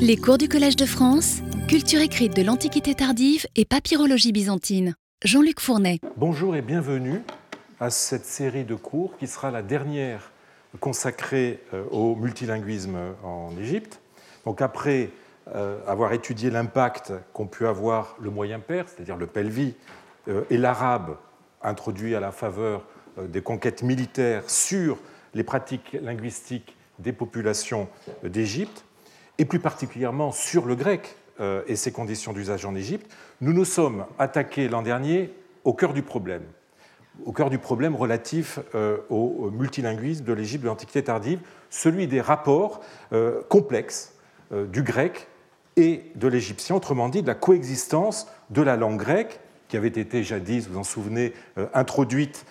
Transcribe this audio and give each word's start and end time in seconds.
Les 0.00 0.16
cours 0.16 0.38
du 0.38 0.48
Collège 0.48 0.76
de 0.76 0.86
France, 0.86 1.40
culture 1.68 2.00
écrite 2.00 2.36
de 2.36 2.42
l'Antiquité 2.42 2.94
tardive 2.94 3.46
et 3.56 3.64
papyrologie 3.64 4.32
byzantine. 4.32 4.94
Jean-Luc 5.24 5.60
Fournet. 5.60 5.98
Bonjour 6.16 6.54
et 6.54 6.62
bienvenue 6.62 7.22
à 7.80 7.90
cette 7.90 8.24
série 8.24 8.64
de 8.64 8.74
cours 8.74 9.16
qui 9.16 9.26
sera 9.26 9.50
la 9.50 9.62
dernière 9.62 10.30
consacrée 10.80 11.60
euh, 11.72 11.84
au 11.90 12.14
multilinguisme 12.14 12.96
en 13.22 13.50
Égypte. 13.58 14.00
Après 14.58 15.10
euh, 15.54 15.78
avoir 15.86 16.12
étudié 16.12 16.50
l'impact 16.50 17.12
qu'ont 17.32 17.46
pu 17.46 17.66
avoir 17.66 18.16
le 18.20 18.30
moyen 18.30 18.60
perse, 18.60 18.92
c'est-à-dire 18.94 19.16
le 19.16 19.26
pelvi, 19.26 19.74
euh, 20.28 20.44
et 20.50 20.58
l'arabe 20.58 21.16
introduit 21.62 22.14
à 22.14 22.20
la 22.20 22.32
faveur 22.32 22.86
des 23.18 23.40
conquêtes 23.40 23.82
militaires 23.82 24.48
sur 24.48 24.98
les 25.34 25.44
pratiques 25.44 25.96
linguistiques 26.02 26.76
des 26.98 27.12
populations 27.12 27.88
d'Égypte, 28.22 28.84
et 29.38 29.44
plus 29.44 29.58
particulièrement 29.58 30.32
sur 30.32 30.66
le 30.66 30.74
grec 30.74 31.16
et 31.66 31.74
ses 31.74 31.90
conditions 31.90 32.32
d'usage 32.32 32.64
en 32.64 32.76
Égypte, 32.76 33.10
nous 33.40 33.52
nous 33.52 33.64
sommes 33.64 34.06
attaqués 34.20 34.68
l'an 34.68 34.82
dernier 34.82 35.34
au 35.64 35.72
cœur 35.72 35.92
du 35.92 36.02
problème, 36.02 36.42
au 37.24 37.32
cœur 37.32 37.50
du 37.50 37.58
problème 37.58 37.96
relatif 37.96 38.58
euh, 38.74 38.98
au 39.08 39.50
multilinguisme 39.50 40.24
de 40.24 40.32
l'Égypte 40.32 40.62
de 40.62 40.68
l'Antiquité 40.68 41.02
tardive, 41.02 41.40
celui 41.70 42.06
des 42.06 42.20
rapports 42.20 42.80
euh, 43.12 43.42
complexes 43.48 44.14
euh, 44.52 44.66
du 44.66 44.82
grec 44.82 45.28
et 45.76 46.02
de 46.14 46.28
l'égyptien, 46.28 46.76
autrement 46.76 47.08
dit 47.08 47.22
de 47.22 47.26
la 47.26 47.34
coexistence 47.34 48.28
de 48.50 48.62
la 48.62 48.76
langue 48.76 48.98
grecque, 48.98 49.40
qui 49.68 49.76
avait 49.76 49.88
été 49.88 50.22
jadis, 50.22 50.68
vous 50.68 50.78
en 50.78 50.84
souvenez, 50.84 51.32
introduite 51.72 52.44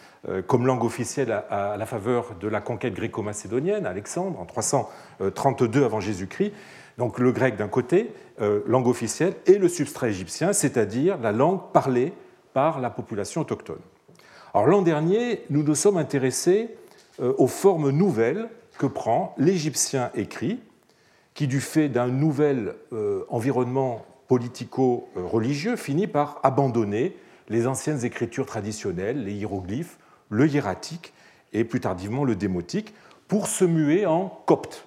comme 0.47 0.65
langue 0.65 0.83
officielle 0.83 1.31
à 1.49 1.75
la 1.77 1.85
faveur 1.85 2.35
de 2.39 2.47
la 2.47 2.61
conquête 2.61 2.93
gréco-macédonienne, 2.93 3.85
Alexandre, 3.85 4.39
en 4.39 4.45
332 4.45 5.83
avant 5.83 5.99
Jésus-Christ. 5.99 6.53
Donc 6.97 7.19
le 7.19 7.31
grec 7.33 7.57
d'un 7.57 7.67
côté, 7.67 8.13
langue 8.65 8.87
officielle, 8.87 9.33
et 9.47 9.57
le 9.57 9.67
substrat 9.67 10.07
égyptien, 10.07 10.53
c'est-à-dire 10.53 11.17
la 11.17 11.33
langue 11.33 11.59
parlée 11.73 12.13
par 12.53 12.79
la 12.79 12.89
population 12.89 13.41
autochtone. 13.41 13.81
Alors 14.53 14.67
l'an 14.67 14.83
dernier, 14.83 15.43
nous 15.49 15.63
nous 15.63 15.75
sommes 15.75 15.97
intéressés 15.97 16.69
euh, 17.19 17.33
aux 17.37 17.47
formes 17.47 17.89
nouvelles 17.89 18.49
que 18.77 18.85
prend 18.85 19.33
l'égyptien 19.37 20.11
écrit, 20.13 20.59
qui 21.33 21.47
du 21.47 21.59
fait 21.59 21.89
d'un 21.89 22.07
nouvel 22.07 22.75
euh, 22.91 23.25
environnement 23.29 24.05
politico-religieux 24.27 25.75
finit 25.75 26.05
par 26.05 26.39
abandonner 26.43 27.17
les 27.49 27.65
anciennes 27.65 28.05
écritures 28.05 28.45
traditionnelles, 28.45 29.23
les 29.23 29.33
hiéroglyphes, 29.33 29.97
le 30.33 30.47
hiératique 30.47 31.13
et 31.53 31.63
plus 31.63 31.79
tardivement 31.79 32.25
le 32.25 32.35
démotique, 32.35 32.93
pour 33.27 33.47
se 33.47 33.63
muer 33.63 34.05
en 34.05 34.27
copte, 34.45 34.85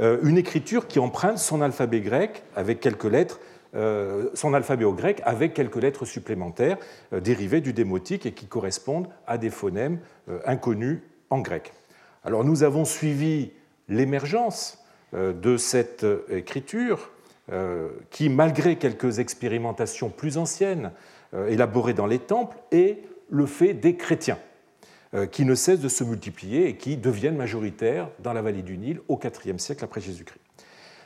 euh, 0.00 0.18
une 0.22 0.38
écriture 0.38 0.86
qui 0.86 0.98
emprunte 0.98 1.38
son 1.38 1.62
alphabet 1.62 2.00
grec 2.00 2.42
avec 2.56 2.80
quelques 2.80 3.04
lettres 3.04 3.40
euh, 3.76 4.28
son 4.34 4.52
alphabet 4.52 4.84
au 4.84 4.92
grec 4.92 5.22
avec 5.24 5.54
quelques 5.54 5.76
lettres 5.76 6.04
supplémentaires 6.04 6.76
euh, 7.12 7.20
dérivées 7.20 7.60
du 7.60 7.72
démotique 7.72 8.26
et 8.26 8.32
qui 8.32 8.46
correspondent 8.46 9.08
à 9.28 9.38
des 9.38 9.50
phonèmes 9.50 10.00
inconnus 10.44 10.98
en 11.30 11.38
grec. 11.38 11.72
Alors 12.24 12.44
nous 12.44 12.64
avons 12.64 12.84
suivi 12.84 13.52
l'émergence 13.88 14.84
de 15.12 15.56
cette 15.56 16.06
écriture 16.28 17.10
qui, 18.10 18.28
malgré 18.28 18.76
quelques 18.76 19.18
expérimentations 19.18 20.08
plus 20.08 20.38
anciennes 20.38 20.92
élaborées 21.48 21.94
dans 21.94 22.06
les 22.06 22.20
temples, 22.20 22.56
est 22.70 23.02
le 23.28 23.46
fait 23.46 23.74
des 23.74 23.96
chrétiens 23.96 24.38
qui 25.32 25.44
ne 25.44 25.54
cessent 25.54 25.80
de 25.80 25.88
se 25.88 26.04
multiplier 26.04 26.68
et 26.68 26.76
qui 26.76 26.96
deviennent 26.96 27.36
majoritaires 27.36 28.08
dans 28.20 28.32
la 28.32 28.42
vallée 28.42 28.62
du 28.62 28.78
Nil 28.78 29.00
au 29.08 29.18
IVe 29.44 29.58
siècle 29.58 29.84
après 29.84 30.00
Jésus-Christ. 30.00 30.40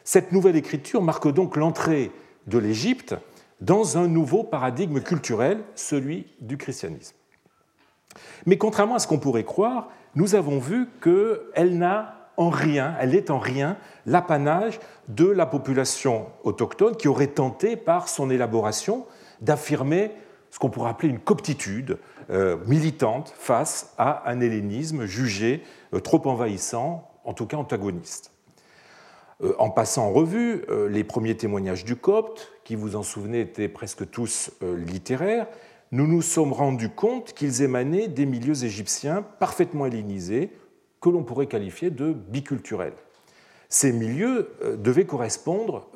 Cette 0.05 0.33
nouvelle 0.33 0.57
écriture 0.57 1.01
marque 1.01 1.33
donc 1.33 1.57
l'entrée 1.57 2.11
de 2.47 2.59
l'Égypte 2.59 3.15
dans 3.63 3.97
un 3.97 4.07
nouveau 4.07 4.45
paradigme 4.45 5.01
culturel, 5.01 5.63
celui 5.75 6.27
du 6.41 6.59
christianisme. 6.59 7.17
Mais 8.45 8.59
contrairement 8.59 8.97
à 8.97 8.99
ce 8.99 9.07
qu'on 9.07 9.19
pourrait 9.19 9.45
croire, 9.45 9.89
nous 10.15 10.35
avons 10.35 10.59
vu 10.59 10.87
qu'elle 11.03 11.79
n'a 11.79 12.31
en 12.37 12.51
rien, 12.51 12.95
elle 13.01 13.15
est 13.15 13.31
en 13.31 13.39
rien 13.39 13.77
l'apanage 14.07 14.81
de 15.09 15.27
la 15.27 15.47
population 15.47 16.27
autochtone 16.43 16.97
qui 16.97 17.09
aurait 17.09 17.29
tenté 17.29 17.77
par 17.77 18.09
son 18.09 18.29
élaboration 18.29 19.07
d'affirmer 19.41 20.11
ce 20.55 20.61
qu'on 20.61 20.71
pourrait 20.71 20.91
appeler 20.91 21.09
une 21.09 21.19
coptitude 21.19 21.99
euh, 22.31 22.57
militante 22.67 23.35
face 23.37 23.93
à 23.99 24.31
un 24.31 24.41
hellénisme 24.41 25.05
jugé 25.05 25.65
euh, 25.93 25.99
trop 25.99 26.23
envahissant, 26.29 27.11
en 27.25 27.35
tout 27.35 27.45
cas 27.45 27.57
antagoniste. 27.57 28.31
Euh, 29.43 29.53
en 29.59 29.69
passant 29.69 30.07
en 30.07 30.13
revue 30.13 30.65
les 30.89 31.03
premiers 31.03 31.37
témoignages 31.37 31.85
du 31.85 31.97
copte, 31.97 32.53
qui 32.63 32.77
vous 32.77 32.95
en 32.95 33.03
souvenez 33.03 33.41
étaient 33.41 33.67
presque 33.67 34.09
tous 34.11 34.53
littéraires, 34.63 35.49
nous 35.91 36.07
nous 36.07 36.23
sommes 36.23 36.53
rendus 36.53 36.89
compte 36.89 37.33
qu'ils 37.35 37.63
émanaient 37.63 38.07
des 38.07 38.25
milieux 38.25 38.65
égyptiens 38.65 39.23
parfaitement 39.41 39.87
hellénisés, 39.87 40.53
que 41.01 41.09
l'on 41.09 41.25
pourrait 41.25 41.49
qualifier 41.49 41.91
de 41.91 42.13
biculturels. 42.13 42.95
Ces 43.69 43.93
milieux 43.93 44.53
devaient 44.79 45.05
correspondre 45.05 45.89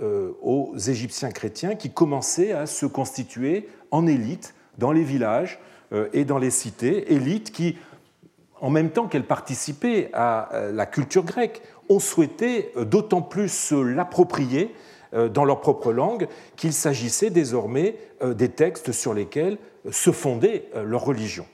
aux 0.42 0.76
Égyptiens 0.76 1.30
chrétiens 1.30 1.76
qui 1.76 1.90
commençaient 1.90 2.50
à 2.50 2.66
se 2.66 2.86
constituer 2.86 3.68
en 3.90 4.06
élite 4.06 4.54
dans 4.78 4.92
les 4.92 5.02
villages 5.02 5.58
et 6.12 6.24
dans 6.24 6.38
les 6.38 6.50
cités, 6.50 7.12
élites 7.14 7.50
qui, 7.50 7.76
en 8.60 8.68
même 8.68 8.90
temps 8.90 9.06
qu'elles 9.06 9.26
participaient 9.26 10.10
à 10.12 10.50
la 10.72 10.84
culture 10.84 11.24
grecque, 11.24 11.62
ont 11.88 12.00
souhaité 12.00 12.70
euh, 12.76 12.84
d'autant 12.84 13.22
plus 13.22 13.48
se 13.48 13.74
l'approprier 13.74 14.74
euh, 15.14 15.28
dans 15.28 15.44
leur 15.44 15.60
propre 15.60 15.92
langue 15.92 16.28
qu'il 16.56 16.72
s'agissait 16.72 17.30
désormais 17.30 17.96
euh, 18.22 18.34
des 18.34 18.48
textes 18.48 18.92
sur 18.92 19.14
lesquels 19.14 19.58
se 19.90 20.10
fondait 20.10 20.68
leur 20.74 21.02
religion. 21.02 21.46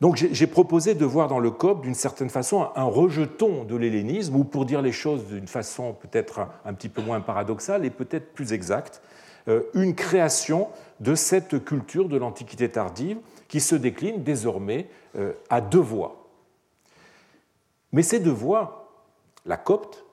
Donc 0.00 0.16
j'ai 0.16 0.46
proposé 0.46 0.94
de 0.94 1.04
voir 1.04 1.28
dans 1.28 1.40
le 1.40 1.50
COP, 1.50 1.82
d'une 1.82 1.94
certaine 1.94 2.28
façon, 2.28 2.68
un 2.76 2.84
rejeton 2.84 3.64
de 3.64 3.74
l'hellénisme, 3.74 4.36
ou 4.36 4.44
pour 4.44 4.66
dire 4.66 4.82
les 4.82 4.92
choses 4.92 5.24
d'une 5.24 5.48
façon 5.48 5.94
peut-être 5.94 6.46
un 6.64 6.74
petit 6.74 6.88
peu 6.88 7.00
moins 7.00 7.20
paradoxale 7.20 7.84
et 7.84 7.90
peut-être 7.90 8.34
plus 8.34 8.52
exacte, 8.52 9.00
une 9.72 9.94
création 9.94 10.68
de 11.00 11.14
cette 11.14 11.64
culture 11.64 12.08
de 12.08 12.16
l'Antiquité 12.16 12.68
tardive 12.68 13.18
qui 13.48 13.60
se 13.60 13.74
décline 13.74 14.22
désormais 14.22 14.88
à 15.50 15.60
deux 15.60 15.80
voies. 15.80 16.28
Mais 17.92 18.02
ces 18.02 18.20
deux 18.20 18.30
voies 18.30 18.84
la 19.46 19.56
copte 19.56 20.04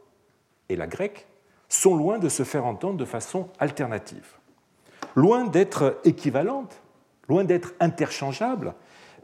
et 0.70 0.76
la 0.76 0.88
grecque, 0.88 1.28
sont 1.70 1.96
loin 1.96 2.20
de 2.20 2.30
se 2.30 2.44
faire 2.44 2.66
entendre 2.66 2.98
de 2.98 3.06
façon 3.06 3.48
alternative. 3.60 4.36
Loin 5.16 5.46
d'être 5.46 6.00
équivalentes, 6.04 6.82
loin 7.30 7.44
d'être 7.44 7.74
interchangeables, 7.80 8.74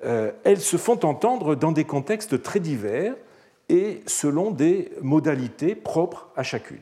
euh, 0.05 0.31
elles 0.43 0.61
se 0.61 0.77
font 0.77 1.03
entendre 1.05 1.55
dans 1.55 1.71
des 1.71 1.83
contextes 1.83 2.41
très 2.41 2.59
divers 2.59 3.15
et 3.69 4.01
selon 4.05 4.51
des 4.51 4.91
modalités 5.01 5.75
propres 5.75 6.29
à 6.35 6.43
chacune. 6.43 6.79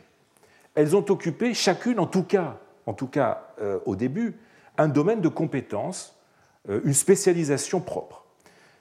Elles 0.75 0.95
ont 0.95 1.05
occupé 1.09 1.53
chacune, 1.53 1.99
en 1.99 2.07
tout 2.07 2.23
cas, 2.23 2.57
en 2.85 2.93
tout 2.93 3.07
cas 3.07 3.47
euh, 3.61 3.79
au 3.85 3.95
début, 3.95 4.37
un 4.77 4.87
domaine 4.87 5.21
de 5.21 5.27
compétence, 5.27 6.15
euh, 6.69 6.81
une 6.83 6.93
spécialisation 6.93 7.79
propre. 7.79 8.23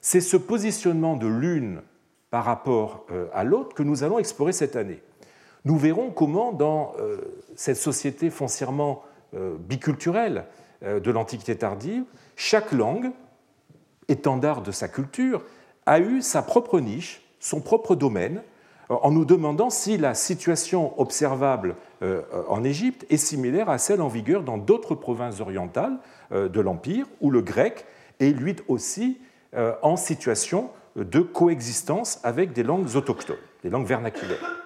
C'est 0.01 0.21
ce 0.21 0.37
positionnement 0.37 1.17
de 1.17 1.27
l'une 1.27 1.83
par 2.31 2.45
rapport 2.45 3.07
euh, 3.11 3.27
à 3.33 3.45
l'autre 3.45 3.75
que 3.75 3.83
nous 3.83 4.03
allons 4.05 4.19
explorer 4.19 4.53
cette 4.53 4.77
année. 4.77 5.03
Nous 5.65 5.79
verrons 5.79 6.11
comment, 6.11 6.53
dans 6.53 6.95
euh, 6.99 7.19
cette 7.57 7.77
société 7.77 8.31
foncièrement 8.31 9.03
biculturelle 9.59 10.45
de 10.81 11.11
l'Antiquité 11.11 11.57
tardive, 11.57 12.05
chaque 12.37 12.71
langue, 12.71 13.11
étendard 14.07 14.63
de 14.63 14.71
sa 14.71 14.87
culture, 14.87 15.43
a 15.87 15.99
eu 15.99 16.23
sa 16.23 16.41
propre 16.41 16.79
niche, 16.79 17.21
son 17.41 17.61
propre 17.61 17.97
domaine, 17.97 18.45
en 18.89 19.11
nous 19.11 19.25
demandant 19.25 19.71
si 19.71 19.97
la 19.97 20.15
situation 20.15 20.99
observable 21.01 21.77
en 22.49 22.65
Égypte 22.65 23.07
est 23.09 23.17
similaire 23.17 23.71
à 23.71 23.79
celle 23.79 24.03
en 24.03 24.09
vigueur 24.09 24.43
dans 24.43 24.59
d'autres 24.59 24.95
provinces 24.95 25.41
orientales 25.41 25.97
de 26.31 26.61
l'Empire, 26.61 27.07
où 27.21 27.31
le 27.31 27.41
grec 27.41 27.87
est 28.21 28.31
lui 28.31 28.57
aussi 28.69 29.19
en 29.83 29.97
situation 29.97 30.71
de 30.97 31.21
coexistence 31.21 32.21
avec 32.23 32.53
des 32.53 32.63
langues 32.63 32.95
autochtones, 32.95 33.37
des 33.63 33.71
langues 33.71 33.87
vernaculaires. 33.87 34.65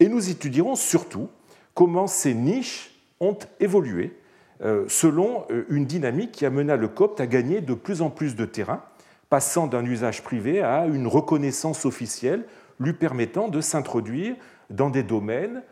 Et 0.00 0.08
nous 0.08 0.30
étudierons 0.30 0.74
surtout 0.74 1.28
comment 1.74 2.06
ces 2.06 2.34
niches 2.34 2.94
ont 3.20 3.38
évolué 3.60 4.16
euh, 4.62 4.84
selon 4.88 5.44
euh, 5.50 5.64
une 5.68 5.86
dynamique 5.86 6.32
qui 6.32 6.46
amena 6.46 6.76
le 6.76 6.88
copte 6.88 7.20
à 7.20 7.26
gagner 7.26 7.60
de 7.60 7.74
plus 7.74 8.02
en 8.02 8.10
plus 8.10 8.36
de 8.36 8.44
terrain, 8.44 8.82
passant 9.28 9.66
d'un 9.66 9.84
usage 9.84 10.22
privé 10.22 10.62
à 10.62 10.86
une 10.86 11.06
reconnaissance 11.06 11.84
officielle 11.84 12.44
lui 12.80 12.92
permettant 12.92 13.48
de 13.48 13.60
s'introduire 13.60 14.36
dans 14.70 14.90
des 14.90 15.02
domaines, 15.02 15.62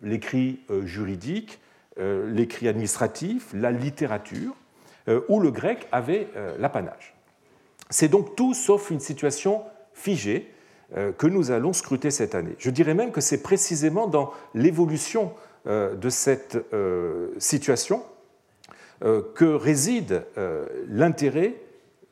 l'écrit 0.00 0.60
euh, 0.70 0.84
juridique, 0.86 1.60
l'écrit 1.96 2.66
administratif, 2.66 3.52
la 3.54 3.70
littérature, 3.70 4.56
où 5.28 5.38
le 5.38 5.52
grec 5.52 5.86
avait 5.92 6.26
l'apanage. 6.58 7.14
C'est 7.88 8.08
donc 8.08 8.34
tout 8.34 8.52
sauf 8.52 8.90
une 8.90 8.98
situation 8.98 9.62
figée 9.92 10.52
que 10.92 11.28
nous 11.28 11.52
allons 11.52 11.72
scruter 11.72 12.10
cette 12.10 12.34
année. 12.34 12.56
Je 12.58 12.70
dirais 12.70 12.94
même 12.94 13.12
que 13.12 13.20
c'est 13.20 13.44
précisément 13.44 14.08
dans 14.08 14.32
l'évolution 14.54 15.32
de 15.66 16.08
cette 16.08 16.58
situation 17.38 18.02
que 19.00 19.54
réside 19.54 20.24
l'intérêt 20.88 21.54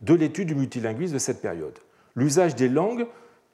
de 0.01 0.15
l'étude 0.15 0.47
du 0.47 0.55
multilinguisme 0.55 1.15
de 1.15 1.19
cette 1.19 1.43
période. 1.43 1.77
L'usage 2.15 2.55
des 2.55 2.69
langues 2.69 3.07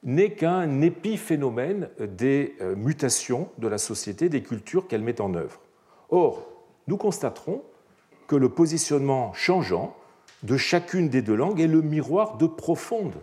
n'est 0.03 0.33
qu'un 0.33 0.81
épiphénomène 0.81 1.89
des 1.99 2.55
euh, 2.61 2.77
mutations 2.77 3.49
de 3.59 3.69
la 3.69 3.79
société, 3.79 4.29
des 4.29 4.43
cultures 4.43 4.87
qu'elle 4.87 5.03
met 5.03 5.21
en 5.21 5.35
œuvre. 5.35 5.61
Or, 6.11 6.47
nous 6.87 6.97
constaterons 6.97 7.63
que 8.27 8.37
le 8.37 8.49
positionnement 8.49 9.33
changeant 9.35 9.97
de 10.45 10.57
chacune 10.57 11.09
des 11.09 11.23
deux 11.23 11.35
langues 11.35 11.61
est 11.61 11.67
le 11.67 11.83
miroir 11.83 12.37
de 12.37 12.47
profondes 12.47 13.17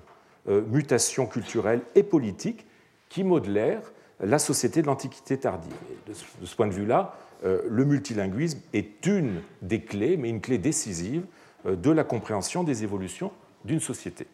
euh, 0.49 0.61
mutations 0.67 1.27
culturelles 1.27 1.81
et 1.95 2.03
politiques 2.03 2.65
qui 3.09 3.23
modèlent 3.23 3.81
la 4.19 4.39
société 4.39 4.81
de 4.81 4.87
l'Antiquité 4.87 5.37
tardive. 5.37 5.73
de 6.07 6.45
ce 6.45 6.55
point 6.55 6.67
de 6.67 6.73
vue-là, 6.73 7.17
euh, 7.45 7.61
le 7.69 7.85
multilinguisme 7.85 8.59
est 8.73 9.05
une 9.05 9.41
des 9.61 9.81
clés, 9.81 10.17
mais 10.17 10.29
une 10.29 10.41
clé 10.41 10.57
décisive, 10.57 11.25
de 11.65 11.89
la 11.89 12.03
compréhension 12.03 12.63
des 12.63 12.83
évolutions 12.83 13.31
d'une 13.63 13.79
société. 13.79 14.27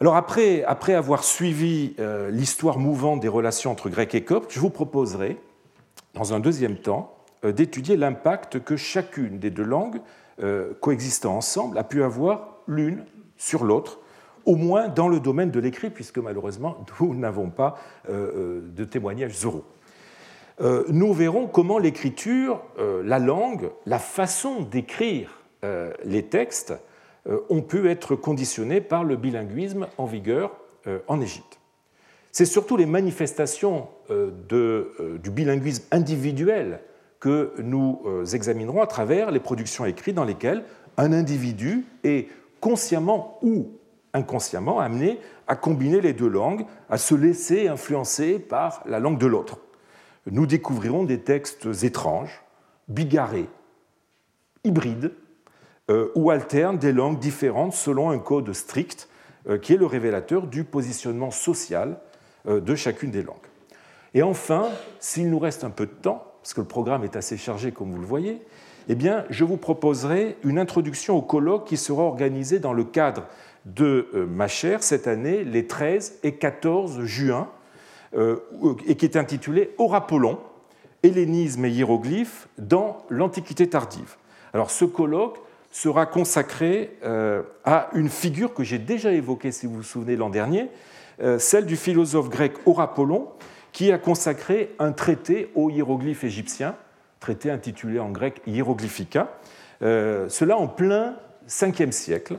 Alors 0.00 0.14
après, 0.14 0.62
avoir 0.94 1.24
suivi 1.24 1.94
euh, 1.98 2.30
l'histoire 2.30 2.78
mouvante 2.78 3.18
des 3.18 3.28
relations 3.28 3.72
entre 3.72 3.88
Grecs 3.88 4.14
et 4.14 4.22
Coptes, 4.22 4.52
je 4.52 4.60
vous 4.60 4.70
proposerai, 4.70 5.36
dans 6.14 6.32
un 6.32 6.38
deuxième 6.38 6.76
temps, 6.76 7.16
euh, 7.44 7.50
d'étudier 7.50 7.96
l'impact 7.96 8.62
que 8.62 8.76
chacune 8.76 9.40
des 9.40 9.50
deux 9.50 9.64
langues 9.64 10.00
euh, 10.40 10.72
coexistant 10.80 11.36
ensemble 11.36 11.76
a 11.78 11.82
pu 11.82 12.04
avoir 12.04 12.58
l'une 12.68 13.04
sur 13.36 13.64
l'autre, 13.64 13.98
au 14.44 14.54
moins 14.54 14.86
dans 14.86 15.08
le 15.08 15.18
domaine 15.18 15.50
de 15.50 15.58
l'écrit, 15.58 15.90
puisque 15.90 16.18
malheureusement 16.18 16.76
nous 17.00 17.16
n'avons 17.16 17.50
pas 17.50 17.76
de 18.08 18.84
témoignages 18.84 19.44
oraux. 19.44 19.64
Nous 20.88 21.12
verrons 21.12 21.46
comment 21.46 21.78
l'écriture, 21.78 22.62
la 22.78 23.18
langue, 23.18 23.70
la 23.84 23.98
façon 23.98 24.62
d'écrire 24.62 25.42
les 26.04 26.24
textes 26.26 26.74
ont 27.50 27.62
pu 27.62 27.88
être 27.88 28.16
conditionnés 28.16 28.80
par 28.80 29.04
le 29.04 29.16
bilinguisme 29.16 29.86
en 29.98 30.06
vigueur 30.06 30.52
euh, 30.86 31.00
en 31.08 31.20
Égypte. 31.20 31.58
C'est 32.32 32.44
surtout 32.44 32.76
les 32.76 32.86
manifestations 32.86 33.88
euh, 34.10 35.18
du 35.18 35.30
bilinguisme 35.30 35.84
individuel 35.90 36.80
que 37.20 37.52
nous 37.58 38.00
examinerons 38.32 38.80
à 38.80 38.86
travers 38.86 39.32
les 39.32 39.40
productions 39.40 39.84
écrites 39.84 40.14
dans 40.14 40.24
lesquelles 40.24 40.62
un 40.96 41.12
individu 41.12 41.84
est 42.04 42.28
consciemment 42.60 43.38
ou 43.42 43.72
inconsciemment 44.12 44.78
amené 44.78 45.18
à 45.48 45.56
combiner 45.56 46.00
les 46.00 46.12
deux 46.12 46.28
langues, 46.28 46.64
à 46.88 46.98
se 46.98 47.14
laisser 47.14 47.68
influencer 47.68 48.38
par 48.38 48.82
la 48.86 49.00
langue 49.00 49.18
de 49.18 49.26
l'autre. 49.26 49.58
Nous 50.30 50.46
découvrirons 50.46 51.04
des 51.04 51.20
textes 51.20 51.68
étranges, 51.82 52.42
bigarrés, 52.88 53.48
hybrides, 54.64 55.06
euh, 55.06 55.27
ou 56.14 56.30
alternent 56.30 56.78
des 56.78 56.92
langues 56.92 57.18
différentes 57.18 57.72
selon 57.72 58.10
un 58.10 58.18
code 58.18 58.52
strict 58.52 59.08
euh, 59.48 59.56
qui 59.56 59.72
est 59.72 59.76
le 59.76 59.86
révélateur 59.86 60.46
du 60.46 60.64
positionnement 60.64 61.30
social 61.30 61.98
euh, 62.46 62.60
de 62.60 62.74
chacune 62.74 63.10
des 63.10 63.22
langues. 63.22 63.36
Et 64.12 64.22
enfin, 64.22 64.66
s'il 65.00 65.30
nous 65.30 65.38
reste 65.38 65.64
un 65.64 65.70
peu 65.70 65.86
de 65.86 65.92
temps, 65.92 66.24
parce 66.42 66.52
que 66.52 66.60
le 66.60 66.66
programme 66.66 67.04
est 67.04 67.16
assez 67.16 67.38
chargé 67.38 67.72
comme 67.72 67.92
vous 67.92 68.00
le 68.00 68.06
voyez, 68.06 68.42
eh 68.88 68.94
bien, 68.94 69.24
je 69.30 69.44
vous 69.44 69.56
proposerai 69.56 70.36
une 70.44 70.58
introduction 70.58 71.16
au 71.16 71.22
colloque 71.22 71.66
qui 71.66 71.76
sera 71.76 72.02
organisé 72.02 72.58
dans 72.58 72.72
le 72.72 72.84
cadre 72.84 73.24
de 73.64 74.08
ma 74.30 74.48
chère 74.48 74.82
cette 74.82 75.06
année, 75.06 75.44
les 75.44 75.66
13 75.66 76.20
et 76.22 76.34
14 76.36 77.04
juin, 77.04 77.48
et 78.86 78.96
qui 78.96 79.04
est 79.04 79.16
intitulé 79.16 79.74
Aurapollon, 79.76 80.38
hellénisme 81.02 81.66
et 81.66 81.70
hiéroglyphes 81.70 82.48
dans 82.56 83.04
l'Antiquité 83.10 83.68
tardive. 83.68 84.16
Alors 84.54 84.70
ce 84.70 84.86
colloque 84.86 85.38
sera 85.70 86.06
consacré 86.06 86.96
euh, 87.04 87.42
à 87.64 87.88
une 87.94 88.08
figure 88.08 88.54
que 88.54 88.64
j'ai 88.64 88.78
déjà 88.78 89.12
évoquée, 89.12 89.52
si 89.52 89.66
vous 89.66 89.76
vous 89.76 89.82
souvenez, 89.82 90.16
l'an 90.16 90.30
dernier, 90.30 90.68
euh, 91.20 91.38
celle 91.38 91.66
du 91.66 91.76
philosophe 91.76 92.28
grec 92.28 92.54
Horapollon, 92.66 93.28
qui 93.72 93.92
a 93.92 93.98
consacré 93.98 94.74
un 94.78 94.92
traité 94.92 95.50
aux 95.54 95.70
hiéroglyphes 95.70 96.24
égyptiens, 96.24 96.74
traité 97.20 97.50
intitulé 97.50 97.98
en 97.98 98.10
grec 98.10 98.40
Hieroglyphica, 98.46 99.28
euh, 99.82 100.28
cela 100.28 100.56
en 100.56 100.68
plein 100.68 101.16
5e 101.48 101.92
siècle, 101.92 102.38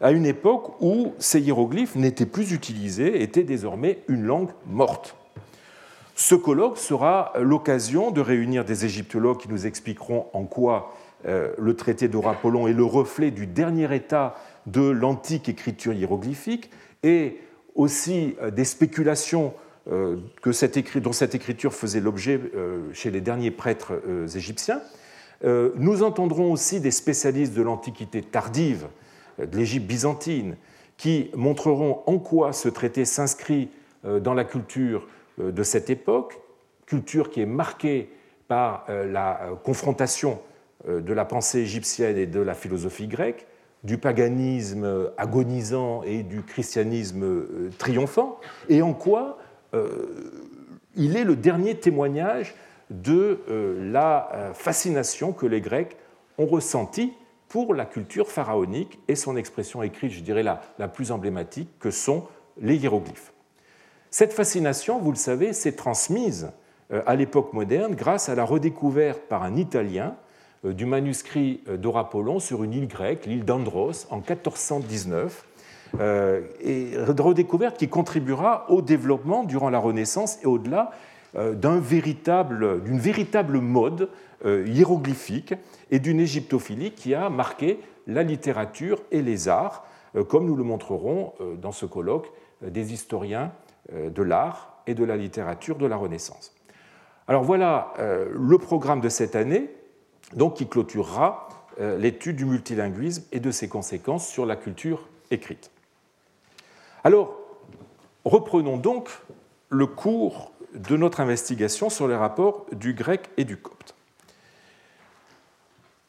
à 0.00 0.12
une 0.12 0.24
époque 0.24 0.80
où 0.80 1.12
ces 1.18 1.40
hiéroglyphes 1.40 1.94
n'étaient 1.94 2.26
plus 2.26 2.52
utilisés, 2.52 3.22
étaient 3.22 3.44
désormais 3.44 3.98
une 4.08 4.24
langue 4.24 4.50
morte. 4.66 5.14
Ce 6.14 6.34
colloque 6.34 6.78
sera 6.78 7.32
l'occasion 7.38 8.10
de 8.10 8.20
réunir 8.20 8.64
des 8.64 8.84
égyptologues 8.84 9.38
qui 9.38 9.48
nous 9.48 9.66
expliqueront 9.66 10.26
en 10.32 10.44
quoi 10.44 10.94
le 11.24 11.74
traité 11.74 12.08
d'Orapollon 12.08 12.66
est 12.66 12.72
le 12.72 12.84
reflet 12.84 13.30
du 13.30 13.46
dernier 13.46 13.94
état 13.94 14.36
de 14.66 14.88
l'antique 14.88 15.48
écriture 15.48 15.92
hiéroglyphique 15.92 16.70
et 17.02 17.38
aussi 17.74 18.36
euh, 18.40 18.50
des 18.50 18.64
spéculations 18.64 19.54
euh, 19.90 20.16
que 20.42 20.98
dont 20.98 21.12
cette 21.12 21.34
écriture 21.34 21.72
faisait 21.72 22.00
l'objet 22.00 22.40
chez 22.92 23.10
les 23.10 23.20
derniers 23.20 23.50
prêtres 23.50 24.00
égyptiens. 24.36 24.82
Nous 25.42 26.02
entendrons 26.02 26.52
aussi 26.52 26.80
des 26.80 26.90
spécialistes 26.90 27.54
de 27.54 27.62
l'Antiquité 27.62 28.20
tardive, 28.20 28.88
de 29.38 29.56
l'Égypte 29.56 29.86
byzantine, 29.86 30.56
qui 30.98 31.30
montreront 31.34 32.02
en 32.04 32.18
quoi 32.18 32.52
ce 32.52 32.68
traité 32.68 33.06
s'inscrit 33.06 33.70
dans 34.04 34.34
la 34.34 34.44
culture 34.44 35.08
de 35.38 35.62
cette 35.62 35.88
époque, 35.88 36.38
culture 36.84 37.30
qui 37.30 37.40
est 37.40 37.46
marquée 37.46 38.10
par 38.48 38.84
la 38.88 39.52
confrontation 39.64 40.40
euh, 40.40 40.49
de 40.88 41.12
la 41.12 41.24
pensée 41.24 41.60
égyptienne 41.60 42.16
et 42.16 42.26
de 42.26 42.40
la 42.40 42.54
philosophie 42.54 43.06
grecque, 43.06 43.46
du 43.84 43.98
paganisme 43.98 45.10
agonisant 45.16 46.02
et 46.02 46.22
du 46.22 46.42
christianisme 46.42 47.24
euh, 47.24 47.70
triomphant, 47.78 48.38
et 48.68 48.82
en 48.82 48.92
quoi 48.92 49.38
euh, 49.74 49.88
il 50.96 51.16
est 51.16 51.24
le 51.24 51.36
dernier 51.36 51.76
témoignage 51.76 52.54
de 52.90 53.38
la 53.78 54.50
fascination 54.52 55.32
que 55.32 55.46
les 55.46 55.60
Grecs 55.60 55.96
ont 56.38 56.46
ressentie 56.46 57.12
pour 57.48 57.72
la 57.72 57.84
culture 57.84 58.28
pharaonique 58.28 58.98
et 59.06 59.14
son 59.14 59.36
expression 59.36 59.84
écrite, 59.84 60.10
je 60.10 60.20
dirais 60.20 60.42
la, 60.42 60.60
la 60.80 60.88
plus 60.88 61.12
emblématique, 61.12 61.68
que 61.78 61.92
sont 61.92 62.26
les 62.60 62.74
hiéroglyphes. 62.74 63.32
Cette 64.10 64.32
fascination, 64.32 64.98
vous 64.98 65.12
le 65.12 65.16
savez, 65.16 65.52
s'est 65.52 65.76
transmise 65.76 66.50
à 66.90 67.14
l'époque 67.14 67.52
moderne 67.52 67.94
grâce 67.94 68.28
à 68.28 68.34
la 68.34 68.44
redécouverte 68.44 69.20
par 69.28 69.44
un 69.44 69.54
Italien 69.54 70.16
euh, 70.16 70.29
du 70.64 70.86
manuscrit 70.86 71.62
euh, 71.68 71.76
d'Orapollon 71.76 72.38
sur 72.38 72.64
une 72.64 72.72
île 72.72 72.88
grecque, 72.88 73.26
l'île 73.26 73.44
d'Andros, 73.44 74.06
en 74.10 74.16
1419, 74.16 75.46
euh, 75.98 76.42
et 76.60 76.92
redécouverte 76.98 77.76
qui 77.76 77.88
contribuera 77.88 78.66
au 78.68 78.82
développement 78.82 79.44
durant 79.44 79.70
la 79.70 79.78
Renaissance 79.78 80.38
et 80.42 80.46
au-delà 80.46 80.90
d'une 81.34 81.78
véritable, 81.78 82.80
véritable 82.80 83.58
mode 83.58 84.08
hiéroglyphique 84.44 85.54
et 85.92 86.00
d'une 86.00 86.18
égyptophilie 86.18 86.90
qui 86.90 87.14
a 87.14 87.30
marqué 87.30 87.78
la 88.08 88.24
littérature 88.24 89.00
et 89.12 89.22
les 89.22 89.46
arts, 89.46 89.86
comme 90.28 90.46
nous 90.46 90.56
le 90.56 90.64
montrerons 90.64 91.34
dans 91.62 91.70
ce 91.70 91.86
colloque 91.86 92.32
des 92.62 92.92
historiens 92.92 93.52
de 93.92 94.22
l'art 94.24 94.82
et 94.88 94.94
de 94.94 95.04
la 95.04 95.16
littérature 95.16 95.76
de 95.76 95.86
la 95.86 95.94
Renaissance. 95.94 96.52
Alors 97.28 97.44
voilà 97.44 97.92
le 97.98 98.58
programme 98.58 99.00
de 99.00 99.08
cette 99.08 99.36
année 99.36 99.70
donc 100.34 100.54
qui 100.54 100.68
clôturera 100.68 101.48
euh, 101.80 101.98
l'étude 101.98 102.36
du 102.36 102.44
multilinguisme 102.44 103.24
et 103.32 103.40
de 103.40 103.50
ses 103.50 103.68
conséquences 103.68 104.28
sur 104.28 104.46
la 104.46 104.56
culture 104.56 105.08
écrite. 105.30 105.70
Alors, 107.04 107.38
reprenons 108.24 108.76
donc 108.76 109.08
le 109.68 109.86
cours 109.86 110.52
de 110.74 110.96
notre 110.96 111.20
investigation 111.20 111.90
sur 111.90 112.06
les 112.06 112.16
rapports 112.16 112.66
du 112.72 112.92
grec 112.92 113.30
et 113.36 113.44
du 113.44 113.56
copte. 113.56 113.94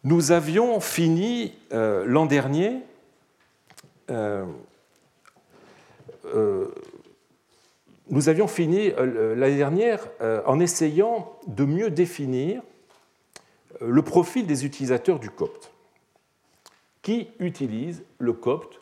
Nous 0.04 0.32
avions 0.32 0.80
fini 0.80 1.54
euh, 1.74 2.04
l'an 2.06 2.25
dernier 2.25 2.82
euh, 4.10 4.46
nous 8.10 8.30
avions 8.30 8.48
fini 8.48 8.92
l'année 8.92 9.56
dernière 9.56 10.06
en 10.46 10.60
essayant 10.60 11.32
de 11.48 11.66
mieux 11.66 11.90
définir 11.90 12.62
le 13.81 14.01
profil 14.01 14.45
des 14.45 14.65
utilisateurs 14.65 15.19
du 15.19 15.29
copte, 15.29 15.71
qui 17.01 17.29
utilisent 17.39 18.03
le 18.19 18.33
copte 18.33 18.79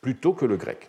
plutôt 0.00 0.32
que 0.32 0.46
le 0.46 0.56
grec. 0.56 0.88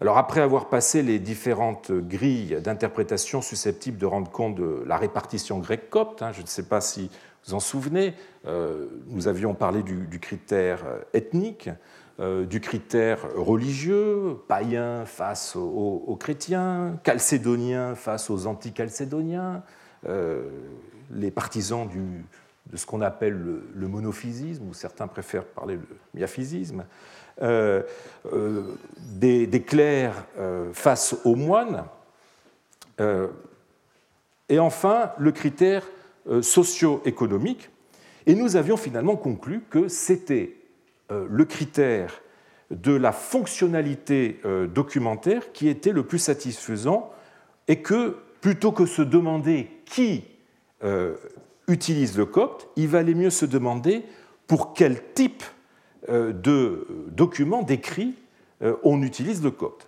Alors 0.00 0.16
après 0.16 0.40
avoir 0.40 0.68
passé 0.70 1.02
les 1.02 1.18
différentes 1.18 1.92
grilles 1.92 2.58
d'interprétation 2.62 3.42
susceptibles 3.42 3.98
de 3.98 4.06
rendre 4.06 4.30
compte 4.30 4.54
de 4.54 4.82
la 4.86 4.96
répartition 4.96 5.58
grec-copte, 5.58 6.22
hein, 6.22 6.32
je 6.32 6.40
ne 6.40 6.46
sais 6.46 6.62
pas 6.62 6.80
si 6.80 7.10
vous 7.46 7.54
en 7.54 7.60
souvenez, 7.60 8.14
euh, 8.46 8.86
nous 9.08 9.28
avions 9.28 9.54
parlé 9.54 9.82
du, 9.82 10.20
critère 10.20 10.84
ethnique, 11.12 11.70
du 12.18 12.60
critère 12.60 13.26
religieux, 13.34 14.36
païen 14.46 15.06
face 15.06 15.56
aux, 15.56 16.18
chrétiens, 16.20 17.00
chalcédonien 17.04 17.94
face 17.94 18.28
aux 18.28 18.46
anti-chalcédoniens, 18.46 19.62
les 20.04 21.30
partisans 21.30 21.88
de 22.70 22.76
ce 22.76 22.86
qu'on 22.86 23.00
appelle 23.00 23.36
le, 23.74 23.88
monophysisme, 23.88 24.68
ou 24.68 24.74
certains 24.74 25.08
préfèrent 25.08 25.44
parler 25.44 25.76
de 25.76 25.86
miaphysisme, 26.14 26.84
des, 27.40 29.46
des, 29.46 29.62
clercs 29.62 30.24
face 30.72 31.16
aux 31.24 31.36
moines, 31.36 31.84
et 34.48 34.58
enfin 34.58 35.12
le 35.18 35.32
critère 35.32 35.86
socio-économique. 36.42 37.70
Et 38.26 38.34
nous 38.34 38.56
avions 38.56 38.76
finalement 38.76 39.16
conclu 39.16 39.62
que 39.70 39.88
c'était 39.88 40.60
euh, 41.10 41.26
le 41.28 41.44
critère 41.44 42.22
de 42.70 42.92
la 42.92 43.10
fonctionnalité 43.10 44.40
euh, 44.44 44.68
documentaire 44.68 45.52
qui 45.52 45.68
était 45.68 45.92
le 45.92 46.04
plus 46.04 46.20
satisfaisant 46.20 47.12
et 47.66 47.82
que 47.82 48.16
plutôt 48.40 48.70
que 48.70 48.86
se 48.86 49.02
demander 49.02 49.68
qui 49.86 50.24
euh, 50.84 51.16
utilise 51.70 52.16
le 52.16 52.26
copte, 52.26 52.68
il 52.76 52.88
valait 52.88 53.14
mieux 53.14 53.30
se 53.30 53.46
demander 53.46 54.04
pour 54.46 54.74
quel 54.74 55.00
type 55.14 55.44
de 56.08 56.86
document, 57.08 57.62
d'écrit, 57.62 58.14
on 58.82 59.02
utilise 59.02 59.44
le 59.44 59.50
copte. 59.50 59.86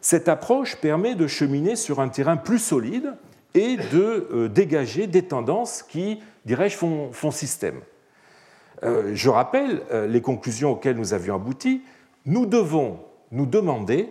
Cette 0.00 0.28
approche 0.28 0.76
permet 0.76 1.14
de 1.14 1.26
cheminer 1.26 1.74
sur 1.74 2.00
un 2.00 2.08
terrain 2.08 2.36
plus 2.36 2.60
solide 2.60 3.14
et 3.54 3.76
de 3.76 4.46
dégager 4.46 5.06
des 5.06 5.22
tendances 5.22 5.82
qui, 5.82 6.20
dirais-je, 6.44 6.76
font 6.76 7.30
système. 7.30 7.80
Euh, 8.82 9.12
je 9.14 9.30
rappelle 9.30 9.82
euh, 9.92 10.06
les 10.06 10.20
conclusions 10.20 10.72
auxquelles 10.72 10.96
nous 10.96 11.14
avions 11.14 11.36
abouti. 11.36 11.82
Nous 12.26 12.46
devons 12.46 12.98
nous 13.30 13.46
demander, 13.46 14.10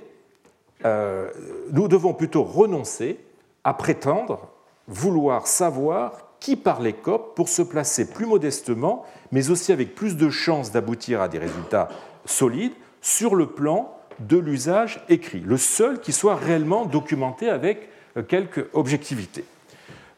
euh, 0.86 1.30
nous 1.72 1.88
devons 1.88 2.14
plutôt 2.14 2.44
renoncer 2.44 3.20
à 3.64 3.74
prétendre 3.74 4.50
vouloir 4.88 5.48
savoir 5.48 6.33
qui 6.44 6.58
parlait 6.58 6.92
COP 6.92 7.36
pour 7.36 7.48
se 7.48 7.62
placer 7.62 8.12
plus 8.12 8.26
modestement, 8.26 9.06
mais 9.32 9.50
aussi 9.50 9.72
avec 9.72 9.96
plus 9.96 10.18
de 10.18 10.30
chances 10.30 10.74
d'aboutir 10.74 11.22
à 11.22 11.30
des 11.30 11.40
résultats 11.40 11.88
solides 12.26 12.74
sur 13.02 13.36
le 13.36 13.48
plan 13.48 13.98
de 14.20 14.38
l'usage 14.38 15.02
écrit, 15.08 15.40
le 15.40 15.56
seul 15.56 16.02
qui 16.02 16.12
soit 16.12 16.36
réellement 16.36 16.86
documenté 16.86 17.50
avec 17.50 17.88
quelque 18.28 18.70
objectivité. 18.74 19.46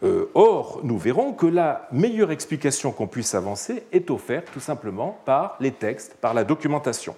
Euh, 0.03 0.32
or, 0.34 0.79
nous 0.84 0.98
verrons 0.98 1.32
que 1.32 1.46
la 1.46 1.88
meilleure 1.91 2.32
explication 2.32 2.91
qu'on 2.91 3.08
puisse 3.08 3.36
avancer 3.36 3.84
est 3.91 4.10
offerte 4.10 4.50
tout 4.51 4.60
simplement 4.60 5.20
par 5.25 5.55
les 5.60 5.72
textes, 5.72 6.15
par 6.15 6.34
la 6.34 6.44
documentation. 6.44 7.15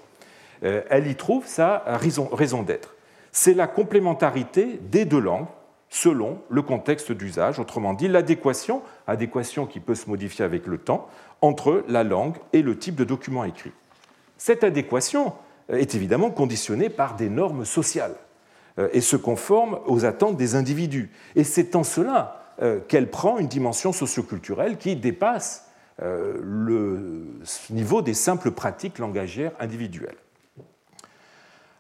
Euh, 0.63 0.81
elle 0.89 1.07
y 1.07 1.15
trouve 1.15 1.47
sa 1.47 1.83
raison, 1.87 2.61
d'être. 2.61 2.95
C'est 3.31 3.53
la 3.53 3.67
complémentarité 3.67 4.81
des 4.81 5.05
deux 5.05 5.19
langues 5.19 5.47
selon 5.89 6.41
le 6.49 6.61
contexte 6.61 7.11
d'usage, 7.11 7.59
autrement 7.59 7.93
dit 7.93 8.07
l'adéquation, 8.07 8.81
adéquation 9.07 9.65
qui 9.65 9.79
peut 9.79 9.95
se 9.95 10.09
modifier 10.09 10.43
avec 10.43 10.67
le 10.67 10.77
temps, 10.77 11.07
entre 11.41 11.83
la 11.87 12.03
langue 12.03 12.35
et 12.53 12.61
le 12.61 12.77
type 12.77 12.95
de 12.95 13.03
document 13.03 13.43
écrit. 13.43 13.71
Cette 14.37 14.63
adéquation 14.63 15.33
est 15.69 15.95
évidemment 15.95 16.29
conditionnée 16.29 16.89
par 16.89 17.15
des 17.15 17.29
normes 17.29 17.65
sociales 17.65 18.15
euh, 18.79 18.89
et 18.93 19.01
se 19.01 19.15
conforme 19.15 19.79
aux 19.85 20.05
attentes 20.05 20.37
des 20.37 20.55
individus. 20.55 21.11
Et 21.35 21.43
c'est 21.43 21.75
en 21.75 21.83
cela 21.83 22.53
euh, 22.61 22.79
qu'elle 22.87 23.09
prend 23.09 23.37
une 23.37 23.47
dimension 23.47 23.91
socioculturelle 23.91 24.77
qui 24.77 24.95
dépasse 24.95 25.65
euh, 26.01 26.37
le 26.41 27.39
niveau 27.69 28.01
des 28.01 28.13
simples 28.13 28.51
pratiques 28.51 28.99
langagières 28.99 29.53
individuelles. 29.59 30.17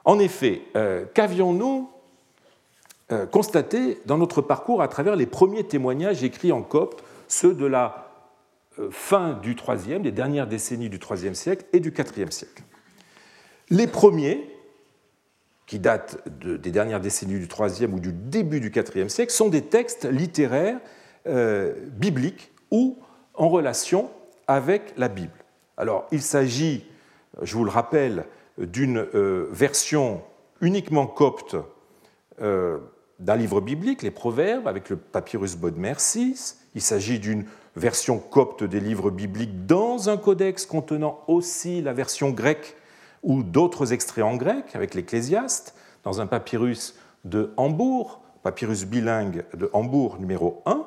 En 0.05 0.19
effet, 0.19 0.61
qu'avions-nous 1.13 1.89
constaté 3.31 3.99
dans 4.05 4.17
notre 4.17 4.41
parcours 4.41 4.81
à 4.81 4.87
travers 4.87 5.15
les 5.15 5.25
premiers 5.25 5.63
témoignages 5.63 6.23
écrits 6.23 6.51
en 6.51 6.61
copte, 6.61 7.03
ceux 7.27 7.53
de 7.53 7.65
la 7.65 8.11
fin 8.91 9.33
du 9.33 9.55
IIIe, 9.55 9.99
des 10.01 10.11
dernières 10.11 10.47
décennies 10.47 10.89
du 10.89 10.99
IIIe 10.99 11.35
siècle 11.35 11.65
et 11.73 11.79
du 11.79 11.93
IVe 11.97 12.31
siècle 12.31 12.63
Les 13.69 13.87
premiers 13.87 14.49
qui 15.67 15.79
datent 15.79 16.27
des 16.39 16.71
dernières 16.71 17.01
décennies 17.01 17.39
du 17.39 17.47
IIIe 17.47 17.93
ou 17.93 17.99
du 17.99 18.13
début 18.13 18.59
du 18.59 18.71
IVe 18.73 19.09
siècle, 19.09 19.31
sont 19.31 19.49
des 19.49 19.63
textes 19.63 20.05
littéraires 20.05 20.79
euh, 21.27 21.73
bibliques 21.91 22.51
ou 22.71 22.97
en 23.33 23.49
relation 23.49 24.09
avec 24.47 24.93
la 24.97 25.09
Bible. 25.09 25.43
Alors, 25.75 26.07
il 26.11 26.21
s'agit, 26.21 26.85
je 27.41 27.55
vous 27.55 27.65
le 27.65 27.69
rappelle, 27.69 28.25
d'une 28.57 29.05
euh, 29.13 29.49
version 29.51 30.23
uniquement 30.61 31.05
copte 31.05 31.57
euh, 32.41 32.77
d'un 33.19 33.35
livre 33.35 33.61
biblique, 33.61 34.03
les 34.03 34.11
Proverbes, 34.11 34.67
avec 34.67 34.89
le 34.89 34.97
papyrus 34.97 35.55
Bodmer 35.55 35.93
VI. 35.97 36.55
Il 36.75 36.81
s'agit 36.81 37.19
d'une 37.19 37.45
version 37.75 38.19
copte 38.19 38.63
des 38.63 38.79
livres 38.79 39.09
bibliques 39.09 39.65
dans 39.65 40.09
un 40.09 40.17
codex 40.17 40.65
contenant 40.65 41.19
aussi 41.27 41.81
la 41.81 41.93
version 41.93 42.29
grecque 42.29 42.75
ou 43.23 43.43
d'autres 43.43 43.93
extraits 43.93 44.23
en 44.23 44.35
grec 44.35 44.65
avec 44.75 44.93
l'Ecclésiaste, 44.93 45.75
dans 46.03 46.21
un 46.21 46.27
papyrus 46.27 46.95
de 47.25 47.51
Hambourg, 47.57 48.21
papyrus 48.43 48.85
bilingue 48.85 49.43
de 49.55 49.69
Hambourg 49.73 50.17
numéro 50.19 50.61
1. 50.65 50.85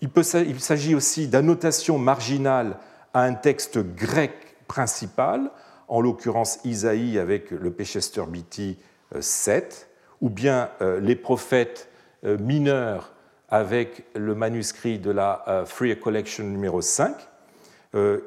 Il, 0.00 0.60
s'agit 0.60 0.94
aussi 0.94 1.28
d'annotations 1.28 1.98
marginales 1.98 2.78
à 3.12 3.22
un 3.22 3.34
texte 3.34 3.78
grec 3.78 4.32
principal, 4.68 5.50
en 5.88 6.00
l'occurrence 6.00 6.58
Isaïe 6.64 7.18
avec 7.18 7.50
le 7.50 7.70
Pechester 7.70 8.22
BT 8.26 8.78
7, 9.20 9.88
ou 10.20 10.30
bien 10.30 10.70
euh, 10.80 11.00
les 11.00 11.16
prophètes 11.16 11.88
euh, 12.24 12.38
mineurs 12.38 13.12
avec 13.48 14.04
le 14.14 14.34
manuscrit 14.34 14.98
de 14.98 15.10
la 15.10 15.44
euh, 15.48 15.64
Free 15.64 15.98
Collection 15.98 16.44
numéro 16.44 16.80
5. 16.80 17.14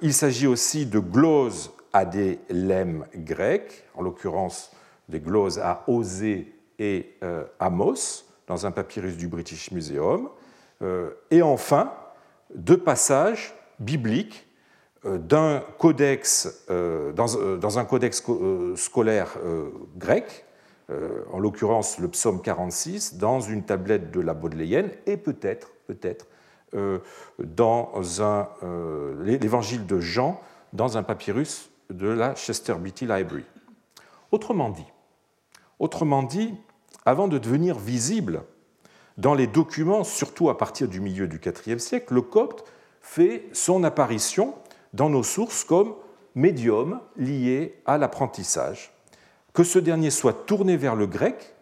Il 0.01 0.13
s'agit 0.13 0.47
aussi 0.47 0.85
de 0.85 0.97
gloses 0.97 1.73
à 1.91 2.05
des 2.05 2.39
lemmes 2.49 3.05
grecs, 3.13 3.83
en 3.95 4.01
l'occurrence 4.01 4.71
des 5.09 5.19
gloses 5.19 5.59
à 5.59 5.83
Osée 5.87 6.55
et 6.79 7.17
Amos, 7.59 8.23
dans 8.47 8.65
un 8.65 8.71
papyrus 8.71 9.17
du 9.17 9.27
British 9.27 9.71
Museum. 9.71 10.29
Et 11.29 11.41
enfin, 11.41 11.91
deux 12.55 12.77
passages 12.77 13.53
bibliques 13.77 14.47
d'un 15.03 15.61
codex, 15.77 16.65
dans, 16.69 17.77
un 17.77 17.83
codex 17.83 18.23
scolaire 18.77 19.37
grec, 19.97 20.45
en 20.89 21.39
l'occurrence 21.39 21.99
le 21.99 22.07
psaume 22.07 22.41
46, 22.41 23.17
dans 23.17 23.39
une 23.39 23.63
tablette 23.63 24.11
de 24.11 24.21
la 24.21 24.33
Baudelaïenne, 24.33 24.89
et 25.05 25.17
peut-être, 25.17 25.71
peut-être, 25.85 26.27
dans 27.39 27.91
l'évangile 29.23 29.85
de 29.85 29.99
Jean, 29.99 30.41
dans 30.73 30.97
un 30.97 31.03
papyrus 31.03 31.69
de 31.89 32.07
la 32.07 32.35
Chester 32.35 32.75
Beatty 32.75 33.05
Library. 33.05 33.45
Autrement 34.31 34.69
dit, 34.69 34.85
autrement 35.79 36.23
dit, 36.23 36.53
avant 37.05 37.27
de 37.27 37.37
devenir 37.37 37.79
visible 37.79 38.43
dans 39.17 39.33
les 39.33 39.47
documents, 39.47 40.03
surtout 40.03 40.49
à 40.49 40.57
partir 40.57 40.87
du 40.87 40.99
milieu 40.99 41.27
du 41.27 41.39
IVe 41.65 41.79
siècle, 41.79 42.13
le 42.13 42.21
copte 42.21 42.65
fait 43.01 43.45
son 43.53 43.83
apparition 43.83 44.53
dans 44.93 45.09
nos 45.09 45.23
sources 45.23 45.63
comme 45.63 45.95
médium 46.35 46.99
lié 47.15 47.79
à 47.85 47.97
l'apprentissage, 47.97 48.93
que 49.57 49.63
ce 49.63 49.79
dernier 49.79 50.11
soit 50.11 50.45
tourné 50.45 50.77
vers 50.77 50.95
le 50.95 51.07
grec 51.07 51.55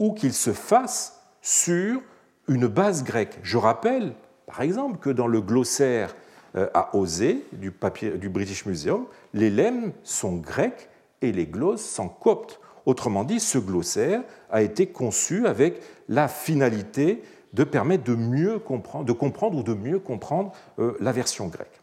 ou 0.00 0.14
qu'il 0.14 0.32
se 0.32 0.52
fasse 0.52 1.22
sur 1.40 2.00
une 2.48 2.66
base 2.66 3.04
grecque. 3.04 3.38
Je 3.44 3.56
rappelle, 3.56 4.14
par 4.46 4.62
exemple, 4.62 4.98
que 4.98 5.10
dans 5.10 5.28
le 5.28 5.40
glossaire 5.40 6.16
euh, 6.56 6.66
à 6.74 6.96
Osée 6.96 7.46
du, 7.52 7.70
British 7.70 8.66
Museum, 8.66 9.04
les 9.32 9.48
lemmes 9.48 9.92
sont 10.02 10.38
grecs 10.38 10.88
et 11.22 11.30
les 11.30 11.46
glosses 11.46 11.88
sont 11.88 12.08
coptes. 12.08 12.58
Autrement 12.84 13.22
dit, 13.22 13.38
ce 13.38 13.58
glossaire 13.58 14.22
a 14.50 14.62
été 14.62 14.86
conçu 14.86 15.46
avec 15.46 15.80
la 16.08 16.26
finalité 16.26 17.22
de 17.52 17.62
permettre 17.62 18.02
de 18.02 18.16
mieux 18.16 18.58
comprendre, 18.58 19.04
de 19.04 19.12
comprendre 19.12 19.56
ou 19.56 19.62
de 19.62 19.74
mieux 19.74 20.00
comprendre 20.00 20.50
euh, 20.80 20.96
la 20.98 21.12
version 21.12 21.46
grecque. 21.46 21.80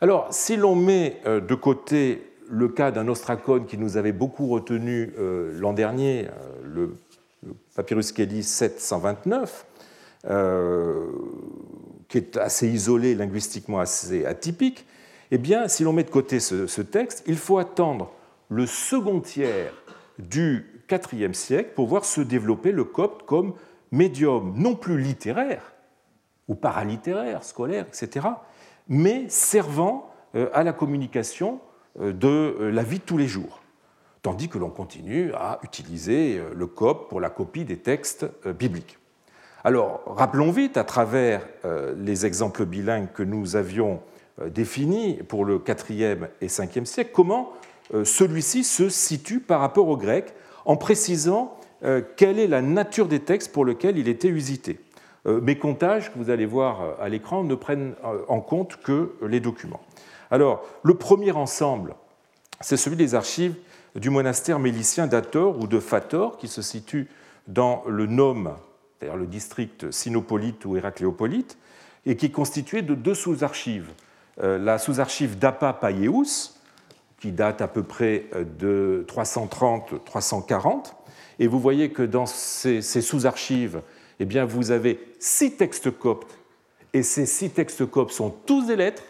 Alors, 0.00 0.28
si 0.30 0.56
l'on 0.56 0.76
met 0.76 1.20
euh, 1.26 1.40
de 1.40 1.54
côté 1.56 2.30
le 2.48 2.68
cas 2.68 2.90
d'un 2.90 3.08
ostracone 3.08 3.66
qui 3.66 3.78
nous 3.78 3.96
avait 3.96 4.12
beaucoup 4.12 4.48
retenu 4.48 5.12
l'an 5.54 5.72
dernier, 5.72 6.28
le 6.62 6.96
Papyrus 7.74 8.12
Kelly 8.12 8.42
729, 8.42 9.66
qui 12.08 12.18
est 12.18 12.36
assez 12.36 12.68
isolé, 12.68 13.14
linguistiquement 13.14 13.80
assez 13.80 14.26
atypique, 14.26 14.86
eh 15.30 15.38
bien, 15.38 15.68
si 15.68 15.82
l'on 15.82 15.92
met 15.92 16.04
de 16.04 16.10
côté 16.10 16.38
ce, 16.38 16.80
texte, 16.80 17.24
il 17.26 17.36
faut 17.36 17.58
attendre 17.58 18.12
le 18.48 18.66
second 18.66 19.20
tiers 19.20 19.72
du 20.18 20.84
IVe 21.12 21.32
siècle 21.32 21.70
pour 21.74 21.88
voir 21.88 22.04
se 22.04 22.20
développer 22.20 22.70
le 22.70 22.84
copte 22.84 23.26
comme 23.26 23.54
médium 23.90 24.54
non 24.56 24.76
plus 24.76 25.00
littéraire 25.00 25.72
ou 26.46 26.54
paralittéraire, 26.54 27.42
scolaire, 27.42 27.86
etc., 27.88 28.28
mais 28.86 29.24
servant 29.28 30.10
euh, 30.34 30.50
à 30.52 30.62
la 30.62 30.72
communication 30.72 31.58
de 31.98 32.70
la 32.72 32.82
vie 32.82 32.98
de 32.98 33.04
tous 33.04 33.18
les 33.18 33.26
jours, 33.28 33.60
tandis 34.22 34.48
que 34.48 34.58
l'on 34.58 34.70
continue 34.70 35.32
à 35.34 35.60
utiliser 35.62 36.40
le 36.54 36.66
copte 36.66 37.08
pour 37.08 37.20
la 37.20 37.30
copie 37.30 37.64
des 37.64 37.76
textes 37.76 38.26
bibliques. 38.58 38.98
Alors, 39.62 40.02
rappelons 40.06 40.50
vite, 40.50 40.76
à 40.76 40.84
travers 40.84 41.46
les 41.96 42.26
exemples 42.26 42.66
bilingues 42.66 43.12
que 43.14 43.22
nous 43.22 43.56
avions 43.56 44.00
définis 44.46 45.20
pour 45.28 45.44
le 45.44 45.58
4e 45.58 46.28
et 46.40 46.48
5e 46.48 46.84
siècle, 46.84 47.12
comment 47.14 47.52
celui-ci 48.02 48.64
se 48.64 48.88
situe 48.88 49.40
par 49.40 49.60
rapport 49.60 49.88
au 49.88 49.96
grec, 49.96 50.34
en 50.64 50.76
précisant 50.76 51.56
quelle 52.16 52.38
est 52.38 52.48
la 52.48 52.60
nature 52.60 53.06
des 53.06 53.20
textes 53.20 53.52
pour 53.52 53.64
lesquels 53.64 53.98
il 53.98 54.08
était 54.08 54.28
usité. 54.28 54.80
Euh, 55.26 55.40
mes 55.40 55.56
comptages, 55.56 56.12
que 56.12 56.18
vous 56.18 56.30
allez 56.30 56.46
voir 56.46 56.82
euh, 56.82 56.92
à 57.00 57.08
l'écran, 57.08 57.44
ne 57.44 57.54
prennent 57.54 57.94
euh, 58.04 58.20
en 58.28 58.40
compte 58.40 58.76
que 58.82 59.14
les 59.26 59.40
documents. 59.40 59.80
Alors, 60.30 60.64
le 60.82 60.94
premier 60.94 61.32
ensemble, 61.32 61.94
c'est 62.60 62.76
celui 62.76 62.96
des 62.96 63.14
archives 63.14 63.54
du 63.94 64.10
monastère 64.10 64.58
mélicien 64.58 65.06
d'Ator 65.06 65.58
ou 65.58 65.66
de 65.66 65.78
Fator, 65.78 66.36
qui 66.36 66.48
se 66.48 66.62
situe 66.62 67.08
dans 67.46 67.82
le 67.86 68.06
Nome, 68.06 68.56
c'est-à-dire 68.98 69.16
le 69.16 69.26
district 69.26 69.90
sinopolite 69.90 70.64
ou 70.64 70.76
héracléopolite, 70.76 71.58
et 72.06 72.16
qui 72.16 72.26
est 72.26 72.30
constitué 72.30 72.82
de 72.82 72.94
deux 72.94 73.14
sous-archives. 73.14 73.90
La 74.38 74.78
sous-archive 74.78 75.38
d'Apa 75.38 75.72
Paieus, 75.72 76.54
qui 77.20 77.32
date 77.32 77.60
à 77.62 77.68
peu 77.68 77.82
près 77.82 78.26
de 78.58 79.06
330-340, 79.08 80.92
et 81.38 81.46
vous 81.46 81.60
voyez 81.60 81.90
que 81.90 82.02
dans 82.02 82.26
ces 82.26 82.82
sous-archives, 82.82 83.80
eh 84.20 84.24
bien, 84.24 84.44
vous 84.44 84.70
avez 84.70 85.00
six 85.18 85.56
textes 85.56 85.90
coptes, 85.90 86.36
et 86.92 87.02
ces 87.02 87.26
six 87.26 87.50
textes 87.50 87.86
coptes 87.86 88.12
sont 88.12 88.30
tous 88.30 88.66
des 88.66 88.76
lettres. 88.76 89.02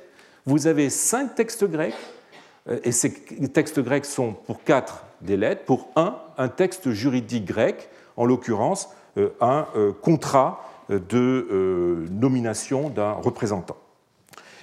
Vous 0.47 0.67
avez 0.67 0.91
cinq 0.91 1.35
textes 1.35 1.65
grecs, 1.65 1.95
euh, 2.69 2.79
et 2.85 2.93
ces 2.93 3.13
textes 3.53 3.81
grecs 3.81 4.05
sont 4.05 4.33
pour 4.33 4.63
quatre 4.63 5.05
des 5.23 5.37
lettres, 5.37 5.65
pour 5.65 5.89
un, 5.97 6.17
un 6.37 6.49
texte 6.49 6.91
juridique 6.91 7.47
grec, 7.47 7.89
en 8.17 8.27
l'occurrence 8.27 8.91
euh, 9.17 9.31
un 9.41 9.67
euh, 9.77 9.93
contrat 9.93 10.61
de 10.91 12.07
nomination 12.11 12.91
d'un 12.91 13.13
représentant. 13.13 13.79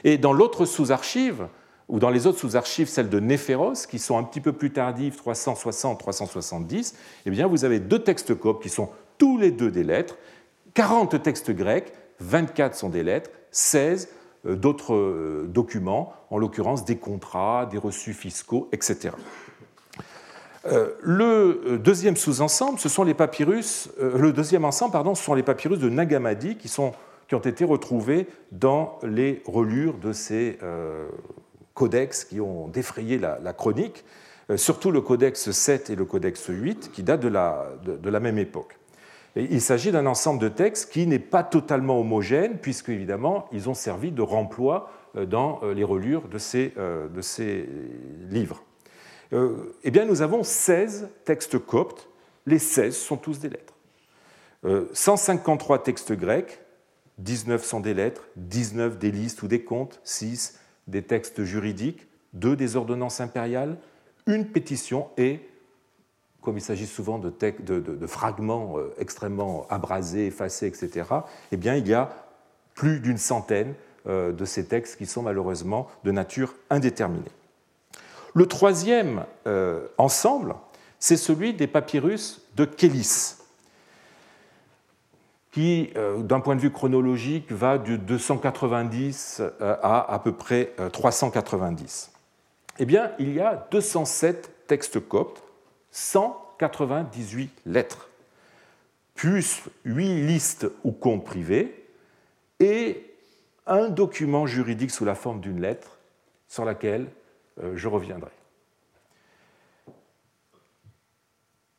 Et 0.03 0.19
dans 0.19 0.33
l'autre 0.33 0.65
sous-archive, 0.65 1.47
ou 1.89 1.97
dans 1.97 2.11
les 2.11 2.27
autres 2.27 2.37
sous-archives, 2.37 2.87
celles 2.87 3.09
de 3.09 3.19
Néphéros, 3.19 3.87
qui 3.89 3.97
sont 3.97 4.19
un 4.19 4.23
petit 4.23 4.39
peu 4.39 4.53
plus 4.53 4.71
tardives, 4.71 5.19
360-370, 5.25 6.93
eh 7.25 7.29
bien, 7.31 7.47
vous 7.47 7.65
avez 7.65 7.79
deux 7.79 7.99
textes 7.99 8.35
coptes 8.35 8.61
qui 8.61 8.69
sont 8.69 8.89
tous 9.17 9.39
les 9.39 9.49
deux 9.49 9.71
des 9.71 9.83
lettres, 9.83 10.15
40 10.75 11.21
textes 11.21 11.51
grecs, 11.51 11.91
24 12.19 12.75
sont 12.75 12.89
des 12.89 13.03
lettres, 13.03 13.31
16 13.51 14.07
euh, 14.07 14.20
d'autres 14.45 14.93
euh, 14.93 15.45
documents, 15.47 16.13
en 16.29 16.37
l'occurrence 16.37 16.85
des 16.85 16.97
contrats, 16.97 17.67
des 17.69 17.77
reçus 17.77 18.13
fiscaux, 18.13 18.69
etc. 18.71 19.11
Euh, 20.65 20.93
le 21.01 21.79
deuxième 21.79 22.15
sous-ensemble, 22.15 22.79
ce 22.79 22.89
sont 22.89 23.03
les 23.03 23.13
papyrus. 23.13 23.89
Le 23.99 24.31
deuxième 24.31 24.65
ensemble, 24.65 24.91
pardon, 24.91 25.15
ce 25.15 25.23
sont 25.23 25.33
les 25.33 25.43
papyrus 25.43 25.79
de 25.79 25.89
Nagamadi 25.89 26.55
qui, 26.57 26.67
sont, 26.67 26.93
qui 27.27 27.35
ont 27.35 27.39
été 27.39 27.65
retrouvés 27.65 28.27
dans 28.51 28.99
les 29.03 29.41
relures 29.45 29.97
de 29.97 30.13
ces 30.13 30.59
codex 31.73 32.25
qui 32.25 32.39
ont 32.39 32.67
défrayé 32.67 33.17
la, 33.17 33.53
chronique, 33.53 34.05
surtout 34.55 34.91
le 34.91 35.01
codex 35.01 35.49
7 35.49 35.89
et 35.89 35.95
le 35.95 36.05
codex 36.05 36.45
8, 36.47 36.91
qui 36.91 37.01
datent 37.01 37.21
de 37.21 37.27
la, 37.27 37.69
de 37.83 38.09
la 38.09 38.19
même 38.19 38.37
époque 38.37 38.77
il 39.35 39.61
s'agit 39.61 39.91
d'un 39.91 40.05
ensemble 40.05 40.39
de 40.39 40.49
textes 40.49 40.91
qui 40.91 41.07
n'est 41.07 41.19
pas 41.19 41.43
totalement 41.43 41.99
homogène, 41.99 42.57
puisque 42.57 42.89
évidemment, 42.89 43.47
ils 43.51 43.69
ont 43.69 43.73
servi 43.73 44.11
de 44.11 44.21
remploi 44.21 44.91
euh, 45.15 45.25
dans 45.25 45.61
euh, 45.63 45.73
les 45.73 45.83
relures 45.83 46.27
de 46.27 46.37
ces, 46.37 46.73
euh, 46.77 47.07
livres. 48.29 48.63
Eh 49.83 49.91
bien, 49.91 50.03
nous 50.03 50.21
avons 50.21 50.43
16 50.43 51.07
textes 51.23 51.57
coptes, 51.57 52.09
les 52.45 52.59
16 52.59 52.97
sont 52.97 53.15
tous 53.15 53.39
des 53.39 53.47
lettres. 53.47 53.73
153 54.91 55.83
textes 55.83 56.11
grecs, 56.11 56.59
19 57.19 57.63
sont 57.63 57.79
des 57.79 57.93
lettres, 57.93 58.27
19 58.35 58.97
des 58.97 59.09
listes 59.09 59.41
ou 59.41 59.47
des 59.47 59.63
comptes, 59.63 60.01
6 60.03 60.59
des 60.87 61.01
textes 61.01 61.45
juridiques, 61.45 62.09
2 62.33 62.57
des 62.57 62.75
ordonnances 62.75 63.21
impériales, 63.21 63.77
une 64.27 64.45
pétition 64.45 65.07
et 65.17 65.39
comme 66.41 66.57
il 66.57 66.61
s'agit 66.61 66.87
souvent 66.87 67.19
de, 67.19 68.07
fragments 68.07 68.77
euh, 68.77 68.93
extrêmement 68.97 69.67
abrasés, 69.69 70.27
effacés, 70.27 70.67
etc., 70.67 71.05
eh 71.51 71.55
il 71.55 71.87
y 71.87 71.93
a 71.93 72.09
plus 72.73 72.99
d'une 72.99 73.17
centaine 73.17 73.73
euh, 74.07 74.31
de 74.31 74.45
ces 74.45 74.65
textes 74.65 74.97
qui 74.97 75.05
sont 75.05 75.21
malheureusement 75.21 75.87
de 76.03 76.11
nature 76.11 76.55
indéterminée. 76.69 77.31
Le 78.33 78.45
troisième 78.47 79.25
euh, 79.45 79.87
ensemble, 79.97 80.55
c'est 80.99 81.17
celui 81.17 81.53
des 81.53 81.67
papyrus 81.67 82.41
de 82.55 82.65
Kélis, 82.65 83.35
qui, 85.51 85.91
d'un 86.19 86.39
point 86.39 86.55
de 86.55 86.61
vue 86.61 86.71
chronologique, 86.71 87.51
va 87.51 87.77
de 87.77 87.97
290 87.97 89.41
à 89.59 90.13
à 90.13 90.19
peu 90.19 90.31
près 90.31 90.71
390. 90.93 92.11
Eh 92.79 92.85
bien, 92.85 93.11
il 93.19 93.33
y 93.33 93.41
a 93.41 93.67
207 93.69 94.67
textes 94.67 95.05
coptes 95.05 95.43
198 95.91 97.51
lettres, 97.65 98.09
plus 99.15 99.63
8 99.85 100.25
listes 100.25 100.67
ou 100.83 100.91
comptes 100.91 101.25
privés, 101.25 101.85
et 102.59 103.11
un 103.67 103.89
document 103.89 104.45
juridique 104.45 104.91
sous 104.91 105.05
la 105.05 105.15
forme 105.15 105.41
d'une 105.41 105.61
lettre 105.61 105.97
sur 106.47 106.65
laquelle 106.65 107.07
euh, 107.61 107.75
je 107.75 107.87
reviendrai. 107.87 108.31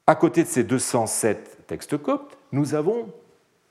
À 0.06 0.14
côté 0.14 0.42
de 0.42 0.48
ces 0.48 0.64
207 0.64 1.66
textes 1.66 1.96
coptes, 1.96 2.36
nous 2.50 2.74
avons 2.74 3.12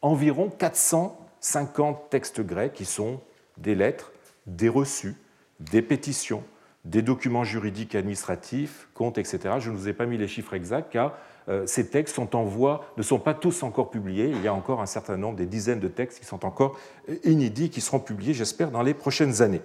environ 0.01 0.49
450 0.49 2.09
textes 2.09 2.41
grecs 2.41 2.73
qui 2.73 2.85
sont 2.85 3.21
des 3.57 3.75
lettres, 3.75 4.11
des 4.47 4.69
reçus, 4.69 5.15
des 5.59 5.81
pétitions, 5.81 6.43
des 6.85 7.01
documents 7.01 7.43
juridiques 7.43 7.95
administratifs, 7.95 8.87
comptes, 8.93 9.17
etc. 9.17 9.55
Je 9.59 9.69
ne 9.69 9.75
vous 9.75 9.87
ai 9.87 9.93
pas 9.93 10.05
mis 10.05 10.17
les 10.17 10.27
chiffres 10.27 10.53
exacts 10.53 10.91
car 10.91 11.13
euh, 11.47 11.65
ces 11.65 11.89
textes 11.89 12.15
sont 12.15 12.35
en 12.35 12.43
voie, 12.43 12.85
ne 12.97 13.03
sont 13.03 13.19
pas 13.19 13.33
tous 13.33 13.63
encore 13.63 13.89
publiés. 13.89 14.29
Il 14.29 14.41
y 14.41 14.47
a 14.47 14.53
encore 14.53 14.81
un 14.81 14.85
certain 14.85 15.17
nombre, 15.17 15.37
des 15.37 15.45
dizaines 15.45 15.79
de 15.79 15.87
textes 15.87 16.19
qui 16.19 16.25
sont 16.25 16.45
encore 16.45 16.77
inédits, 17.23 17.69
qui 17.69 17.81
seront 17.81 17.99
publiés, 17.99 18.33
j'espère, 18.33 18.71
dans 18.71 18.81
les 18.81 18.93
prochaines 18.93 19.41
années. 19.41 19.61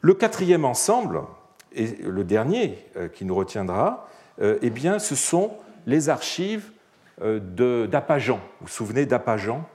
Le 0.00 0.14
quatrième 0.14 0.64
ensemble, 0.64 1.22
et 1.72 1.86
le 2.02 2.24
dernier 2.24 2.78
euh, 2.96 3.08
qui 3.08 3.24
nous 3.24 3.34
retiendra, 3.34 4.08
euh, 4.40 4.58
eh 4.62 4.70
bien, 4.70 4.98
ce 4.98 5.14
sont 5.14 5.52
les 5.86 6.08
archives 6.08 6.70
d'Apajan. 7.18 8.36
Vous 8.36 8.66
vous 8.66 8.68
souvenez 8.68 9.06
d'Apajan, 9.06 9.66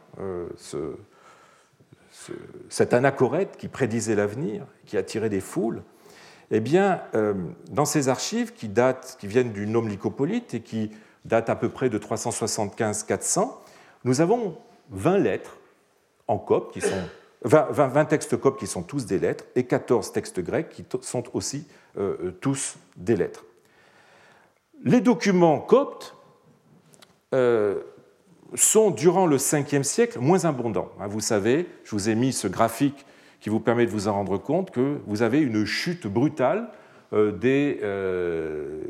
cet 2.69 2.93
anachorète 2.93 3.57
qui 3.57 3.67
prédisait 3.67 4.13
l'avenir, 4.13 4.63
qui 4.85 4.95
attirait 4.95 5.29
des 5.29 5.39
foules? 5.39 5.81
Eh 6.51 6.59
bien, 6.59 7.01
euh, 7.15 7.33
dans 7.69 7.85
ces 7.85 8.09
archives 8.09 8.53
qui, 8.53 8.67
datent, 8.67 9.17
qui 9.19 9.27
viennent 9.27 9.53
du 9.53 9.65
Nome 9.65 9.87
lycopolite 9.87 10.53
et 10.53 10.61
qui 10.61 10.91
datent 11.23 11.49
à 11.49 11.55
peu 11.55 11.69
près 11.69 11.89
de 11.89 11.97
375-400, 11.97 13.49
nous 14.03 14.21
avons 14.21 14.57
20 14.89 15.17
lettres 15.19 15.57
en 16.27 16.37
copte, 16.37 16.73
qui 16.73 16.81
sont 16.81 17.01
20, 17.43 18.05
textes 18.05 18.37
coptes 18.37 18.59
qui 18.59 18.67
sont 18.67 18.83
tous 18.83 19.05
des 19.05 19.17
lettres, 19.17 19.45
et 19.55 19.65
14 19.65 20.11
textes 20.11 20.41
grecs 20.41 20.69
qui 20.69 20.85
sont 21.01 21.23
aussi 21.33 21.67
euh, 21.97 22.31
tous 22.41 22.75
des 22.97 23.15
lettres. 23.15 23.45
Les 24.83 25.01
documents 25.01 25.59
coptes 25.59 26.15
euh, 27.33 27.81
sont, 28.55 28.91
durant 28.91 29.25
le 29.25 29.37
5e 29.37 29.83
siècle, 29.83 30.19
moins 30.19 30.43
abondants. 30.45 30.91
Hein, 30.99 31.07
vous 31.07 31.21
savez, 31.21 31.67
je 31.83 31.91
vous 31.91 32.09
ai 32.09 32.15
mis 32.15 32.33
ce 32.33 32.47
graphique 32.47 33.05
qui 33.41 33.49
vous 33.49 33.59
permet 33.59 33.85
de 33.85 33.91
vous 33.91 34.07
en 34.07 34.13
rendre 34.13 34.37
compte 34.37 34.71
que 34.71 34.99
vous 35.07 35.23
avez 35.23 35.41
une 35.41 35.65
chute 35.65 36.07
brutale 36.07 36.69
euh, 37.13 37.37
euh, 37.43 38.83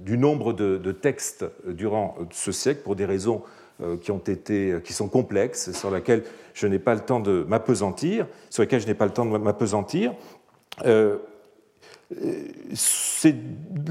du 0.00 0.18
nombre 0.18 0.52
de, 0.52 0.92
textes 0.92 1.46
durant 1.66 2.16
ce 2.30 2.52
siècle 2.52 2.82
pour 2.82 2.96
des 2.96 3.06
raisons 3.06 3.42
euh, 3.80 3.96
qui, 3.96 4.10
ont 4.10 4.18
été, 4.18 4.74
qui 4.84 4.92
sont 4.92 5.08
complexes, 5.08 5.72
sur 5.72 5.90
lesquelles 5.90 6.24
je 6.52 6.66
n'ai 6.66 6.78
pas 6.78 6.94
le 6.94 7.00
temps 7.00 7.20
de 7.20 7.46
m'apesantir, 7.48 8.26
sur 8.50 8.62
lesquelles 8.62 8.82
je 8.82 8.88
n'ai 8.88 8.94
pas 8.94 9.06
le 9.06 9.12
temps 9.12 9.24
de 9.24 9.38
m'apesantir. 9.38 10.12
les 10.84 11.18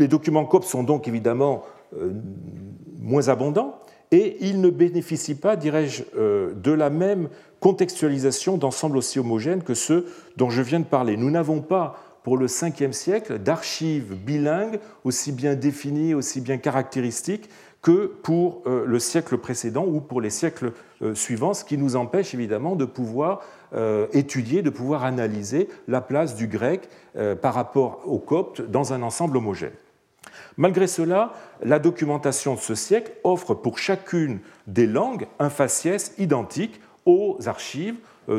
documents 0.07 0.45
COP 0.45 0.65
sont 0.65 0.83
donc 0.83 1.07
évidemment 1.07 1.63
moins 2.99 3.29
abondants 3.29 3.80
et 4.11 4.37
ils 4.41 4.59
ne 4.59 4.69
bénéficient 4.69 5.35
pas, 5.35 5.55
dirais-je, 5.55 6.03
de 6.53 6.71
la 6.71 6.89
même 6.89 7.29
contextualisation 7.61 8.57
d'ensembles 8.57 8.97
aussi 8.97 9.19
homogènes 9.19 9.63
que 9.63 9.73
ceux 9.73 10.07
dont 10.35 10.49
je 10.49 10.61
viens 10.61 10.81
de 10.81 10.85
parler. 10.85 11.15
Nous 11.15 11.29
n'avons 11.29 11.61
pas, 11.61 11.97
pour 12.23 12.37
le 12.37 12.47
5e 12.47 12.91
siècle, 12.91 13.39
d'archives 13.39 14.15
bilingues 14.15 14.79
aussi 15.05 15.31
bien 15.31 15.55
définies, 15.55 16.13
aussi 16.13 16.41
bien 16.41 16.57
caractéristiques 16.57 17.49
que 17.81 18.05
pour 18.05 18.61
euh, 18.67 18.85
le 18.85 18.99
siècle 18.99 19.37
précédent 19.37 19.85
ou 19.87 20.01
pour 20.01 20.21
les 20.21 20.29
siècles 20.29 20.73
euh, 21.01 21.15
suivants, 21.15 21.53
ce 21.53 21.63
qui 21.63 21.77
nous 21.77 21.95
empêche 21.95 22.33
évidemment 22.33 22.75
de 22.75 22.85
pouvoir 22.85 23.41
euh, 23.73 24.07
étudier, 24.13 24.61
de 24.61 24.69
pouvoir 24.69 25.03
analyser 25.03 25.67
la 25.87 26.01
place 26.01 26.35
du 26.35 26.47
grec 26.47 26.89
par 27.41 27.53
rapport 27.53 28.03
au 28.05 28.19
copte 28.19 28.61
dans 28.61 28.93
un 28.93 29.01
ensemble 29.01 29.35
homogène. 29.35 29.73
Malgré 30.57 30.87
cela, 30.87 31.33
la 31.63 31.79
documentation 31.79 32.55
de 32.55 32.59
ce 32.59 32.75
siècle 32.75 33.11
offre 33.23 33.53
pour 33.53 33.77
chacune 33.77 34.39
des 34.67 34.87
langues 34.87 35.27
un 35.39 35.49
faciès 35.49 36.13
identique 36.17 36.81
aux 37.05 37.37
archives 37.45 37.95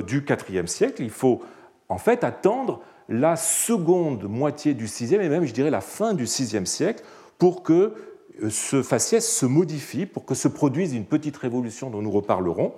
du 0.06 0.24
IVe 0.48 0.66
siècle. 0.66 1.02
Il 1.02 1.10
faut 1.10 1.42
en 1.88 1.98
fait 1.98 2.24
attendre 2.24 2.80
la 3.08 3.36
seconde 3.36 4.24
moitié 4.24 4.74
du 4.74 4.86
VIe 4.86 5.14
et 5.14 5.28
même, 5.28 5.44
je 5.44 5.52
dirais, 5.52 5.70
la 5.70 5.80
fin 5.80 6.14
du 6.14 6.24
VIe 6.24 6.66
siècle 6.66 7.04
pour 7.38 7.62
que 7.62 7.94
euh, 8.42 8.50
ce 8.50 8.82
faciès 8.82 9.26
se 9.26 9.46
modifie 9.46 10.06
pour 10.06 10.24
que 10.24 10.34
se 10.34 10.48
produise 10.48 10.94
une 10.94 11.04
petite 11.04 11.36
révolution 11.36 11.90
dont 11.90 12.02
nous 12.02 12.10
reparlerons. 12.10 12.72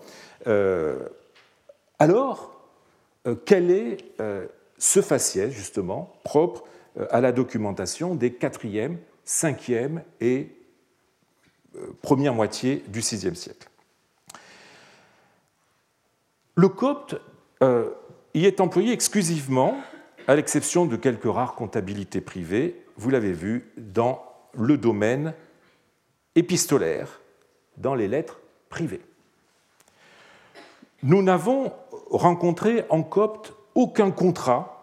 Euh, 0.46 0.98
alors, 1.98 2.52
euh, 3.26 3.36
quel 3.44 3.70
est 3.70 3.98
ce 4.78 5.00
faciès, 5.00 5.50
justement, 5.50 6.12
propre 6.24 6.64
à 7.10 7.20
la 7.20 7.32
documentation 7.32 8.14
des 8.14 8.30
4e, 8.30 8.96
5e 9.26 10.02
et 10.20 10.52
première 12.02 12.34
moitié 12.34 12.84
du 12.88 13.00
VIe 13.00 13.34
siècle 13.34 13.68
Le 16.54 16.68
copte 16.68 17.16
y 18.34 18.46
est 18.46 18.60
employé 18.60 18.92
exclusivement, 18.92 19.76
à 20.26 20.34
l'exception 20.34 20.86
de 20.86 20.96
quelques 20.96 21.32
rares 21.32 21.54
comptabilités 21.54 22.20
privées, 22.20 22.84
vous 22.96 23.10
l'avez 23.10 23.32
vu, 23.32 23.72
dans 23.76 24.22
le 24.54 24.78
domaine 24.78 25.34
épistolaire 26.34 27.20
dans 27.76 27.94
les 27.94 28.08
lettres 28.08 28.40
privées. 28.68 29.02
Nous 31.02 31.22
n'avons 31.22 31.72
rencontré 32.10 32.84
en 32.88 33.02
copte 33.02 33.54
aucun 33.74 34.10
contrat, 34.10 34.73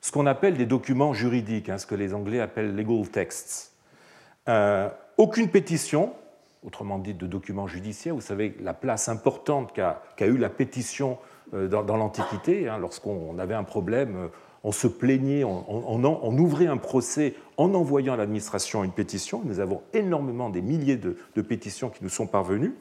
ce 0.00 0.12
qu'on 0.12 0.26
appelle 0.26 0.56
des 0.56 0.66
documents 0.66 1.12
juridiques, 1.12 1.68
hein, 1.68 1.78
ce 1.78 1.86
que 1.86 1.94
les 1.94 2.14
Anglais 2.14 2.40
appellent 2.40 2.74
legal 2.74 3.08
texts, 3.08 3.72
euh, 4.48 4.88
aucune 5.16 5.48
pétition, 5.48 6.12
autrement 6.64 6.98
dit 6.98 7.14
de 7.14 7.26
documents 7.26 7.66
judiciaires. 7.66 8.14
Vous 8.14 8.20
savez 8.20 8.56
la 8.60 8.74
place 8.74 9.08
importante 9.08 9.72
qu'a 9.74 10.26
eu 10.26 10.38
la 10.38 10.48
pétition 10.48 11.18
euh, 11.54 11.68
dans, 11.68 11.96
l'Antiquité, 11.96 12.68
hein, 12.68 12.78
lorsqu'on 12.78 13.38
avait 13.38 13.54
un 13.54 13.64
problème 13.64 14.16
euh, 14.16 14.28
on 14.64 14.72
se 14.72 14.88
plaignait, 14.88 15.44
on, 15.44 16.38
ouvrait 16.38 16.66
un 16.66 16.78
procès 16.78 17.34
en 17.56 17.74
envoyant 17.74 18.14
à 18.14 18.16
l'administration 18.16 18.82
une 18.82 18.90
pétition. 18.90 19.40
Nous 19.44 19.60
avons 19.60 19.82
énormément 19.94 20.50
des 20.50 20.60
milliers 20.60 20.96
de, 20.96 21.42
pétitions 21.42 21.90
qui 21.90 22.02
nous 22.02 22.10
sont 22.10 22.26
parvenues. 22.26 22.74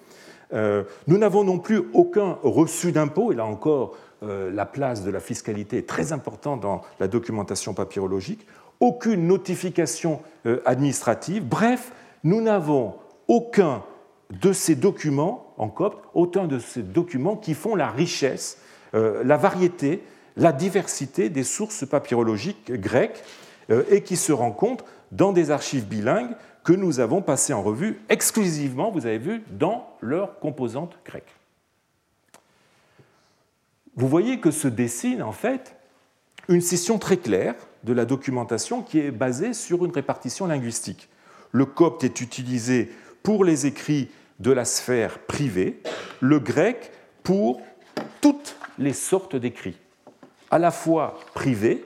Nous 0.51 1.17
n'avons 1.19 1.43
non 1.43 1.59
plus 1.59 1.83
aucun 1.93 2.39
reçu 2.41 2.91
d'impôt, 2.91 3.31
et 3.31 3.35
là 3.35 3.45
encore, 3.45 3.95
euh, 4.23 4.51
la 4.51 4.65
place 4.65 5.03
de 5.03 5.11
la 5.11 5.19
fiscalité 5.19 5.77
est 5.77 5.87
très 5.87 6.11
importante 6.11 6.61
dans 6.61 6.81
la 6.99 7.07
documentation 7.07 7.73
papyrologique, 7.73 8.45
aucune 8.79 9.27
notification 9.27 10.21
euh, 10.45 10.61
administrative. 10.65 11.45
Bref, 11.45 11.91
nous 12.23 12.41
n'avons 12.41 12.95
aucun 13.27 13.83
de 14.41 14.53
ces 14.53 14.75
documents 14.75 15.53
en 15.57 15.69
copte, 15.69 16.03
aucun 16.13 16.45
de 16.45 16.59
ces 16.59 16.83
documents 16.83 17.35
qui 17.35 17.53
font 17.53 17.75
la 17.75 17.89
richesse, 17.89 18.59
la 18.93 19.37
variété 19.37 20.01
la 20.37 20.53
diversité 20.53 21.29
des 21.29 21.43
sources 21.43 21.85
papyrologiques 21.85 22.71
grecques 22.71 23.23
euh, 23.69 23.83
et 23.89 24.01
qui 24.01 24.15
se 24.15 24.31
rencontrent 24.31 24.85
dans 25.11 25.33
des 25.33 25.51
archives 25.51 25.85
bilingues 25.85 26.35
que 26.63 26.73
nous 26.73 26.99
avons 26.99 27.21
passées 27.21 27.53
en 27.53 27.63
revue 27.63 27.99
exclusivement, 28.09 28.91
vous 28.91 29.05
avez 29.05 29.17
vu, 29.17 29.43
dans 29.49 29.89
leurs 30.01 30.39
composantes 30.39 30.97
grecques. 31.05 31.36
Vous 33.97 34.07
voyez 34.07 34.39
que 34.39 34.51
se 34.51 34.67
dessine 34.67 35.23
en 35.23 35.31
fait 35.31 35.75
une 36.47 36.61
scission 36.61 36.99
très 36.99 37.17
claire 37.17 37.55
de 37.83 37.93
la 37.93 38.05
documentation 38.05 38.83
qui 38.83 38.99
est 38.99 39.11
basée 39.11 39.53
sur 39.53 39.83
une 39.83 39.91
répartition 39.91 40.45
linguistique. 40.45 41.09
Le 41.51 41.65
copte 41.65 42.03
est 42.03 42.21
utilisé 42.21 42.91
pour 43.23 43.43
les 43.43 43.65
écrits 43.65 44.09
de 44.39 44.51
la 44.51 44.65
sphère 44.65 45.19
privée, 45.19 45.81
le 46.21 46.39
grec 46.39 46.91
pour 47.23 47.59
toutes 48.21 48.55
les 48.77 48.93
sortes 48.93 49.35
d'écrits 49.35 49.77
à 50.51 50.59
la 50.59 50.71
fois 50.71 51.19
privés 51.33 51.83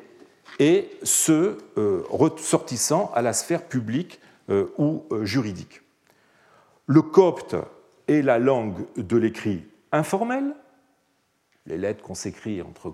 et 0.60 0.90
ceux 1.04 1.58
euh, 1.78 2.04
ressortissant 2.10 3.12
à 3.16 3.22
la 3.22 3.34
sphère 3.34 3.64
publique 3.64 4.20
euh, 4.50 4.68
ou 4.78 5.06
euh, 5.12 5.26
juridique. 5.26 5.82
Le 6.88 7.02
copte 7.02 7.56
est 8.08 8.22
la 8.22 8.38
langue 8.38 8.86
de 8.98 9.18
l'écrit 9.18 9.64
informel, 9.92 10.54
les 11.72 11.78
lettres 11.78 12.04
qu'on 12.04 12.16
s'écrit 12.16 12.62
entre 12.62 12.94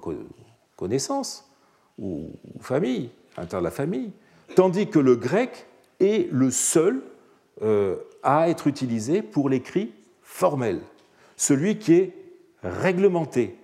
connaissances 0.76 1.50
ou 1.98 2.32
famille, 2.62 3.10
de 3.38 3.58
la 3.58 3.72
famille, 3.72 4.12
tandis 4.56 4.88
que 4.88 5.00
le 5.00 5.16
grec 5.16 5.66
est 6.00 6.32
le 6.32 6.52
seul 6.52 7.02
à 8.22 8.50
être 8.50 8.68
utilisé 8.68 9.24
pour 9.24 9.50
l'écrit 9.50 9.92
formel, 10.22 10.80
celui 11.38 11.80
qui 11.80 11.94
est 11.94 12.14
réglementé, 12.62 13.56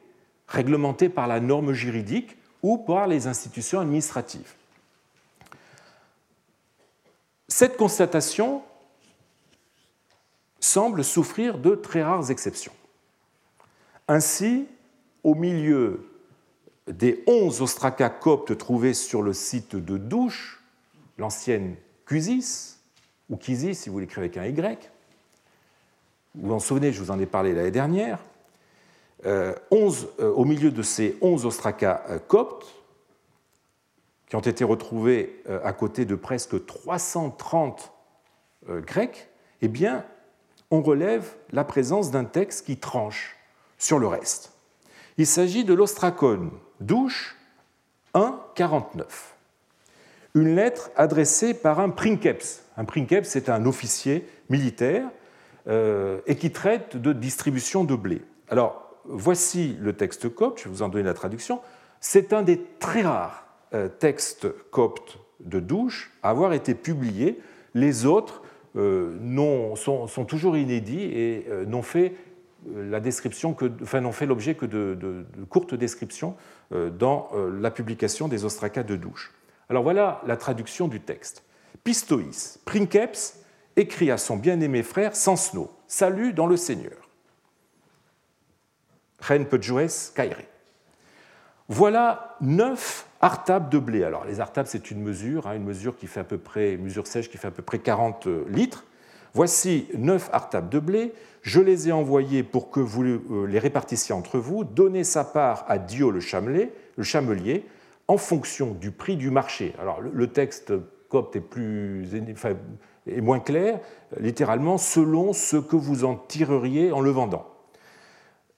réglementé 0.48 1.10
par 1.10 1.28
la 1.28 1.40
norme 1.40 1.74
juridique 1.74 2.36
ou 2.64 2.80
par 2.80 3.06
les 3.08 3.28
institutions 3.28 3.80
administratives. 3.80 4.56
Cette 7.48 7.78
constatation 7.78 8.64
semble 10.60 11.04
souffrir 11.04 11.60
de 11.60 11.76
très 11.76 12.02
rares 12.02 12.32
exceptions. 12.32 12.74
Ainsi, 14.08 14.66
au 15.24 15.36
milieu 15.36 16.10
des 16.88 17.24
onze 17.28 17.62
ostracas 17.62 18.10
coptes 18.10 18.58
trouvés 18.58 18.94
sur 18.94 19.22
le 19.22 19.34
site 19.34 19.76
de 19.76 19.98
Douche, 19.98 20.62
l'ancienne 21.18 21.76
Cusis, 22.06 22.80
ou 23.30 23.38
Kizis 23.38 23.76
si 23.76 23.90
vous 23.90 24.00
l'écrivez 24.00 24.28
avec 24.28 24.38
un 24.38 24.46
Y, 24.46 24.92
vous 26.36 26.48
vous 26.48 26.54
en 26.54 26.60
souvenez, 26.60 26.92
je 26.92 27.02
vous 27.02 27.12
en 27.12 27.20
ai 27.20 27.26
parlé 27.26 27.54
l'année 27.54 27.72
dernière, 27.72 28.20
11, 29.24 29.26
euh, 29.26 29.54
euh, 30.20 30.34
au 30.34 30.46
milieu 30.46 30.72
de 30.72 30.82
ces 30.82 31.18
11 31.22 31.46
ostracas 31.46 32.04
euh, 32.10 32.20
coptes, 32.20 32.74
qui 34.28 34.36
ont 34.36 34.42
été 34.42 34.64
retrouvés 34.64 35.44
à 35.64 35.74
côté 35.74 36.06
de 36.06 36.16
presque 36.16 36.66
330 36.66 37.92
grecs, 38.68 39.30
eh 39.62 39.68
bien, 39.68 40.04
on 40.72 40.82
relève 40.82 41.36
la 41.52 41.64
présence 41.64 42.10
d'un 42.10 42.26
texte 42.26 42.66
qui 42.66 42.78
tranche 42.78 43.38
sur 43.78 44.00
le 44.00 44.08
reste. 44.08 44.53
Il 45.18 45.28
s'agit 45.28 45.64
de 45.64 45.74
l'ostracone 45.74 46.52
douche 46.80 47.38
1.49, 48.14 49.06
une 50.36 50.56
lettre 50.56 50.92
adressée 50.96 51.54
par 51.54 51.80
un 51.80 51.90
princeps. 51.90 52.64
Un 52.78 52.86
princeps, 52.86 53.30
c'est 53.30 53.50
un 53.50 53.66
officier 53.66 54.28
militaire 54.50 55.10
et 55.68 56.36
qui 56.36 56.52
traite 56.52 56.98
de 56.98 57.14
distribution 57.14 57.86
de 57.86 57.96
blé. 57.96 58.22
Alors, 58.50 58.84
voici 59.06 59.78
le 59.80 59.94
texte 59.94 60.30
copte, 60.30 60.60
je 60.60 60.64
vais 60.66 60.70
vous 60.70 60.82
en 60.82 60.90
donner 60.90 61.04
la 61.04 61.14
traduction. 61.14 61.62
C'est 62.00 62.34
un 62.34 62.42
des 62.42 62.62
très 62.80 63.02
rares 63.02 63.48
euh, 63.74 63.88
textes 63.88 64.48
coptes 64.70 65.18
de 65.40 65.60
douche 65.60 66.12
à 66.22 66.30
avoir 66.30 66.54
été 66.54 66.76
publié. 66.76 67.40
Les 67.74 68.06
autres 68.06 68.44
euh, 68.76 69.76
sont, 69.76 70.26
toujours 70.26 70.58
inédits 70.58 71.06
et 71.06 71.46
euh, 71.50 71.66
n'ont 71.66 71.82
fait 71.82 72.14
la 72.76 73.00
description 73.00 73.54
que, 73.54 73.72
enfin, 73.82 74.02
n'ont 74.02 74.12
fait 74.12 74.26
l'objet 74.26 74.56
que 74.56 74.66
de, 74.66 75.26
courtes 75.50 75.76
descriptions 75.76 76.36
dans 76.72 77.30
la 77.60 77.72
publication 77.72 78.28
des 78.28 78.46
ostracas 78.46 78.84
de 78.84 78.96
douche. 78.96 79.34
Alors 79.70 79.84
voilà 79.84 80.22
la 80.26 80.38
traduction 80.38 80.88
du 80.88 81.00
texte. 81.02 81.44
Pistoïs, 81.84 82.60
Princeps, 82.66 83.44
écrit 83.76 84.12
à 84.12 84.18
son 84.18 84.38
bien-aimé 84.38 84.84
frère 84.84 85.16
Sansno, 85.16 85.72
Salut 85.88 86.34
dans 86.34 86.48
le 86.48 86.58
Seigneur. 86.58 87.10
Ren 89.20 89.46
Voilà 91.70 92.36
neuf 92.42 93.08
artables 93.22 93.70
de 93.70 93.80
blé. 93.80 94.04
Alors 94.04 94.26
les 94.26 94.40
artables, 94.40 94.68
c'est 94.68 94.92
une 94.92 95.02
mesure, 95.02 95.48
hein, 95.48 95.56
une 95.56 95.64
mesure 95.64 95.98
qui 95.98 96.08
fait 96.08 96.20
à 96.20 96.26
peu 96.26 96.38
près, 96.38 96.78
mesure 96.78 97.08
sèche 97.08 97.30
qui 97.30 97.38
fait 97.38 97.48
à 97.48 97.52
peu 97.52 97.62
près 97.62 97.80
40 97.80 98.28
litres. 98.50 98.86
Voici 99.34 99.88
neuf 99.98 100.30
artables 100.32 100.70
de 100.70 100.80
blé. 100.80 101.14
Je 101.42 101.60
les 101.60 101.90
ai 101.90 101.92
envoyés 101.92 102.44
pour 102.44 102.70
que 102.70 102.80
vous 102.80 103.04
euh, 103.04 103.46
les 103.48 103.60
répartissiez 103.60 104.14
entre 104.14 104.38
vous. 104.38 104.64
Donnez 104.64 105.04
sa 105.04 105.24
part 105.24 105.66
à 105.68 105.80
Dio 105.80 106.12
le 106.12 106.20
chamelier, 106.20 107.66
en 108.08 108.18
fonction 108.18 108.72
du 108.72 108.92
prix 108.92 109.16
du 109.18 109.32
marché. 109.32 109.74
Alors 109.80 110.02
le 110.02 110.28
texte 110.28 110.74
copte 111.10 111.36
est, 111.36 111.42
plus, 111.42 112.08
est 113.08 113.22
moins 113.22 113.40
clair, 113.40 113.80
littéralement 114.20 114.78
selon 114.78 115.34
ce 115.34 115.58
que 115.58 115.76
vous 115.76 116.06
en 116.06 116.16
tireriez 116.16 116.92
en 116.92 117.02
le 117.02 117.10
vendant. 117.10 117.48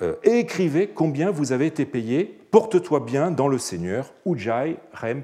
Euh, 0.01 0.15
et 0.23 0.39
écrivez 0.39 0.87
combien 0.87 1.31
vous 1.31 1.53
avez 1.53 1.67
été 1.67 1.85
payé. 1.85 2.37
Porte-toi 2.51 2.99
bien 2.99 3.31
dans 3.31 3.47
le 3.47 3.57
Seigneur, 3.57 4.13
Ujai 4.25 4.77
Rem. 4.93 5.23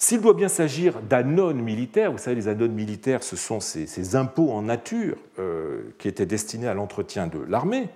S'il 0.00 0.20
doit 0.20 0.34
bien 0.34 0.48
s'agir 0.48 1.00
d'anones 1.02 1.60
militaires, 1.60 2.12
vous 2.12 2.18
savez, 2.18 2.36
les 2.36 2.46
anones 2.46 2.72
militaires, 2.72 3.24
ce 3.24 3.34
sont 3.34 3.58
ces, 3.58 4.14
impôts 4.14 4.52
en 4.52 4.62
nature 4.62 5.16
qui 5.98 6.06
étaient 6.06 6.24
destinés 6.24 6.68
à 6.68 6.74
l'entretien 6.74 7.26
de 7.26 7.40
l'armée. 7.40 7.88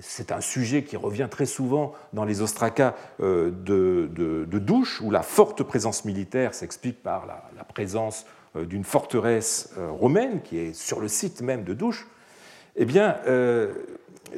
c'est 0.00 0.30
un 0.30 0.40
sujet 0.40 0.84
qui 0.84 0.96
revient 0.96 1.26
très 1.28 1.44
souvent 1.44 1.92
dans 2.12 2.24
les 2.24 2.40
ostracas 2.40 2.94
de, 3.18 3.50
de, 3.52 4.58
Douche, 4.60 5.00
où 5.00 5.10
la 5.10 5.22
forte 5.22 5.64
présence 5.64 6.04
militaire 6.04 6.54
s'explique 6.54 7.02
par 7.02 7.26
la, 7.26 7.64
présence 7.64 8.24
d'une 8.54 8.84
forteresse 8.84 9.74
romaine 9.98 10.40
qui 10.42 10.58
est 10.58 10.72
sur 10.72 11.00
le 11.00 11.08
site 11.08 11.42
même 11.42 11.64
de 11.64 11.74
Douche. 11.74 12.06
Eh 12.76 12.84
bien, 12.84 13.16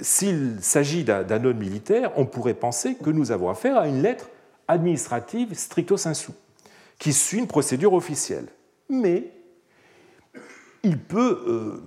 s'il 0.00 0.56
s'agit 0.60 1.04
d'un 1.04 1.38
node 1.38 1.58
militaire, 1.58 2.12
on 2.16 2.24
pourrait 2.24 2.54
penser 2.54 2.94
que 2.94 3.10
nous 3.10 3.32
avons 3.32 3.50
affaire 3.50 3.76
à 3.76 3.86
une 3.86 4.02
lettre 4.02 4.28
administrative 4.66 5.54
stricto 5.54 5.96
sensu, 5.96 6.32
qui 6.98 7.12
suit 7.12 7.38
une 7.38 7.46
procédure 7.46 7.92
officielle. 7.92 8.46
Mais 8.88 9.30
il 10.82 10.98
peut 10.98 11.42
euh, 11.46 11.82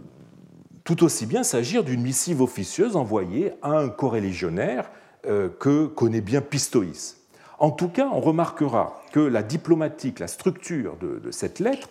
tout 0.84 1.04
aussi 1.04 1.26
bien 1.26 1.43
s'agir 1.43 1.84
d'une 1.84 2.02
missive 2.02 2.41
officieuse 2.41 2.96
envoyée 2.96 3.54
à 3.62 3.78
un 3.78 3.89
corélégionnaire 3.89 4.89
euh, 5.26 5.50
que 5.50 5.86
connaît 5.86 6.22
bien 6.22 6.41
Pistoïs. 6.41 7.17
En 7.60 7.72
tout 7.72 7.89
cas, 7.89 8.10
on 8.12 8.20
remarquera 8.20 9.02
que 9.12 9.20
la 9.20 9.43
diplomatique, 9.43 10.20
la 10.20 10.28
structure 10.28 10.96
de 10.98 11.32
cette 11.32 11.60
lettre 11.60 11.89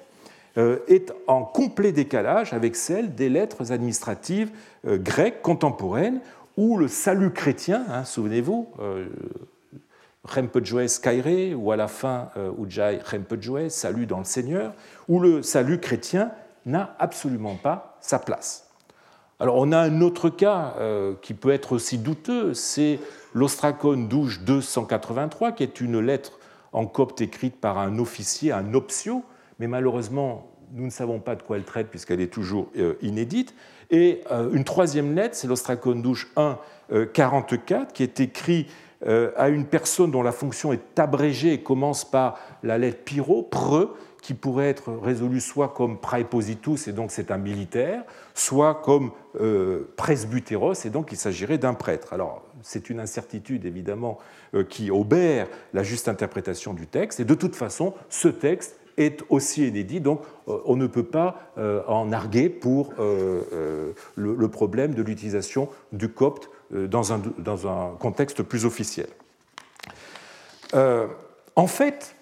euh, 0.59 0.79
est 0.87 1.12
en 1.26 1.42
complet 1.42 1.92
décalage 1.92 2.52
avec 2.52 2.76
celle 2.76 3.14
des 3.14 3.29
lettres 3.29 3.72
administratives 3.72 4.50
grecques 4.85 5.42
contemporaines, 5.42 6.20
où 6.57 6.79
le 6.79 6.88
salut 6.88 7.33
chrétien, 7.33 7.85
hein, 7.90 8.05
souvenez-vous, 8.05 8.68
euh, 10.29 10.41
Rempedjoes 10.41 11.01
Kaire, 11.03 11.59
ou 11.59 11.73
à 11.73 11.77
la 11.77 11.89
fin 11.89 12.31
Ujai 12.62 13.01
Rempedjoes, 13.05 13.71
salut 13.71 14.07
dans 14.07 14.19
le 14.19 14.25
Seigneur, 14.25 14.73
où 15.09 15.21
le 15.21 15.43
salut 15.43 15.81
chrétien 15.81 16.31
n'a 16.65 16.97
absolument 16.99 17.55
pas 17.55 17.97
sa 18.01 18.19
place. 18.19 18.71
Alors 19.39 19.57
on 19.57 19.73
a 19.73 19.79
un 19.79 20.01
autre 20.01 20.31
cas 20.31 20.75
qui 21.21 21.35
peut 21.35 21.51
être 21.51 21.73
aussi 21.73 21.99
douteux, 21.99 22.55
c'est 22.55 22.99
l'Ostracone 23.35 24.09
douche 24.09 24.41
283, 24.41 25.53
qui 25.53 25.62
est 25.62 25.81
une 25.81 26.01
lettre 26.01 26.39
en 26.73 26.87
copte 26.87 27.21
écrite 27.21 27.61
par 27.61 27.79
un 27.79 27.99
officier, 27.99 28.53
un 28.53 28.75
optio, 28.75 29.25
mais 29.59 29.67
malheureusement, 29.67 30.57
nous 30.73 30.85
ne 30.85 30.91
savons 30.91 31.21
pas 31.21 31.35
de 31.35 31.43
quoi 31.43 31.57
elle 31.57 31.65
traite 31.65 31.89
puisqu'elle 31.89 32.21
est 32.21 32.33
toujours 32.33 32.71
euh, 32.77 32.95
inédite. 33.03 33.55
Et 33.91 34.23
euh, 34.31 34.51
une 34.53 34.65
troisième 34.65 35.15
lettre, 35.15 35.37
c'est 35.37 35.47
l'Ostracone 35.47 36.03
douche 36.03 36.29
1, 36.37 36.59
44, 37.12 37.93
qui 37.93 38.03
est 38.03 38.21
écrit 38.21 38.67
euh, 38.69 38.73
à 39.07 39.49
une 39.49 39.66
personne 39.66 40.11
dont 40.11 40.23
la 40.23 40.33
fonction 40.33 40.73
est 40.73 40.99
abrégée 40.99 41.53
et 41.53 41.62
commence 41.62 42.05
par 42.05 42.38
la 42.62 42.77
lettre 42.79 43.05
pyro, 43.05 43.42
pre, 43.42 43.95
qui 44.21 44.35
pourrait 44.35 44.69
être 44.69 44.92
résolue 44.92 45.40
soit 45.40 45.69
comme 45.69 45.99
praepositus, 45.99 46.88
et 46.88 46.92
donc 46.92 47.12
c'est 47.12 47.31
un 47.31 47.37
militaire, 47.37 48.03
soit 48.35 48.75
comme 48.75 49.12
presbyteros, 49.97 50.85
et 50.85 50.90
donc 50.90 51.12
il 51.12 51.16
s'agirait 51.16 51.59
d'un 51.59 51.75
prêtre. 51.75 52.12
Alors, 52.12 52.42
c'est 52.62 52.90
une 52.90 52.99
incertitude 52.99 53.64
évidemment 53.64 54.19
qui 54.69 54.90
obère 54.90 55.47
la 55.73 55.85
juste 55.85 56.09
interprétation 56.09 56.75
du 56.75 56.88
texte, 56.88 57.21
et 57.21 57.25
de 57.25 57.35
toute 57.35 57.55
façon, 57.55 57.95
ce 58.09 58.27
texte 58.27 58.81
est 58.97 59.23
aussi 59.29 59.66
inédit, 59.66 60.01
donc 60.01 60.23
euh, 60.49 60.59
on 60.64 60.77
ne 60.77 60.87
peut 60.87 61.05
pas 61.05 61.53
euh, 61.59 61.83
en 61.87 62.12
arguer 62.12 62.49
pour 62.49 62.92
euh, 62.99 63.92
le 64.16 64.49
problème 64.49 64.95
de 64.95 65.03
l'utilisation 65.03 65.69
du 65.92 66.09
copte 66.09 66.51
dans 66.70 67.12
un, 67.12 67.22
dans 67.38 67.66
un, 67.66 67.96
contexte 67.96 68.42
plus 68.42 68.64
officiel. 68.64 69.09
en 70.72 71.66
fait, 71.66 72.14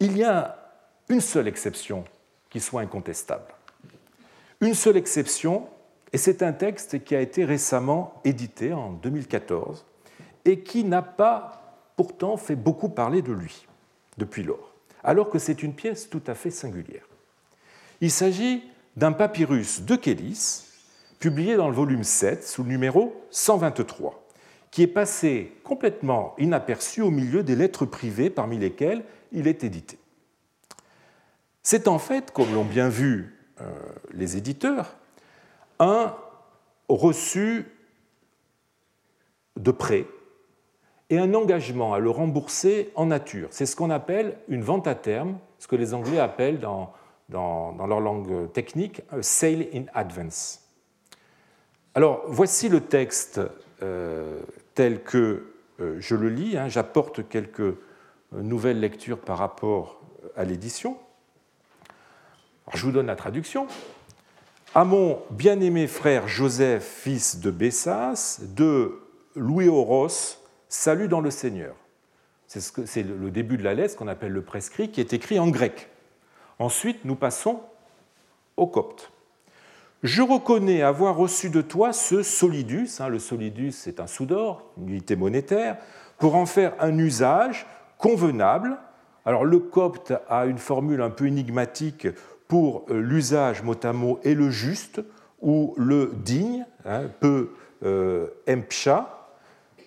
il 0.00 0.16
y 0.16 0.24
a 0.24 0.56
une 1.08 1.20
seule 1.20 1.48
exception 1.48 2.04
qui 2.50 2.60
soit 2.60 2.82
incontestable. 2.82 3.54
Une 4.60 4.74
seule 4.74 4.96
exception, 4.96 5.68
et 6.12 6.18
c'est 6.18 6.42
un 6.42 6.52
texte 6.52 7.04
qui 7.04 7.16
a 7.16 7.20
été 7.20 7.44
récemment 7.44 8.20
édité 8.24 8.72
en 8.72 8.92
2014 8.92 9.84
et 10.44 10.60
qui 10.60 10.84
n'a 10.84 11.02
pas 11.02 11.80
pourtant 11.96 12.36
fait 12.36 12.56
beaucoup 12.56 12.88
parler 12.88 13.22
de 13.22 13.32
lui 13.32 13.66
depuis 14.18 14.42
lors, 14.42 14.74
alors 15.02 15.30
que 15.30 15.38
c'est 15.38 15.62
une 15.62 15.74
pièce 15.74 16.08
tout 16.08 16.22
à 16.26 16.34
fait 16.34 16.50
singulière. 16.50 17.06
Il 18.00 18.10
s'agit 18.10 18.62
d'un 18.96 19.12
papyrus 19.12 19.82
de 19.82 19.96
Kélis, 19.96 20.64
publié 21.24 21.56
dans 21.56 21.68
le 21.68 21.74
volume 21.74 22.04
7 22.04 22.44
sous 22.44 22.64
le 22.64 22.68
numéro 22.68 23.24
123, 23.30 24.26
qui 24.70 24.82
est 24.82 24.86
passé 24.86 25.56
complètement 25.64 26.34
inaperçu 26.36 27.00
au 27.00 27.10
milieu 27.10 27.42
des 27.42 27.56
lettres 27.56 27.86
privées 27.86 28.28
parmi 28.28 28.58
lesquelles 28.58 29.02
il 29.32 29.48
est 29.48 29.64
édité. 29.64 29.98
C'est 31.62 31.88
en 31.88 31.98
fait, 31.98 32.30
comme 32.30 32.52
l'ont 32.52 32.66
bien 32.66 32.90
vu 32.90 33.38
euh, 33.62 33.72
les 34.12 34.36
éditeurs, 34.36 34.96
un 35.78 36.14
reçu 36.90 37.72
de 39.56 39.70
prêt 39.70 40.04
et 41.08 41.18
un 41.18 41.32
engagement 41.32 41.94
à 41.94 42.00
le 42.00 42.10
rembourser 42.10 42.92
en 42.96 43.06
nature. 43.06 43.48
C'est 43.50 43.64
ce 43.64 43.76
qu'on 43.76 43.88
appelle 43.88 44.36
une 44.48 44.62
vente 44.62 44.86
à 44.86 44.94
terme, 44.94 45.38
ce 45.58 45.68
que 45.68 45.76
les 45.76 45.94
Anglais 45.94 46.18
appellent 46.18 46.60
dans, 46.60 46.92
dans, 47.30 47.86
leur 47.86 48.00
langue 48.00 48.52
technique 48.52 49.00
un 49.10 49.22
sale 49.22 49.68
in 49.72 49.84
advance. 49.94 50.63
Alors 51.96 52.24
voici 52.26 52.68
le 52.68 52.80
texte 52.80 53.40
euh, 53.82 54.40
tel 54.74 55.02
que 55.04 55.46
euh, 55.80 55.96
je 56.00 56.16
le 56.16 56.28
lis. 56.28 56.56
Hein. 56.56 56.68
J'apporte 56.68 57.28
quelques 57.28 57.60
euh, 57.60 57.76
nouvelles 58.32 58.80
lectures 58.80 59.20
par 59.20 59.38
rapport 59.38 60.00
à 60.36 60.44
l'édition. 60.44 60.98
Je 62.72 62.84
vous 62.84 62.90
donne 62.90 63.06
la 63.06 63.14
traduction. 63.14 63.68
À 64.74 64.84
mon 64.84 65.22
bien-aimé 65.30 65.86
frère 65.86 66.26
Joseph, 66.26 66.84
fils 66.84 67.38
de 67.38 67.52
Bessas, 67.52 68.40
de 68.42 69.00
Louis 69.36 69.68
Horos, 69.68 70.40
Salut 70.68 71.06
dans 71.06 71.20
le 71.20 71.30
Seigneur. 71.30 71.76
C'est 72.48 73.02
le 73.04 73.30
début 73.30 73.56
de 73.56 73.62
la 73.62 73.74
lettre, 73.74 73.96
qu'on 73.96 74.08
appelle 74.08 74.32
le 74.32 74.42
prescrit, 74.42 74.90
qui 74.90 75.00
est 75.00 75.12
écrit 75.12 75.38
en 75.38 75.48
grec. 75.48 75.88
Ensuite, 76.58 77.04
nous 77.04 77.14
passons 77.14 77.60
au 78.56 78.66
copte. 78.66 79.12
Je 80.04 80.20
reconnais 80.20 80.82
avoir 80.82 81.16
reçu 81.16 81.48
de 81.48 81.62
toi 81.62 81.94
ce 81.94 82.22
solidus, 82.22 83.00
hein, 83.00 83.08
le 83.08 83.18
solidus 83.18 83.72
c'est 83.72 84.00
un 84.00 84.06
sou 84.06 84.26
d'or, 84.26 84.70
une 84.76 84.90
unité 84.90 85.16
monétaire, 85.16 85.78
pour 86.18 86.34
en 86.34 86.44
faire 86.44 86.74
un 86.78 86.98
usage 86.98 87.66
convenable. 87.96 88.76
Alors 89.24 89.46
le 89.46 89.58
copte 89.58 90.12
a 90.28 90.44
une 90.44 90.58
formule 90.58 91.00
un 91.00 91.08
peu 91.08 91.26
énigmatique 91.26 92.06
pour 92.48 92.84
euh, 92.90 93.00
l'usage 93.00 93.62
mot 93.62 93.74
à 93.82 93.94
mot 93.94 94.20
et 94.24 94.34
le 94.34 94.50
juste, 94.50 95.00
ou 95.40 95.72
le 95.78 96.12
digne, 96.22 96.66
hein, 96.84 97.04
peu 97.20 97.52
euh, 97.82 98.26
empcha, 98.46 99.30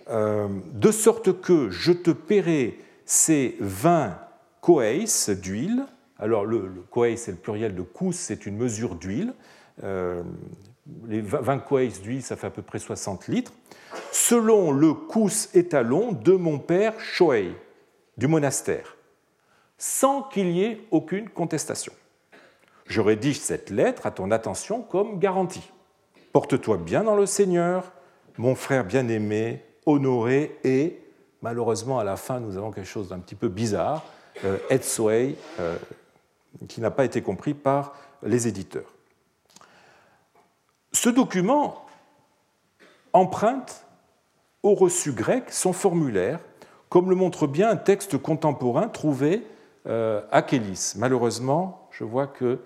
euh, 0.09 0.47
de 0.73 0.89
sorte 0.89 1.41
que 1.41 1.69
je 1.69 1.91
te 1.91 2.09
paierai 2.09 2.79
ces 3.05 3.55
20 3.59 4.17
koeis 4.61 5.35
d'huile. 5.39 5.85
Alors, 6.17 6.43
le, 6.43 6.67
le 6.67 7.15
c'est 7.17 7.33
le 7.33 7.37
pluriel 7.37 7.75
de 7.75 7.83
kous, 7.83 8.13
c'est 8.13 8.47
une 8.47 8.57
mesure 8.57 8.95
d'huile. 8.95 9.35
Euh, 9.83 10.23
les 11.07 11.21
20 11.21 11.59
koeis 11.59 11.87
d'huile, 12.01 12.23
ça 12.23 12.35
fait 12.35 12.47
à 12.47 12.51
peu 12.51 12.61
près 12.61 12.79
60 12.79 13.27
litres. 13.27 13.53
Selon 14.11 14.71
le 14.71 14.93
kous 14.93 15.49
étalon 15.53 16.11
de 16.11 16.33
mon 16.33 16.59
père 16.59 16.99
Shoei, 16.99 17.55
du 18.17 18.27
monastère, 18.27 18.97
sans 19.77 20.23
qu'il 20.23 20.49
y 20.49 20.63
ait 20.63 20.81
aucune 20.91 21.29
contestation. 21.29 21.93
Je 22.85 23.01
rédige 23.01 23.39
cette 23.39 23.69
lettre 23.69 24.05
à 24.05 24.11
ton 24.11 24.31
attention 24.31 24.81
comme 24.81 25.19
garantie. 25.19 25.71
Porte-toi 26.31 26.77
bien 26.77 27.03
dans 27.03 27.15
le 27.15 27.25
Seigneur, 27.25 27.91
mon 28.37 28.55
frère 28.55 28.85
bien-aimé, 28.85 29.63
honoré 29.85 30.57
et 30.63 30.99
malheureusement 31.41 31.99
à 31.99 32.03
la 32.03 32.15
fin 32.15 32.39
nous 32.39 32.57
avons 32.57 32.71
quelque 32.71 32.87
chose 32.87 33.09
d'un 33.09 33.19
petit 33.19 33.35
peu 33.35 33.49
bizarre, 33.49 34.05
euh, 34.45 34.57
euh, 34.69 35.77
qui 36.67 36.81
n'a 36.81 36.91
pas 36.91 37.05
été 37.05 37.21
compris 37.21 37.53
par 37.53 37.95
les 38.23 38.47
éditeurs. 38.47 38.96
Ce 40.91 41.09
document 41.09 41.85
emprunte 43.13 43.85
au 44.63 44.73
reçu 44.73 45.11
grec 45.11 45.45
son 45.51 45.73
formulaire, 45.73 46.39
comme 46.89 47.09
le 47.09 47.15
montre 47.15 47.47
bien 47.47 47.69
un 47.69 47.75
texte 47.75 48.17
contemporain 48.17 48.87
trouvé 48.87 49.45
euh, 49.87 50.21
à 50.31 50.41
Kélis. 50.41 50.93
Malheureusement, 50.97 51.87
je 51.91 52.03
vois 52.03 52.27
que 52.27 52.59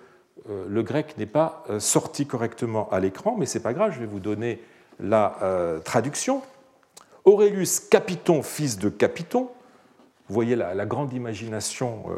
euh, 0.50 0.66
le 0.68 0.84
grec 0.84 1.18
n'est 1.18 1.26
pas 1.26 1.64
sorti 1.80 2.26
correctement 2.26 2.90
à 2.90 3.00
l'écran, 3.00 3.36
mais 3.38 3.46
ce 3.46 3.58
n'est 3.58 3.64
pas 3.64 3.74
grave, 3.74 3.92
je 3.94 4.00
vais 4.00 4.06
vous 4.06 4.20
donner 4.20 4.62
la 5.00 5.36
traduction. 5.84 6.42
Aurelius 7.26 7.80
Capiton, 7.80 8.44
fils 8.44 8.78
de 8.78 8.90
Capiton, 8.90 9.50
vous 10.32 10.36
voyez 10.36 10.56
la, 10.56 10.86
grande 10.86 11.12
imagination 11.12 12.06
euh, 12.10 12.14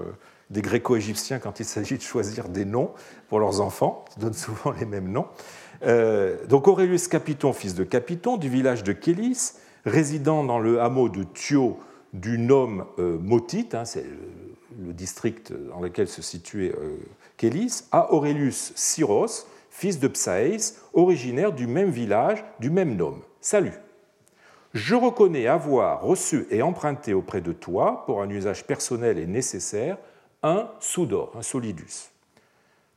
des 0.52 0.62
gréco-égyptiens 0.62 1.40
quand 1.40 1.60
il 1.60 1.66
s'agit 1.66 1.98
de 1.98 2.04
choisir 2.04 2.48
des 2.48 2.64
noms 2.64 2.92
pour 3.28 3.40
leurs 3.40 3.60
enfants, 3.60 4.06
ils 4.16 4.22
donnent 4.22 4.34
souvent 4.34 4.72
les 4.80 4.86
mêmes 4.86 5.12
noms. 5.12 5.26
Euh, 5.84 6.38
donc 6.48 6.68
Aurelius 6.68 7.08
Capiton, 7.08 7.54
fils 7.54 7.76
de 7.76 7.84
Capiton, 7.84 8.38
du 8.38 8.50
village 8.50 8.84
de 8.84 8.94
Kélis, 8.94 9.54
résidant 9.86 10.44
dans 10.44 10.60
le 10.60 10.82
hameau 10.82 11.10
de 11.10 11.24
Thio 11.24 11.80
du 12.14 12.38
nom 12.38 12.86
Motite, 12.98 13.74
hein, 13.74 13.86
c'est 13.86 14.06
le 14.80 14.94
district 14.94 15.52
dans 15.70 15.80
lequel 15.80 16.08
se 16.08 16.22
situait 16.22 16.74
Kélis, 17.38 17.86
à 17.92 18.14
Aurelius 18.14 18.72
Syros, 18.76 19.48
fils 19.70 20.00
de 20.00 20.08
Psaïs, 20.08 20.80
originaire 20.94 21.52
du 21.52 21.66
même 21.66 21.90
village, 21.90 22.46
du 22.60 22.70
même 22.70 22.96
nom. 22.96 23.20
Salut. 23.42 23.74
Je 24.74 24.96
reconnais 24.96 25.48
avoir 25.48 26.02
reçu 26.02 26.48
et 26.50 26.62
emprunté 26.62 27.14
auprès 27.14 27.42
de 27.42 27.52
toi, 27.52 28.04
pour 28.06 28.22
un 28.22 28.30
usage 28.30 28.66
personnel 28.66 29.18
et 29.18 29.28
nécessaire, 29.28 29.98
un 30.42 30.70
soudor, 30.80 31.34
un 31.38 31.42
solidus. 31.42 32.13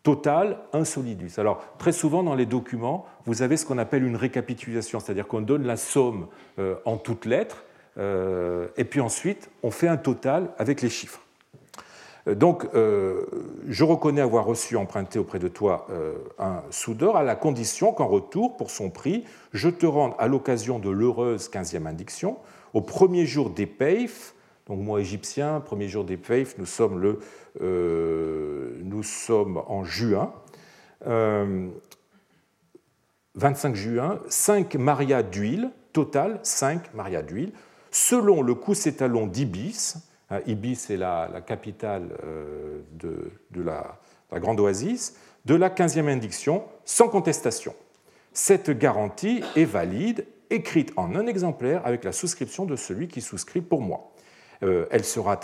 Total, 0.07 0.59
un 0.73 0.85
solidus. 0.85 1.33
Alors, 1.39 1.65
très 1.79 1.91
souvent 1.91 2.23
dans 2.23 2.37
les 2.37 2.47
documents, 2.47 3.07
vous 3.25 3.43
avez 3.43 3.57
ce 3.57 3.67
qu'on 3.67 3.77
appelle 3.77 4.05
une 4.05 4.15
récapitulation, 4.15 5.01
c'est-à-dire 5.01 5.27
qu'on 5.27 5.41
donne 5.41 5.67
la 5.67 5.77
somme 5.77 6.29
euh, 6.61 6.77
en 6.85 6.97
toutes 6.97 7.25
lettres, 7.25 7.65
euh, 7.99 8.69
et 8.77 8.85
puis 8.85 9.01
ensuite, 9.01 9.51
on 9.65 9.73
fait 9.73 9.89
un 9.89 9.97
total 9.97 10.51
avec 10.59 10.81
les 10.81 10.91
chiffres. 10.91 11.23
Euh, 12.29 12.37
donc, 12.37 12.69
je 12.73 13.83
reconnais 13.83 14.21
avoir 14.21 14.45
reçu 14.45 14.77
emprunté 14.77 15.19
auprès 15.19 15.41
de 15.41 15.49
toi 15.49 15.89
un 16.39 16.63
soudor 16.71 17.17
à 17.17 17.25
la 17.25 17.35
condition 17.35 17.91
qu'en 17.93 18.07
retour, 18.07 18.57
pour 18.57 18.71
son 18.71 18.91
prix, 18.91 19.25
je 19.53 19.69
te 19.69 19.87
rende 19.87 20.13
à 20.21 20.29
l'occasion 20.29 20.79
de 20.79 20.89
l'heureuse 20.89 21.51
15e 21.51 21.85
indiction, 21.85 22.37
au 22.75 22.81
premier 22.81 23.27
jour 23.27 23.51
des 23.51 23.67
Peif, 23.67 24.37
donc 24.69 24.81
mois 24.81 25.01
égyptien, 25.01 25.61
premier 25.61 25.89
jour 25.89 26.05
des 26.05 26.17
Peif, 26.17 26.59
nous 26.59 26.67
sommes, 26.67 27.01
le, 27.01 27.21
nous 27.61 29.03
sommes 29.03 29.63
en 29.67 29.85
juin. 29.85 30.33
25 31.05 31.11
euh, 33.43 33.75
juin, 33.75 34.21
5 34.29 34.75
marias 34.77 35.23
d'huile, 35.23 35.71
total 35.93 36.41
5 36.43 36.95
marias 36.95 37.23
d'huile, 37.23 37.53
selon 37.91 38.43
le 38.43 38.55
coût 38.55 38.75
étalon 38.87 39.27
d'Ibis. 39.27 39.97
Hein, 40.31 40.41
Ibis 40.47 40.91
est 40.91 40.97
la, 40.97 41.29
capitale 41.47 42.09
euh, 42.25 42.81
de, 42.93 43.31
de 43.53 43.63
la, 43.63 43.99
la, 44.33 44.41
Grande 44.41 44.61
Oasis, 44.61 45.17
de 45.45 45.55
la 45.55 45.71
15e 45.71 46.09
indiction, 46.09 46.65
sans 46.85 47.09
contestation. 47.09 47.75
Cette 48.33 48.71
garantie 48.71 49.43
est 49.55 49.65
valide, 49.65 50.27
écrite 50.51 50.93
en 50.97 51.15
un 51.15 51.27
exemplaire 51.27 51.81
avec 51.87 52.05
la 52.05 52.13
souscription 52.13 52.67
de 52.67 52.77
celui 52.77 53.09
qui 53.09 53.21
souscrit 53.21 53.61
pour 53.61 53.81
moi. 53.81 54.13
Euh, 54.63 54.87
elle 54.91 55.05
sera, 55.05 55.41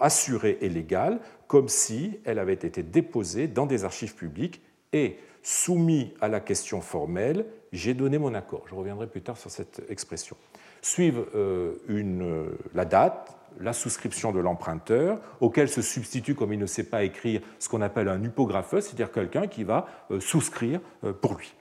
assurée 0.00 0.58
et 0.60 0.68
légale 0.68 1.20
comme 1.46 1.68
si 1.68 2.18
elle 2.24 2.38
avait 2.38 2.54
été 2.54 2.82
déposée 2.82 3.46
dans 3.46 3.66
des 3.66 3.84
archives 3.84 4.14
publiques 4.14 4.60
et 4.92 5.18
soumise 5.42 6.08
à 6.20 6.28
la 6.28 6.40
question 6.40 6.80
formelle, 6.80 7.46
j'ai 7.72 7.94
donné 7.94 8.18
mon 8.18 8.34
accord. 8.34 8.64
Je 8.68 8.74
reviendrai 8.74 9.06
plus 9.06 9.22
tard 9.22 9.36
sur 9.36 9.50
cette 9.50 9.82
expression. 9.88 10.36
Suivent 10.82 11.24
euh, 11.34 12.48
la 12.74 12.84
date, 12.84 13.36
la 13.60 13.72
souscription 13.72 14.32
de 14.32 14.40
l'emprunteur, 14.40 15.20
auquel 15.40 15.68
se 15.68 15.82
substitue, 15.82 16.34
comme 16.34 16.52
il 16.52 16.58
ne 16.58 16.66
sait 16.66 16.84
pas 16.84 17.04
écrire, 17.04 17.40
ce 17.58 17.68
qu'on 17.68 17.80
appelle 17.80 18.08
un 18.08 18.22
hypographeur, 18.22 18.82
c'est-à-dire 18.82 19.12
quelqu'un 19.12 19.46
qui 19.46 19.64
va 19.64 19.86
euh, 20.10 20.20
souscrire 20.20 20.80
pour 21.20 21.34
lui. 21.34 21.54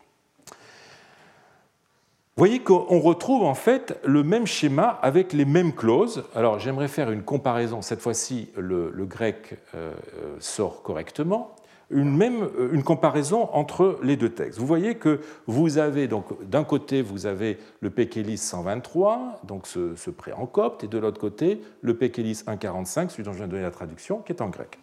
Vous 2.37 2.41
voyez 2.41 2.59
qu'on 2.59 2.99
retrouve 2.99 3.43
en 3.43 3.53
fait 3.53 3.97
le 4.03 4.21
même 4.21 4.45
schéma 4.45 4.99
avec 5.01 5.31
les 5.31 5.45
mêmes 5.45 5.71
clauses. 5.71 6.25
Alors 6.35 6.59
j'aimerais 6.59 6.89
faire 6.89 7.09
une 7.09 7.23
comparaison, 7.23 7.81
cette 7.81 8.01
fois-ci 8.01 8.49
le, 8.57 8.91
grec 9.05 9.57
euh, 9.73 9.93
euh, 10.17 10.35
sort 10.39 10.81
correctement, 10.81 11.55
une, 11.89 12.13
même, 12.13 12.43
euh, 12.43 12.73
une 12.73 12.83
comparaison 12.83 13.47
entre 13.53 13.99
les 14.03 14.17
deux 14.17 14.31
textes. 14.33 14.59
Vous 14.59 14.65
voyez 14.65 14.95
que 14.95 15.21
vous 15.47 15.77
avez, 15.77 16.09
donc 16.09 16.25
d'un 16.43 16.65
côté 16.65 17.01
vous 17.01 17.25
avez 17.25 17.57
le 17.79 17.89
Pékélis 17.89 18.37
123, 18.37 19.39
donc 19.45 19.65
ce, 19.65 19.95
ce 19.95 20.09
prêt 20.09 20.33
en 20.33 20.45
copte, 20.45 20.83
et 20.83 20.87
de 20.87 20.97
l'autre 20.97 21.21
côté 21.21 21.61
le 21.83 21.93
Pékélis 21.93 22.35
145, 22.35 23.11
celui 23.11 23.23
dont 23.23 23.31
je 23.31 23.37
viens 23.37 23.47
de 23.47 23.51
donner 23.51 23.63
la 23.63 23.71
traduction, 23.71 24.17
qui 24.17 24.33
est 24.33 24.41
en 24.41 24.49
grec. 24.49 24.77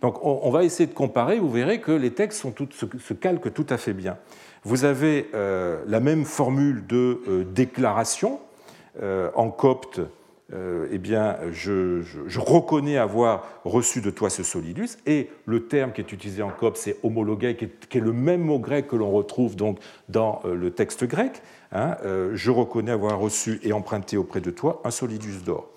Donc 0.00 0.22
on, 0.22 0.50
va 0.50 0.64
essayer 0.64 0.86
de 0.86 0.94
comparer, 0.94 1.38
vous 1.38 1.50
verrez 1.50 1.80
que 1.80 1.90
les 1.90 2.10
textes 2.12 2.40
sont 2.40 2.54
se 2.68 3.14
calquent 3.14 3.52
tout 3.54 3.66
à 3.70 3.78
fait 3.78 3.94
bien 3.94 4.18
vous 4.64 4.84
avez 4.84 5.28
euh, 5.34 5.82
la 5.86 6.00
même 6.00 6.24
formule 6.24 6.86
de 6.86 7.20
euh, 7.28 7.44
déclaration. 7.44 8.40
Euh, 9.02 9.30
en 9.34 9.50
copte, 9.50 10.00
eh 10.92 10.98
bien, 10.98 11.36
je, 11.50 12.04
reconnais 12.38 12.96
avoir 12.96 13.48
reçu 13.64 14.00
de 14.00 14.10
toi 14.10 14.30
ce 14.30 14.44
solidus, 14.44 14.98
et 15.04 15.28
le 15.46 15.66
terme 15.66 15.90
qui 15.90 16.00
est 16.00 16.12
utilisé 16.12 16.44
en 16.44 16.50
copte, 16.50 16.76
c'est 16.76 16.96
homologué, 17.02 17.56
qui 17.56 17.64
est, 17.64 18.00
le 18.00 18.12
même 18.12 18.42
mot 18.42 18.60
grec 18.60 18.86
que 18.86 18.94
l'on 18.94 19.10
retrouve 19.10 19.56
donc 19.56 19.80
dans 20.08 20.42
le 20.44 20.70
texte 20.70 21.06
grec. 21.06 21.42
Hein, 21.72 21.96
je 22.34 22.50
reconnais 22.52 22.92
avoir 22.92 23.18
reçu 23.18 23.58
et 23.64 23.72
emprunté 23.72 24.16
auprès 24.16 24.40
de 24.40 24.50
toi 24.50 24.80
un 24.84 24.92
solidus 24.92 25.42
d'or. 25.44 25.68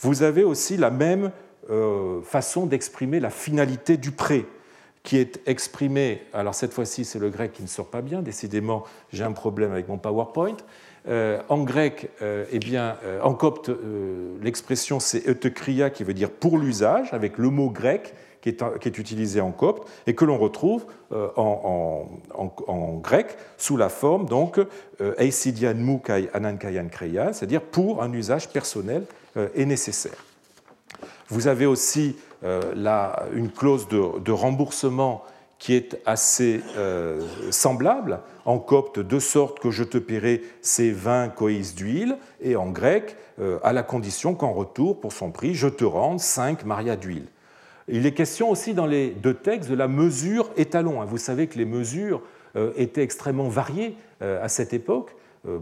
Vous 0.00 0.22
avez 0.22 0.44
aussi 0.44 0.76
la 0.76 0.90
même 0.90 1.30
façon 2.22 2.66
d'exprimer 2.66 3.20
la 3.20 3.30
finalité 3.30 3.96
du 3.96 4.10
prêt 4.10 4.44
qui 5.02 5.16
est 5.16 5.40
exprimé, 5.46 6.22
alors 6.32 6.54
cette 6.54 6.72
fois-ci 6.72 7.04
c'est 7.04 7.18
le 7.18 7.30
grec 7.30 7.52
qui 7.52 7.62
ne 7.62 7.68
sort 7.68 7.86
pas 7.86 8.02
bien, 8.02 8.22
décidément 8.22 8.84
j'ai 9.12 9.24
un 9.24 9.32
problème 9.32 9.72
avec 9.72 9.88
mon 9.88 9.98
PowerPoint. 9.98 10.56
Euh, 11.08 11.40
en 11.48 11.62
grec, 11.62 12.10
euh, 12.20 12.44
eh 12.52 12.58
bien, 12.58 12.98
euh, 13.04 13.20
en 13.22 13.32
copte, 13.32 13.70
l'expression 14.42 15.00
c'est 15.00 15.26
eutekria 15.28 15.90
qui 15.90 16.04
veut 16.04 16.14
dire 16.14 16.30
pour 16.30 16.58
l'usage, 16.58 17.08
avec 17.12 17.38
le 17.38 17.50
mot 17.50 17.70
grec 17.70 18.14
qui 18.40 18.50
est, 18.50 18.98
utilisé 18.98 19.40
en 19.40 19.50
copte 19.50 19.88
et 20.06 20.14
que 20.14 20.24
l'on 20.24 20.38
retrouve 20.38 20.86
en, 21.10 22.08
en, 22.36 22.94
grec 22.98 23.36
sous 23.56 23.76
la 23.76 23.88
forme 23.88 24.26
donc 24.26 24.60
eisidian 25.18 25.74
mukai 25.74 26.28
anankayan 26.32 26.86
kreia, 26.88 27.32
c'est-à-dire 27.32 27.60
pour 27.60 28.00
un 28.00 28.12
usage 28.12 28.48
personnel 28.48 29.02
et 29.56 29.66
nécessaire. 29.66 30.24
Vous 31.28 31.48
avez 31.48 31.66
aussi 31.66 32.16
euh, 32.44 32.72
une 33.34 33.50
clause 33.50 33.88
de, 33.88 34.30
remboursement 34.32 35.24
qui 35.58 35.74
est 35.74 36.00
assez 36.06 36.60
euh, 36.76 37.20
semblable, 37.50 38.20
en 38.44 38.60
copte 38.60 39.00
de 39.00 39.18
sorte 39.18 39.58
que 39.58 39.72
je 39.72 39.82
te 39.82 39.98
paierai 39.98 40.42
ces 40.62 40.92
20 40.92 41.30
coïs 41.30 41.74
d'huile, 41.74 42.16
et 42.40 42.54
en 42.54 42.70
grec, 42.70 43.16
euh, 43.40 43.58
à 43.64 43.72
la 43.72 43.82
condition 43.82 44.34
qu'en 44.34 44.52
retour, 44.52 45.00
pour 45.00 45.12
son 45.12 45.32
prix, 45.32 45.54
je 45.54 45.66
te 45.66 45.84
rende 45.84 46.20
5 46.20 46.64
marias 46.64 46.94
d'huile. 46.96 47.26
Il 47.88 48.06
est 48.06 48.14
question 48.14 48.50
aussi 48.50 48.72
dans 48.72 48.86
les 48.86 49.10
deux 49.10 49.34
textes 49.34 49.68
de 49.68 49.74
la 49.74 49.88
mesure 49.88 50.50
étalon. 50.56 51.04
Vous 51.04 51.18
savez 51.18 51.48
que 51.48 51.58
les 51.58 51.64
mesures 51.64 52.20
étaient 52.76 53.02
extrêmement 53.02 53.48
variées 53.48 53.96
à 54.20 54.48
cette 54.48 54.74
époque. 54.74 55.16
Euh, 55.46 55.60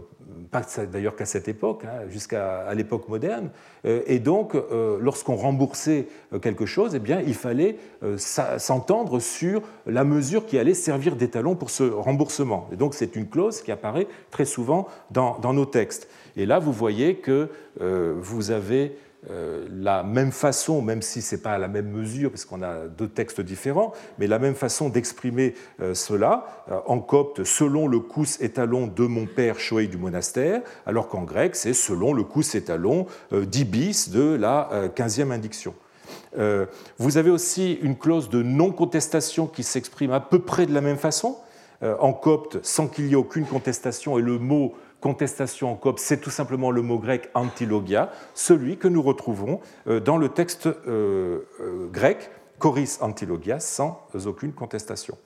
pas 0.51 0.63
d'ailleurs 0.91 1.15
qu'à 1.15 1.25
cette 1.25 1.47
époque, 1.47 1.83
hein, 1.85 2.07
jusqu'à 2.09 2.73
l'époque 2.73 3.09
moderne. 3.09 3.49
Euh, 3.85 4.01
et 4.07 4.19
donc, 4.19 4.55
euh, 4.55 4.97
lorsqu'on 4.99 5.35
remboursait 5.35 6.07
quelque 6.41 6.65
chose, 6.65 6.95
eh 6.95 6.99
bien, 6.99 7.21
il 7.21 7.35
fallait 7.35 7.77
s'entendre 8.17 9.19
sur 9.19 9.61
la 9.85 10.03
mesure 10.03 10.45
qui 10.45 10.57
allait 10.57 10.73
servir 10.73 11.15
d'étalon 11.15 11.55
pour 11.55 11.69
ce 11.69 11.83
remboursement. 11.83 12.67
Et 12.71 12.75
donc, 12.75 12.93
c'est 12.93 13.15
une 13.15 13.27
clause 13.27 13.61
qui 13.61 13.71
apparaît 13.71 14.07
très 14.31 14.45
souvent 14.45 14.87
dans, 15.11 15.37
nos 15.53 15.65
textes. 15.65 16.07
Et 16.35 16.45
là, 16.45 16.59
vous 16.59 16.71
voyez 16.71 17.15
que 17.15 17.49
vous 17.79 18.51
avez 18.51 18.95
la 19.29 20.03
même 20.03 20.31
façon, 20.31 20.81
même 20.81 21.01
si 21.01 21.21
ce 21.21 21.35
n'est 21.35 21.41
pas 21.41 21.53
à 21.53 21.57
la 21.57 21.67
même 21.67 21.89
mesure, 21.89 22.29
parce 22.29 22.45
qu'on 22.45 22.61
a 22.61 22.87
deux 22.87 23.07
textes 23.07 23.41
différents, 23.41 23.93
mais 24.19 24.27
la 24.27 24.39
même 24.39 24.55
façon 24.55 24.89
d'exprimer 24.89 25.55
euh, 25.81 25.93
cela, 25.93 26.63
euh, 26.71 26.79
en 26.85 26.99
copte, 26.99 27.43
selon 27.43 27.87
le 27.87 27.99
cous 27.99 28.41
étalon 28.41 28.87
de 28.87 29.03
mon 29.03 29.25
père 29.25 29.59
Shoei 29.59 29.87
du 29.87 29.97
monastère, 29.97 30.61
alors 30.85 31.07
qu'en 31.07 31.23
grec, 31.23 31.55
c'est 31.55 31.73
selon 31.73 32.13
le 32.13 32.23
cous 32.23 32.55
étalon 32.55 33.07
d'Ibis 33.31 34.09
de 34.09 34.35
la 34.35 34.89
15e 34.95 35.31
indiction. 35.31 35.73
Vous 36.97 37.17
avez 37.17 37.29
aussi 37.29 37.73
une 37.81 37.97
clause 37.97 38.29
de 38.29 38.43
non-contestation 38.43 39.47
qui 39.47 39.63
s'exprime 39.63 40.11
à 40.11 40.19
peu 40.19 40.39
près 40.39 40.65
de 40.65 40.73
la 40.73 40.81
même 40.81 40.97
façon, 40.97 41.37
en 41.81 42.13
copte, 42.13 42.63
sans 42.63 42.87
qu'il 42.87 43.07
y 43.07 43.13
ait 43.13 43.15
aucune 43.15 43.45
contestation, 43.45 44.17
et 44.17 44.21
le 44.21 44.37
mot 44.37 44.73
contestation 45.01 45.71
en 45.71 45.75
copte, 45.75 45.99
c'est 45.99 46.19
tout 46.19 46.29
simplement 46.29 46.71
le 46.71 46.81
mot 46.81 46.97
grec 46.97 47.29
antilogia, 47.33 48.11
celui 48.33 48.77
que 48.77 48.87
nous 48.87 49.01
retrouvons 49.01 49.59
euh, 49.87 49.99
dans 49.99 50.17
le 50.17 50.29
texte 50.29 50.67
euh, 50.67 51.47
euh, 51.59 51.87
grec 51.91 52.29
choris 52.59 52.97
antilogia, 53.01 53.59
sans 53.59 54.07
aucune 54.25 54.53
contestation. 54.53 55.17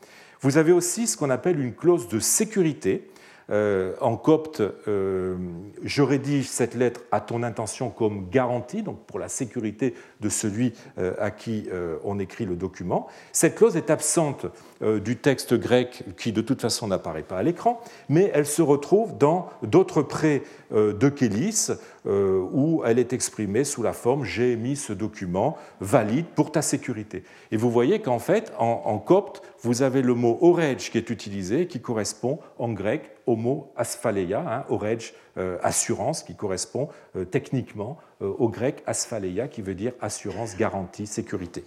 Vous 0.42 0.58
avez 0.58 0.74
aussi 0.74 1.08
ce 1.08 1.16
qu'on 1.16 1.30
appelle 1.30 1.60
une 1.60 1.74
clause 1.74 2.08
de 2.10 2.20
sécurité. 2.20 3.08
en 3.50 4.18
copte, 4.18 4.64
je 4.88 6.02
rédige 6.02 6.48
cette 6.48 6.74
lettre 6.74 7.02
à 7.12 7.20
ton 7.22 7.44
intention 7.44 7.90
comme 7.90 8.30
garantie, 8.30 8.82
donc 8.82 9.06
pour 9.06 9.20
la 9.20 9.28
sécurité 9.28 9.94
de 10.20 10.30
celui 10.30 10.74
à 10.98 11.32
qui 11.32 11.70
on 12.04 12.18
écrit 12.20 12.46
le 12.46 12.56
document. 12.56 13.08
Cette 13.32 13.56
clause 13.56 13.78
est 13.78 13.90
absente 13.90 14.48
du 14.82 15.18
texte 15.18 15.54
grec 15.54 16.04
qui 16.18 16.32
de 16.32 16.42
toute 16.42 16.62
façon 16.62 16.88
n'apparaît 16.88 17.24
pas 17.24 17.38
à 17.38 17.44
l'écran, 17.44 17.82
mais 18.10 18.32
elle 18.34 18.46
se 18.46 18.62
retrouve 18.62 19.18
dans 19.18 19.50
d'autres 19.64 20.02
prêts 20.02 20.44
de 20.72 21.10
Kélis 21.10 21.72
où 22.06 22.82
elle 22.86 23.00
est 23.00 23.14
exprimée 23.14 23.64
sous 23.64 23.84
la 23.84 23.94
forme 23.94 24.24
j'ai 24.24 24.54
émis 24.54 24.76
ce 24.76 24.94
document 24.94 25.58
valide 25.80 26.26
pour 26.36 26.52
ta 26.52 26.62
sécurité. 26.62 27.24
Et 27.52 27.58
vous 27.58 27.70
voyez 27.70 28.02
qu'en 28.02 28.20
fait, 28.20 28.52
en, 28.58 28.98
copte, 28.98 29.42
vous 29.62 29.82
avez 29.84 30.02
le 30.02 30.14
mot 30.14 30.38
orej 30.42 30.90
qui 30.92 30.98
est 30.98 31.10
utilisé, 31.10 31.68
qui 31.68 31.82
correspond 31.82 32.40
en 32.58 32.72
grec 32.72 33.12
au 33.26 33.36
mot 33.36 33.72
asphaleia, 33.76 34.66
hein, 34.68 35.56
assurance, 35.62 36.24
qui 36.24 36.36
correspond 36.36 36.90
techniquement 37.30 37.98
au 38.20 38.50
grec 38.50 38.84
asphaleia, 38.86 39.48
qui 39.48 39.62
veut 39.62 39.76
dire 39.76 39.94
assurance, 40.02 40.58
garantie, 40.58 41.08
sécurité. 41.08 41.64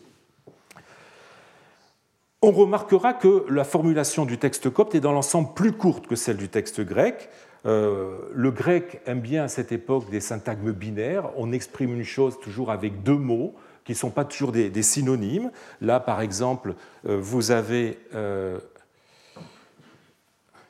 On 2.47 2.51
remarquera 2.51 3.15
que 3.15 3.47
la 3.49 3.65
formulation 3.65 4.27
du 4.27 4.37
texte 4.37 4.69
copte 4.69 4.95
est 4.95 5.01
dans 5.01 5.13
l'ensemble 5.13 5.55
plus 5.55 5.73
courte 5.73 6.07
que 6.07 6.15
celle 6.15 6.37
du 6.37 6.51
texte 6.51 6.83
grec. 6.83 7.31
Euh, 7.65 8.19
le 8.35 8.51
grec 8.51 9.01
aime 9.07 9.23
bien 9.23 9.45
à 9.45 9.49
cette 9.49 9.73
époque 9.73 10.11
des 10.11 10.21
syntagmes 10.21 10.73
binaires. 10.73 11.31
On 11.39 11.53
exprime 11.53 11.95
une 11.95 12.05
chose 12.05 12.39
toujours 12.39 12.71
avec 12.71 13.03
deux 13.03 13.17
mots 13.17 13.55
qui 13.85 13.93
ne 13.93 13.97
sont 13.97 14.11
pas 14.11 14.27
toujours 14.27 14.53
des, 14.53 14.83
synonymes. 14.83 15.53
Là, 15.81 16.01
par 16.01 16.21
exemple, 16.21 16.75
euh, 17.07 17.17
vous 17.19 17.51
avez... 17.51 17.99
Euh, 18.15 18.59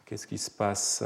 qu'est-ce 0.06 0.28
qui 0.28 0.38
se 0.38 0.52
passe? 0.52 1.02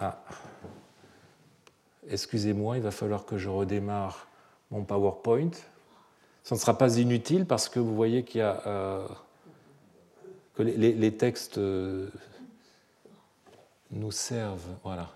Ah. 0.00 0.22
Excusez-moi, 2.08 2.76
il 2.76 2.84
va 2.84 2.92
falloir 2.92 3.24
que 3.24 3.36
je 3.38 3.48
redémarre 3.48 4.27
mon 4.70 4.84
PowerPoint. 4.84 5.50
Ce 6.44 6.54
ne 6.54 6.58
sera 6.58 6.76
pas 6.76 6.96
inutile 6.96 7.46
parce 7.46 7.68
que 7.68 7.78
vous 7.78 7.94
voyez 7.94 8.24
qu'il 8.24 8.40
y 8.40 8.42
a 8.42 8.62
euh, 8.66 9.08
que 10.54 10.62
les, 10.62 11.16
textes 11.16 11.58
euh, 11.58 12.10
nous 13.90 14.12
servent. 14.12 14.76
Voilà. 14.82 15.10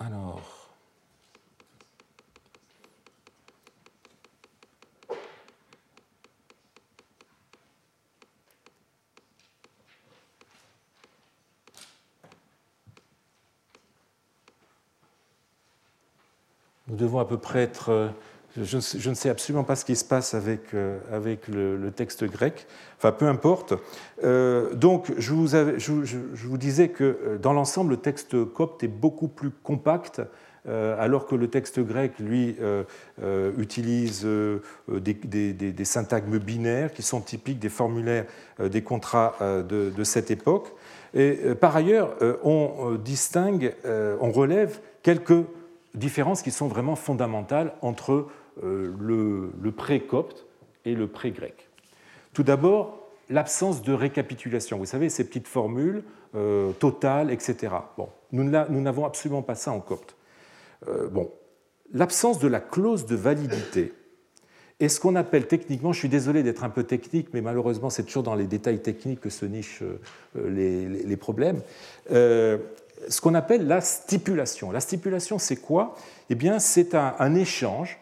Alors. 0.00 0.57
Nous 16.88 16.96
devons 16.96 17.18
à 17.18 17.24
peu 17.24 17.38
près 17.38 17.62
être... 17.62 17.90
Euh, 17.90 18.08
je, 18.56 19.08
ne 19.10 19.14
sais 19.14 19.28
absolument 19.28 19.62
pas 19.62 19.76
ce 19.76 19.84
qui 19.84 19.94
se 19.94 20.04
passe 20.04 20.34
avec, 20.34 20.72
euh, 20.74 20.98
avec 21.12 21.46
le, 21.48 21.90
texte 21.94 22.24
grec. 22.24 22.66
Enfin, 22.96 23.12
peu 23.12 23.26
importe. 23.26 23.74
Euh, 24.24 24.74
donc, 24.74 25.12
je 25.18 25.32
vous, 25.32 26.58
disais 26.58 26.88
que 26.88 27.38
dans 27.40 27.52
l'ensemble, 27.52 27.90
le 27.90 27.96
texte 27.98 28.44
copte 28.52 28.82
est 28.82 28.88
beaucoup 28.88 29.28
plus 29.28 29.50
compact, 29.50 30.22
alors 30.66 31.26
que 31.26 31.34
le 31.34 31.48
texte 31.48 31.80
grec, 31.80 32.18
lui, 32.18 32.56
utilise 33.56 34.26
des, 34.88 35.14
des, 35.14 35.84
syntagmes 35.84 36.38
binaires 36.38 36.92
qui 36.92 37.02
sont 37.02 37.22
typiques 37.22 37.58
des 37.58 37.70
formulaires 37.70 38.26
des 38.60 38.82
contrats 38.82 39.36
de 39.40 40.04
cette 40.04 40.30
époque. 40.30 40.74
Et 41.14 41.54
par 41.58 41.74
ailleurs, 41.74 42.16
on 42.44 42.98
distingue, 43.02 43.74
on 44.20 44.30
relève 44.30 44.80
quelques 45.02 45.44
différences 45.94 46.42
qui 46.42 46.50
sont 46.50 46.68
vraiment 46.68 46.96
fondamentales 46.96 47.74
entre 47.82 48.28
euh, 48.64 48.92
le, 48.98 49.72
pré-copte 49.72 50.46
et 50.84 50.94
le 50.94 51.06
pré-grec. 51.06 51.68
Tout 52.32 52.42
d'abord, 52.42 53.08
l'absence 53.28 53.82
de 53.82 53.92
récapitulation. 53.92 54.78
Vous 54.78 54.86
savez, 54.86 55.08
ces 55.08 55.24
petites 55.24 55.48
formules 55.48 56.02
euh, 56.34 56.72
totales, 56.72 57.30
etc. 57.30 57.74
Bon, 57.96 58.08
nous 58.32 58.44
n'avons 58.44 59.04
absolument 59.04 59.42
pas 59.42 59.54
ça 59.54 59.72
en 59.72 59.80
copte. 59.80 60.16
Euh, 60.88 61.08
bon, 61.08 61.30
l'absence 61.92 62.38
de 62.38 62.48
la 62.48 62.60
clause 62.60 63.06
de 63.06 63.16
validité 63.16 63.92
est 64.80 64.88
ce 64.88 65.00
qu'on 65.00 65.16
appelle 65.16 65.48
techniquement, 65.48 65.92
je 65.92 65.98
suis 65.98 66.08
désolé 66.08 66.44
d'être 66.44 66.62
un 66.62 66.70
peu 66.70 66.84
technique, 66.84 67.28
mais 67.32 67.40
malheureusement 67.40 67.90
c'est 67.90 68.04
toujours 68.04 68.22
dans 68.22 68.36
les 68.36 68.46
détails 68.46 68.80
techniques 68.80 69.20
que 69.20 69.30
se 69.30 69.44
nichent 69.44 69.82
les, 70.36 71.16
problèmes 71.16 71.60
ce 73.08 73.20
qu'on 73.20 73.34
appelle 73.34 73.66
la 73.66 73.80
stipulation. 73.80 74.70
La 74.70 74.80
stipulation, 74.80 75.38
c'est 75.38 75.56
quoi? 75.56 75.96
Eh 76.30 76.34
bien, 76.34 76.58
c'est 76.58 76.94
un, 76.94 77.34
échange 77.34 77.98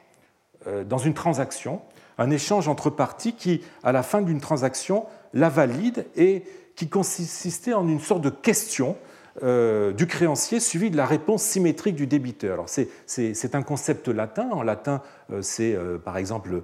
euh, 0.66 0.84
dans 0.84 0.98
une 0.98 1.14
transaction, 1.14 1.80
un 2.18 2.30
échange 2.30 2.68
entre 2.68 2.90
parties 2.90 3.34
qui, 3.34 3.62
à 3.82 3.92
la 3.92 4.02
fin 4.02 4.22
d'une 4.22 4.40
transaction, 4.40 5.04
la 5.34 5.48
valide 5.48 6.06
et 6.16 6.44
qui 6.74 6.88
consistait 6.88 7.74
en 7.74 7.88
une 7.88 8.00
sorte 8.00 8.22
de 8.22 8.30
question 8.30 8.96
euh, 9.42 9.92
du 9.92 10.06
créancier 10.06 10.60
suivie 10.60 10.90
de 10.90 10.96
la 10.96 11.04
réponse 11.04 11.42
symétrique 11.42 11.94
du 11.94 12.06
débiteur. 12.06 12.64
C'est 12.66 13.54
un 13.54 13.62
concept 13.62 14.08
latin. 14.08 14.48
En 14.50 14.62
latin, 14.62 15.02
euh, 15.30 15.42
c'est 15.42 15.76
par 16.04 16.16
exemple 16.16 16.62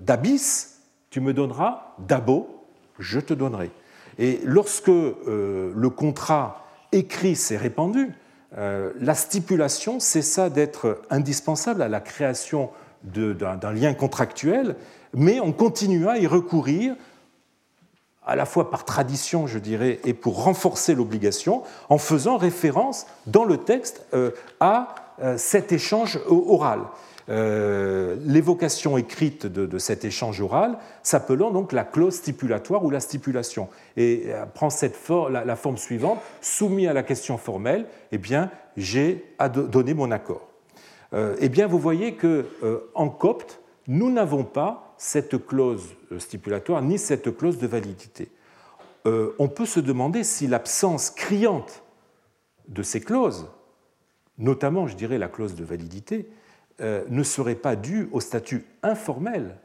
dabis, 0.00 0.68
tu 1.10 1.20
me 1.20 1.32
donneras, 1.32 1.94
dabo, 1.98 2.64
je 2.98 3.20
te 3.20 3.34
donnerai. 3.34 3.70
Et 4.18 4.40
lorsque 4.44 4.88
le 4.88 5.88
contrat 5.88 6.67
écrit, 6.92 7.36
c'est 7.36 7.56
répandu. 7.56 8.12
Euh, 8.56 8.92
la 8.98 9.14
stipulation 9.14 10.00
cessa 10.00 10.48
d'être 10.48 11.02
indispensable 11.10 11.82
à 11.82 11.88
la 11.88 12.00
création 12.00 12.70
d'un 13.04 13.72
lien 13.72 13.94
contractuel, 13.94 14.74
mais 15.14 15.38
on 15.40 15.52
continua 15.52 16.12
à 16.12 16.18
y 16.18 16.26
recourir 16.26 16.96
à 18.26 18.36
la 18.36 18.44
fois 18.44 18.70
par 18.70 18.84
tradition, 18.84 19.46
je 19.46 19.58
dirais, 19.58 20.00
et 20.04 20.12
pour 20.12 20.44
renforcer 20.44 20.94
l'obligation, 20.94 21.62
en 21.88 21.96
faisant 21.96 22.36
référence 22.36 23.06
dans 23.26 23.44
le 23.44 23.56
texte 23.56 24.04
euh, 24.12 24.32
à 24.60 24.94
euh, 25.22 25.38
cet 25.38 25.72
échange 25.72 26.20
oral. 26.28 26.80
Euh, 27.30 28.16
l'évocation 28.24 28.96
écrite 28.96 29.46
de, 29.46 29.78
cet 29.78 30.04
échange 30.04 30.40
oral, 30.40 30.78
s'appelant 31.02 31.50
donc 31.50 31.72
la 31.72 31.84
clause 31.84 32.14
stipulatoire 32.14 32.84
ou 32.84 32.90
la 32.90 33.00
stipulation, 33.00 33.68
et 33.96 34.24
euh, 34.26 34.46
prend 34.46 34.70
cette 34.70 34.96
la, 35.30 35.56
forme 35.56 35.76
suivante 35.76 36.20
soumis 36.40 36.86
à 36.86 36.92
la 36.92 37.02
question 37.02 37.36
formelle, 37.36 37.86
eh 38.12 38.18
bien, 38.18 38.50
j'ai 38.76 39.24
donné 39.70 39.92
mon 39.92 40.10
accord. 40.10 40.48
Euh, 41.12 41.36
eh 41.40 41.48
bien, 41.48 41.66
vous 41.66 41.78
voyez 41.78 42.14
que 42.14 42.46
en 42.94 43.08
copte, 43.08 43.60
nous 43.86 44.10
n'avons 44.10 44.44
pas 44.44 44.94
cette 44.98 45.46
clause 45.46 45.94
stipulatoire 46.18 46.82
ni 46.82 46.98
cette 46.98 47.36
clause 47.36 47.58
de 47.58 47.66
validité. 47.66 48.30
on 49.04 49.48
peut 49.48 49.66
se 49.66 49.80
demander 49.80 50.24
si 50.24 50.46
l'absence 50.46 51.10
criante 51.10 51.82
de 52.68 52.82
ces 52.82 53.00
clauses, 53.00 53.48
notamment, 54.36 54.86
je 54.86 54.96
dirais, 54.96 55.18
la 55.18 55.28
clause 55.28 55.54
de 55.54 55.64
validité, 55.64 56.28
euh, 56.80 57.04
ne 57.08 57.24
serait 57.24 57.56
pas 57.56 57.74
dû 57.74 58.08
au 58.12 58.20
statut 58.20 58.64
informel 58.84 59.56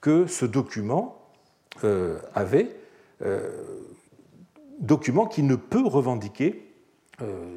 que 0.00 0.26
ce 0.26 0.44
document 0.44 1.20
euh, 1.82 2.20
avait, 2.32 2.76
euh, 3.22 3.50
document 4.78 5.26
qui 5.26 5.42
ne 5.42 5.56
peut 5.56 5.84
revendiquer 5.84 6.66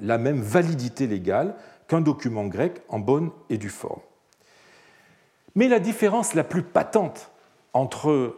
la 0.01 0.18
même 0.18 0.41
validité 0.41 1.07
légale 1.07 1.55
qu'un 1.88 2.01
document 2.01 2.47
grec 2.47 2.82
en 2.89 2.99
bonne 2.99 3.32
et 3.49 3.57
due 3.57 3.70
forme. 3.70 4.01
Mais 5.55 5.70
la 5.70 5.80
différence 5.80 6.34
la 6.34 6.43
plus 6.43 6.64
patente 6.64 7.32
entre 7.72 8.36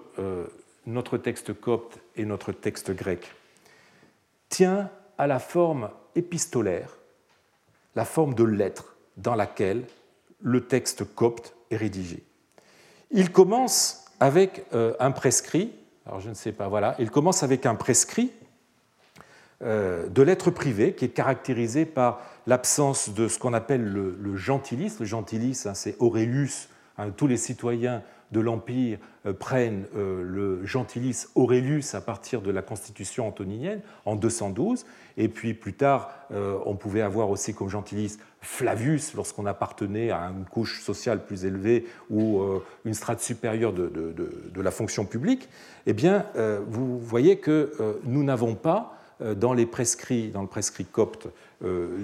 notre 0.85 1.17
texte 1.17 1.59
copte 1.59 1.97
et 2.15 2.25
notre 2.25 2.51
texte 2.51 2.91
grec 2.91 3.33
tient 4.49 4.91
à 5.17 5.25
la 5.25 5.39
forme 5.39 5.89
épistolaire, 6.13 6.95
la 7.95 8.05
forme 8.05 8.35
de 8.35 8.43
lettre 8.43 8.95
dans 9.17 9.33
laquelle 9.33 9.85
le 10.45 10.61
texte 10.61 11.03
copte 11.15 11.55
est 11.71 11.75
rédigé. 11.75 12.23
Il 13.09 13.31
commence 13.31 14.05
avec 14.19 14.65
euh, 14.73 14.93
un 14.99 15.11
prescrit, 15.11 15.71
alors 16.05 16.19
je 16.19 16.29
ne 16.29 16.35
sais 16.35 16.51
pas, 16.51 16.67
voilà, 16.67 16.95
il 16.99 17.09
commence 17.09 17.41
avec 17.41 17.65
un 17.65 17.75
euh, 19.63 20.07
de 20.07 20.21
lettres 20.21 20.51
privées 20.51 20.93
qui 20.93 21.05
est 21.05 21.09
caractérisé 21.09 21.85
par 21.85 22.21
l'absence 22.45 23.09
de 23.09 23.27
ce 23.27 23.39
qu'on 23.39 23.53
appelle 23.53 23.83
le, 23.83 24.15
le 24.21 24.35
gentilis. 24.35 24.93
Le 24.99 25.05
gentilis, 25.05 25.63
hein, 25.65 25.73
c'est 25.73 25.95
Aurelius, 25.99 26.69
hein, 26.99 27.09
tous 27.09 27.25
les 27.25 27.37
citoyens 27.37 28.03
de 28.31 28.39
l'Empire 28.39 28.99
euh, 29.25 29.33
prennent 29.33 29.85
le 29.95 30.63
gentilis 30.63 31.25
Aurelius 31.33 31.95
à 31.95 32.01
partir 32.01 32.41
de 32.41 32.51
la 32.51 32.61
constitution 32.61 33.27
antoninienne 33.27 33.81
en 34.05 34.15
212, 34.15 34.85
et 35.17 35.27
puis 35.27 35.55
plus 35.55 35.73
tard, 35.73 36.11
on 36.31 36.75
pouvait 36.75 37.01
avoir 37.01 37.29
aussi 37.29 37.53
comme 37.53 37.69
gentilis 37.69 38.17
Flavius 38.45 39.13
lorsqu'on 39.15 39.45
appartenait 39.45 40.11
à 40.11 40.21
une 40.25 40.45
couche 40.45 40.81
sociale 40.81 41.25
plus 41.25 41.45
élevée 41.45 41.85
ou 42.09 42.41
une 42.85 42.93
strate 42.93 43.21
supérieure 43.21 43.73
de, 43.73 44.61
la 44.61 44.71
fonction 44.71 45.05
publique. 45.05 45.49
Eh 45.85 45.93
bien, 45.93 46.25
vous 46.67 46.99
voyez 46.99 47.37
que 47.37 47.99
nous 48.05 48.23
n'avons 48.23 48.55
pas 48.55 48.97
dans, 49.35 49.53
les 49.53 49.65
prescrits, 49.65 50.29
dans 50.29 50.41
le 50.41 50.47
prescrit 50.47 50.85
copte 50.85 51.27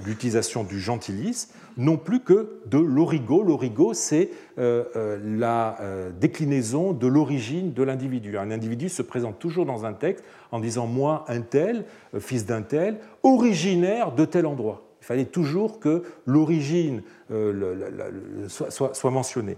l'utilisation 0.05 0.63
du 0.63 0.79
gentilis, 0.79 1.49
non 1.77 1.97
plus 1.97 2.21
que 2.21 2.61
de 2.65 2.77
l'origo. 2.77 3.43
L'origo, 3.43 3.93
c'est 3.93 4.29
la 4.57 5.77
déclinaison 6.19 6.93
de 6.93 7.07
l'origine 7.07 7.73
de 7.73 7.83
l'individu. 7.83 8.37
Un 8.37 8.51
individu 8.51 8.89
se 8.89 9.01
présente 9.01 9.39
toujours 9.39 9.65
dans 9.65 9.85
un 9.85 9.93
texte 9.93 10.23
en 10.51 10.59
disant 10.59 10.87
moi, 10.87 11.25
un 11.27 11.41
tel, 11.41 11.85
fils 12.19 12.45
d'un 12.45 12.61
tel, 12.61 12.99
originaire 13.23 14.11
de 14.11 14.25
tel 14.25 14.45
endroit. 14.45 14.90
Il 15.01 15.05
fallait 15.05 15.25
toujours 15.25 15.79
que 15.79 16.03
l'origine 16.25 17.01
soit, 18.47 19.11
mentionnée. 19.11 19.57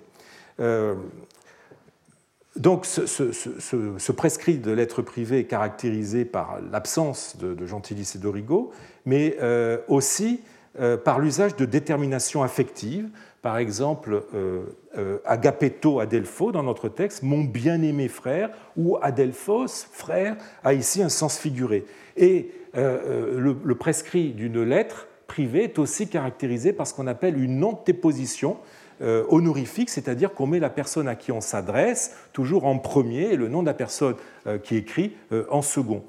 Donc 2.55 2.85
ce, 2.85 4.11
prescrit 4.11 4.59
de 4.59 4.71
lettres 4.71 5.01
privées 5.01 5.39
est 5.39 5.45
caractérisé 5.45 6.23
par 6.23 6.59
l'absence 6.71 7.35
de, 7.37 7.55
de 7.55 7.65
Gentilis 7.65 8.13
et 8.15 8.19
d'Origo, 8.19 8.71
mais 9.05 9.37
euh, 9.41 9.79
aussi 9.87 10.41
euh, 10.79 10.95
par 10.95 11.19
l'usage 11.19 11.55
de 11.55 11.65
déterminations 11.65 12.43
affectives. 12.43 13.09
Par 13.41 13.57
exemple, 13.57 14.23
euh, 14.35 15.17
agapeto 15.25 15.99
adelpho 15.99 16.51
dans 16.51 16.63
notre 16.63 16.89
texte, 16.89 17.23
mon 17.23 17.43
bien-aimé 17.43 18.07
frère, 18.07 18.51
ou 18.77 18.97
adelphos, 19.01 19.87
frère, 19.91 20.37
a 20.63 20.73
ici 20.73 21.01
un 21.01 21.09
sens 21.09 21.37
figuré. 21.37 21.85
Et 22.15 22.51
le, 22.75 23.73
prescrit 23.73 24.31
d'une 24.31 24.63
lettre 24.63 25.07
privée 25.27 25.63
est 25.63 25.79
aussi 25.79 26.07
caractérisé 26.07 26.73
par 26.73 26.87
ce 26.87 26.93
qu'on 26.93 27.07
appelle 27.07 27.41
une 27.41 27.63
antéposition 27.63 28.57
euh, 29.01 29.25
honorifique, 29.29 29.89
c'est-à-dire 29.89 30.33
qu'on 30.33 30.45
met 30.45 30.59
la 30.59 30.69
personne 30.69 31.07
à 31.07 31.15
qui 31.15 31.31
on 31.31 31.41
s'adresse 31.41 32.15
toujours 32.31 32.65
en 32.65 32.77
premier 32.77 33.33
et 33.33 33.35
le 33.35 33.47
nom 33.47 33.61
de 33.61 33.67
la 33.67 33.73
personne 33.73 34.15
euh, 34.45 34.59
qui 34.59 34.77
écrit 34.77 35.17
euh, 35.31 35.45
en 35.49 35.61
second. 35.61 36.03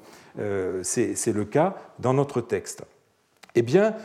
C'est 0.83 1.33
le 1.33 1.45
cas 1.45 1.75
dans 1.99 2.13
notre 2.13 2.41
texte. 2.41 2.83
Eh 3.55 3.61
bien, 3.61 3.95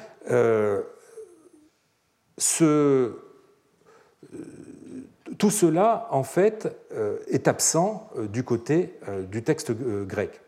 tout 5.39 5.51
cela, 5.51 6.07
en 6.13 6.23
fait, 6.23 6.69
est 7.29 7.49
absent 7.49 8.09
du 8.29 8.45
côté 8.45 8.95
du 9.29 9.43
texte 9.43 9.73
grec. 10.07 10.41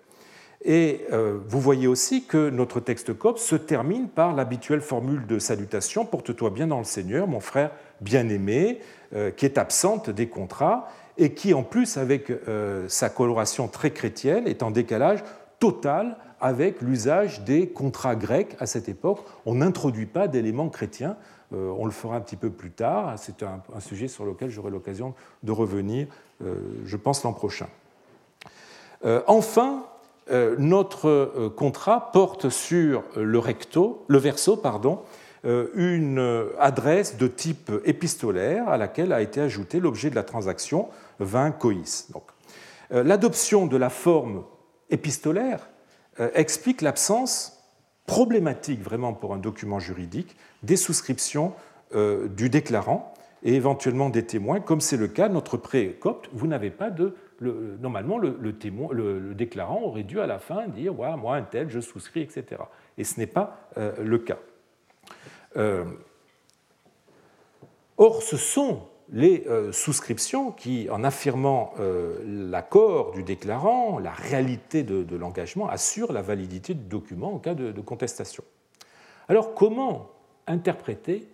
Et 0.64 1.00
vous 1.48 1.60
voyez 1.60 1.88
aussi 1.88 2.24
que 2.24 2.48
notre 2.48 2.78
texte 2.78 3.12
copte 3.18 3.38
se 3.38 3.56
termine 3.56 4.08
par 4.08 4.32
l'habituelle 4.32 4.80
formule 4.80 5.26
de 5.26 5.40
salutation 5.40 6.04
Porte-toi 6.04 6.50
bien 6.50 6.68
dans 6.68 6.78
le 6.78 6.84
Seigneur, 6.84 7.26
mon 7.26 7.40
frère 7.40 7.72
bien-aimée, 8.02 8.80
euh, 9.14 9.30
qui 9.30 9.44
est 9.44 9.58
absente 9.58 10.10
des 10.10 10.28
contrats 10.28 10.88
et 11.18 11.34
qui, 11.34 11.52
en 11.52 11.62
plus, 11.62 11.98
avec 11.98 12.30
euh, 12.30 12.86
sa 12.88 13.10
coloration 13.10 13.68
très 13.68 13.90
chrétienne, 13.90 14.46
est 14.46 14.62
en 14.62 14.70
décalage 14.70 15.22
total 15.58 16.16
avec 16.40 16.80
l'usage 16.80 17.42
des 17.42 17.68
contrats 17.68 18.16
grecs 18.16 18.56
à 18.58 18.66
cette 18.66 18.88
époque. 18.88 19.18
On 19.44 19.56
n'introduit 19.56 20.06
pas 20.06 20.28
d'éléments 20.28 20.70
chrétiens. 20.70 21.16
Euh, 21.52 21.70
on 21.78 21.84
le 21.84 21.90
fera 21.90 22.16
un 22.16 22.20
petit 22.20 22.36
peu 22.36 22.48
plus 22.48 22.70
tard. 22.70 23.14
C'est 23.18 23.42
un, 23.42 23.60
sujet 23.80 24.08
sur 24.08 24.24
lequel 24.24 24.48
j'aurai 24.48 24.70
l'occasion 24.70 25.14
de 25.42 25.52
revenir, 25.52 26.06
je 26.40 26.96
pense, 26.96 27.22
l'an 27.22 27.32
prochain. 27.32 27.68
enfin, 29.26 29.84
notre 30.30 31.48
contrat 31.56 32.12
porte 32.12 32.48
sur 32.48 33.02
le 33.16 33.38
recto, 33.38 34.04
le 34.08 34.18
verso, 34.18 34.56
pardon, 34.56 35.00
euh, 35.44 35.70
une 35.74 36.50
adresse 36.60 37.16
de 37.16 37.26
type 37.26 37.72
épistolaire 37.84 38.68
à 38.68 38.76
laquelle 38.76 39.12
a 39.12 39.22
été 39.22 39.40
ajouté 39.40 39.80
l'objet 39.80 40.08
de 40.08 40.14
la 40.14 40.22
transaction 40.22 40.88
vin 41.18 41.50
coïs. 41.50 42.12
Euh, 42.92 43.02
l'adoption 43.02 43.66
de 43.66 43.76
la 43.76 43.90
forme 43.90 44.44
épistolaire 44.88 45.68
euh, 46.20 46.30
explique 46.34 46.80
l'absence 46.80 47.60
problématique 48.06 48.82
vraiment 48.82 49.14
pour 49.14 49.34
un 49.34 49.38
document 49.38 49.80
juridique 49.80 50.36
des 50.62 50.76
souscriptions 50.76 51.54
du 51.94 52.48
déclarant 52.48 53.12
et 53.42 53.54
éventuellement 53.54 54.08
des 54.08 54.24
témoins, 54.24 54.60
comme 54.60 54.80
c'est 54.80 54.96
le 54.96 55.08
cas 55.08 55.28
notre 55.28 55.58
pré-copte. 55.58 56.30
Vous 56.32 56.46
n'avez 56.46 56.70
pas 56.70 56.88
de. 56.88 57.14
Normalement, 57.42 58.18
le, 58.18 59.34
déclarant 59.34 59.82
aurait 59.82 60.02
dû 60.02 60.20
à 60.20 60.26
la 60.26 60.38
fin 60.38 60.68
dire 60.68 60.94
Moi, 60.94 61.36
un 61.36 61.42
tel, 61.42 61.68
je 61.70 61.80
souscris, 61.80 62.20
etc. 62.20 62.62
Et 62.98 63.04
ce 63.04 63.18
n'est 63.18 63.26
pas 63.26 63.68
le 63.76 64.18
cas. 64.18 64.38
Euh, 65.56 65.84
or, 67.96 68.22
ce 68.22 68.36
sont 68.36 68.82
les 69.10 69.44
euh, 69.46 69.72
souscriptions 69.72 70.52
qui, 70.52 70.88
en 70.90 71.04
affirmant 71.04 71.74
euh, 71.78 72.18
l'accord 72.24 73.12
du 73.12 73.22
déclarant, 73.22 73.98
la 73.98 74.12
réalité 74.12 74.82
de, 74.82 75.16
l'engagement, 75.16 75.68
assurent 75.68 76.12
la 76.12 76.22
validité 76.22 76.74
du 76.74 76.84
document 76.84 77.34
en 77.34 77.38
cas 77.38 77.54
de, 77.54 77.80
contestation. 77.80 78.44
Alors, 79.28 79.54
comment 79.54 80.10
interpréter 80.46 81.28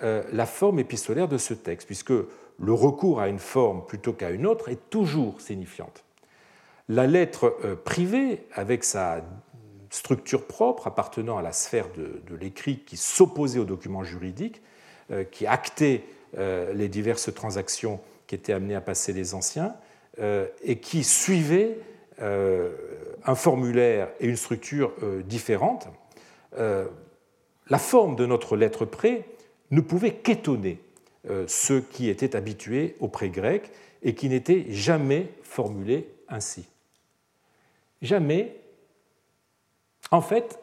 la 0.00 0.44
forme 0.44 0.80
épistolaire 0.80 1.28
de 1.28 1.38
ce 1.38 1.54
texte, 1.54 1.86
puisque 1.86 2.12
le 2.58 2.72
recours 2.72 3.20
à 3.20 3.28
une 3.28 3.38
forme 3.38 3.84
plutôt 3.84 4.12
qu'à 4.12 4.30
une 4.30 4.46
autre 4.46 4.68
est 4.68 4.90
toujours 4.90 5.40
signifiante 5.40 6.04
La 6.88 7.06
lettre 7.06 7.50
privée, 7.84 8.46
avec 8.52 8.84
sa 8.84 9.22
structure 9.94 10.46
propre 10.46 10.88
appartenant 10.88 11.38
à 11.38 11.42
la 11.42 11.52
sphère 11.52 11.86
de, 11.96 12.34
l'écrit 12.34 12.80
qui 12.80 12.96
s'opposait 12.96 13.60
aux 13.60 13.64
documents 13.64 14.02
juridiques, 14.02 14.60
euh, 15.10 15.24
qui 15.24 15.46
actait 15.46 16.02
euh, 16.36 16.72
les 16.74 16.88
diverses 16.88 17.32
transactions 17.32 18.00
qui 18.26 18.34
étaient 18.34 18.52
amenées 18.52 18.74
à 18.74 18.80
passer 18.80 19.12
les 19.12 19.34
anciens, 19.34 19.74
euh, 20.18 20.46
et 20.62 20.78
qui 20.78 21.04
suivait 21.04 21.78
un 22.20 23.34
formulaire 23.34 24.08
et 24.20 24.28
une 24.28 24.36
structure 24.36 24.92
différentes. 25.24 25.88
La 26.56 27.78
forme 27.78 28.14
de 28.14 28.24
notre 28.24 28.56
lettre 28.56 28.84
pré 28.84 29.24
ne 29.72 29.80
pouvait 29.80 30.12
qu'étonner 30.12 30.80
ceux 31.46 31.80
qui 31.80 32.08
étaient 32.08 32.36
habitués 32.36 32.96
au 33.00 33.08
pré 33.08 33.30
grec 33.30 33.70
et 34.02 34.14
qui 34.14 34.28
n'étaient 34.28 34.66
jamais 34.68 35.28
formulés 35.42 36.08
ainsi. 36.28 36.66
Jamais 38.02 38.54
en 40.10 40.20
fait, 40.20 40.58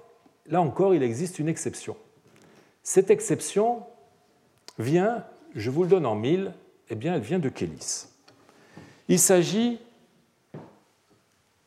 là 0.48 0.62
encore, 0.62 0.96
il 0.96 1.04
existe 1.04 1.40
une 1.40 1.50
exception. 1.50 1.98
Cette 2.84 3.10
exception 3.10 3.84
vient, 4.80 5.26
je 5.56 5.70
vous 5.70 5.84
le 5.84 5.90
donne 5.90 6.06
en 6.06 6.16
mille, 6.16 6.54
eh 6.90 6.96
bien, 6.96 7.16
elle 7.16 7.22
vient 7.22 7.40
de 7.40 7.50
Kélis. 7.50 8.08
Il 9.08 9.20
s'agit, 9.20 9.80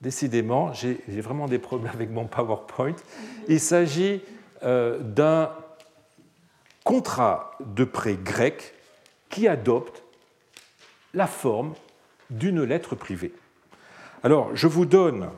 décidément, 0.01 0.73
j'ai 0.73 0.97
vraiment 1.21 1.47
des 1.47 1.59
problèmes 1.59 1.93
avec 1.93 2.11
mon 2.11 2.27
PowerPoint, 2.27 2.97
il 3.49 3.61
s'agit 3.61 4.23
euh, 4.63 4.99
d'un 5.01 5.53
contrat 6.85 7.53
de 7.61 7.85
prêt 7.85 8.17
grec 8.17 8.75
qui 9.35 9.49
adopte 9.49 10.05
la 11.13 11.27
forme 11.27 11.75
d'une 12.31 12.63
lettre 12.63 12.95
privée. 12.95 13.35
Alors, 14.23 14.55
je 14.55 14.69
vous 14.69 14.87
donne 14.87 15.29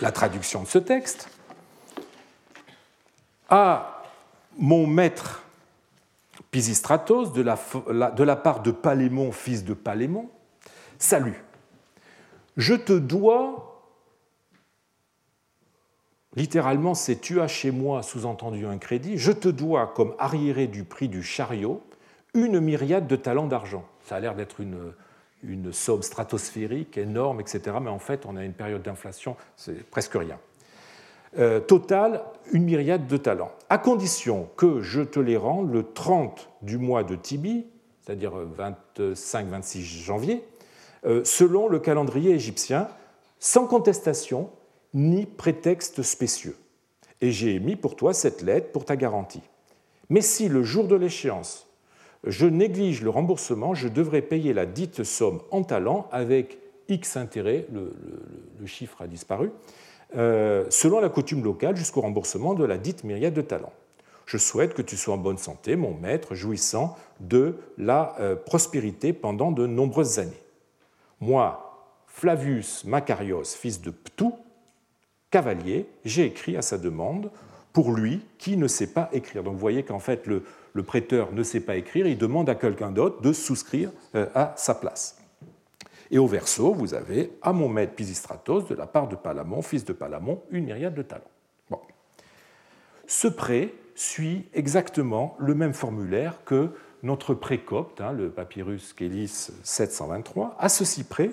la 0.00 0.10
traduction 0.10 0.62
de 0.62 0.66
ce 0.66 0.78
texte 0.78 1.28
à 3.50 4.04
mon 4.56 4.86
maître 4.86 5.42
Pisistratos, 6.50 7.34
de 7.34 7.42
la, 7.42 7.58
de 8.10 8.24
la 8.24 8.36
part 8.36 8.60
de 8.62 8.70
Palémon, 8.70 9.32
fils 9.32 9.64
de 9.64 9.74
Palémon, 9.74 10.30
salut. 10.98 11.44
Je 12.56 12.74
te 12.74 12.94
dois, 12.94 13.84
littéralement 16.36 16.94
c'est 16.94 17.20
tu 17.20 17.42
as 17.42 17.48
chez 17.48 17.70
moi, 17.70 18.02
sous-entendu 18.02 18.64
un 18.64 18.78
crédit, 18.78 19.18
je 19.18 19.30
te 19.30 19.48
dois 19.48 19.88
comme 19.88 20.14
arriéré 20.18 20.66
du 20.66 20.84
prix 20.84 21.08
du 21.08 21.22
chariot 21.22 21.82
une 22.34 22.60
myriade 22.60 23.06
de 23.06 23.16
talents 23.16 23.46
d'argent. 23.46 23.84
Ça 24.04 24.16
a 24.16 24.20
l'air 24.20 24.34
d'être 24.34 24.60
une, 24.60 24.92
une 25.42 25.72
somme 25.72 26.02
stratosphérique, 26.02 26.98
énorme, 26.98 27.40
etc. 27.40 27.76
Mais 27.80 27.90
en 27.90 27.98
fait, 27.98 28.26
on 28.26 28.36
a 28.36 28.44
une 28.44 28.52
période 28.52 28.82
d'inflation, 28.82 29.36
c'est 29.56 29.84
presque 29.88 30.14
rien. 30.14 30.38
Euh, 31.38 31.60
total 31.60 32.22
une 32.52 32.64
myriade 32.64 33.06
de 33.06 33.16
talents, 33.16 33.52
à 33.68 33.78
condition 33.78 34.48
que 34.56 34.80
je 34.80 35.00
te 35.00 35.20
les 35.20 35.36
rende 35.36 35.72
le 35.72 35.84
30 35.84 36.48
du 36.62 36.76
mois 36.76 37.04
de 37.04 37.14
Tibi, 37.14 37.66
c'est-à-dire 38.02 38.32
25-26 38.96 39.82
janvier, 39.82 40.42
euh, 41.06 41.22
selon 41.24 41.68
le 41.68 41.78
calendrier 41.78 42.32
égyptien, 42.32 42.88
sans 43.38 43.66
contestation 43.66 44.50
ni 44.92 45.24
prétexte 45.24 46.02
spécieux. 46.02 46.56
Et 47.20 47.30
j'ai 47.30 47.54
émis 47.54 47.76
pour 47.76 47.94
toi 47.94 48.12
cette 48.12 48.42
lettre 48.42 48.72
pour 48.72 48.84
ta 48.84 48.96
garantie. 48.96 49.42
Mais 50.08 50.22
si 50.22 50.48
le 50.48 50.64
jour 50.64 50.88
de 50.88 50.96
l'échéance, 50.96 51.68
je 52.24 52.46
néglige 52.46 53.02
le 53.02 53.10
remboursement, 53.10 53.74
je 53.74 53.88
devrais 53.88 54.22
payer 54.22 54.52
la 54.52 54.66
dite 54.66 55.04
somme 55.04 55.40
en 55.50 55.62
talents 55.62 56.08
avec 56.12 56.58
X 56.88 57.16
intérêt, 57.16 57.66
le 57.72 58.66
chiffre 58.66 59.02
a 59.02 59.06
disparu, 59.06 59.50
euh, 60.16 60.66
selon 60.70 61.00
la 61.00 61.08
coutume 61.08 61.44
locale 61.44 61.76
jusqu'au 61.76 62.00
remboursement 62.00 62.54
de 62.54 62.64
la 62.64 62.78
dite 62.78 63.04
myriade 63.04 63.34
de 63.34 63.42
talents. 63.42 63.72
Je 64.26 64.38
souhaite 64.38 64.74
que 64.74 64.82
tu 64.82 64.96
sois 64.96 65.14
en 65.14 65.18
bonne 65.18 65.38
santé, 65.38 65.76
mon 65.76 65.94
maître, 65.94 66.34
jouissant 66.34 66.96
de 67.20 67.56
la 67.78 68.16
euh, 68.20 68.36
prospérité 68.36 69.12
pendant 69.12 69.52
de 69.52 69.66
nombreuses 69.66 70.18
années. 70.18 70.42
Moi, 71.20 71.88
Flavius 72.06 72.84
Macarios, 72.84 73.44
fils 73.44 73.80
de 73.80 73.90
Ptou, 73.90 74.34
cavalier, 75.30 75.86
j'ai 76.04 76.26
écrit 76.26 76.56
à 76.56 76.62
sa 76.62 76.76
demande 76.76 77.30
pour 77.72 77.92
lui 77.92 78.20
qui 78.38 78.56
ne 78.56 78.66
sait 78.66 78.88
pas 78.88 79.08
écrire. 79.12 79.44
Donc 79.44 79.54
vous 79.54 79.60
voyez 79.60 79.84
qu'en 79.84 80.00
fait 80.00 80.26
le, 80.26 80.44
prêteur 80.82 81.32
ne 81.32 81.42
sait 81.42 81.60
pas 81.60 81.76
écrire, 81.76 82.06
il 82.06 82.18
demande 82.18 82.48
à 82.48 82.54
quelqu'un 82.54 82.90
d'autre 82.90 83.20
de 83.20 83.32
souscrire 83.32 83.90
euh, 84.14 84.26
à 84.34 84.54
sa 84.56 84.74
place. 84.74 85.18
Et 86.10 86.18
au 86.18 86.26
verso, 86.26 86.72
vous 86.72 86.94
avez 86.94 87.32
à 87.42 87.52
mon 87.52 87.68
maître 87.68 87.94
Pisistratos, 87.94 88.66
de 88.68 88.74
la 88.74 88.86
part 88.86 89.08
de 89.08 89.16
Palamon, 89.16 89.62
fils 89.62 89.84
de 89.84 89.92
Palamon, 89.92 90.42
une 90.50 90.64
myriade 90.64 90.94
de 90.94 91.02
talents. 91.02 91.24
Ce 93.10 93.26
prêt 93.26 93.74
suit 93.96 94.46
exactement 94.54 95.34
le 95.40 95.52
même 95.52 95.74
formulaire 95.74 96.44
que 96.44 96.70
notre 97.02 97.34
précopte, 97.34 98.00
hein, 98.00 98.12
le 98.12 98.30
papyrus 98.30 98.92
Kélis 98.92 99.50
723, 99.64 100.56
à 100.60 100.68
ceci 100.68 101.02
près, 101.02 101.32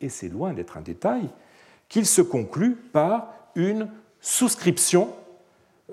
et 0.00 0.08
c'est 0.08 0.28
loin 0.28 0.52
d'être 0.52 0.76
un 0.76 0.82
détail, 0.82 1.28
qu'il 1.88 2.06
se 2.06 2.22
conclut 2.22 2.76
par 2.76 3.34
une 3.56 3.90
souscription 4.20 5.08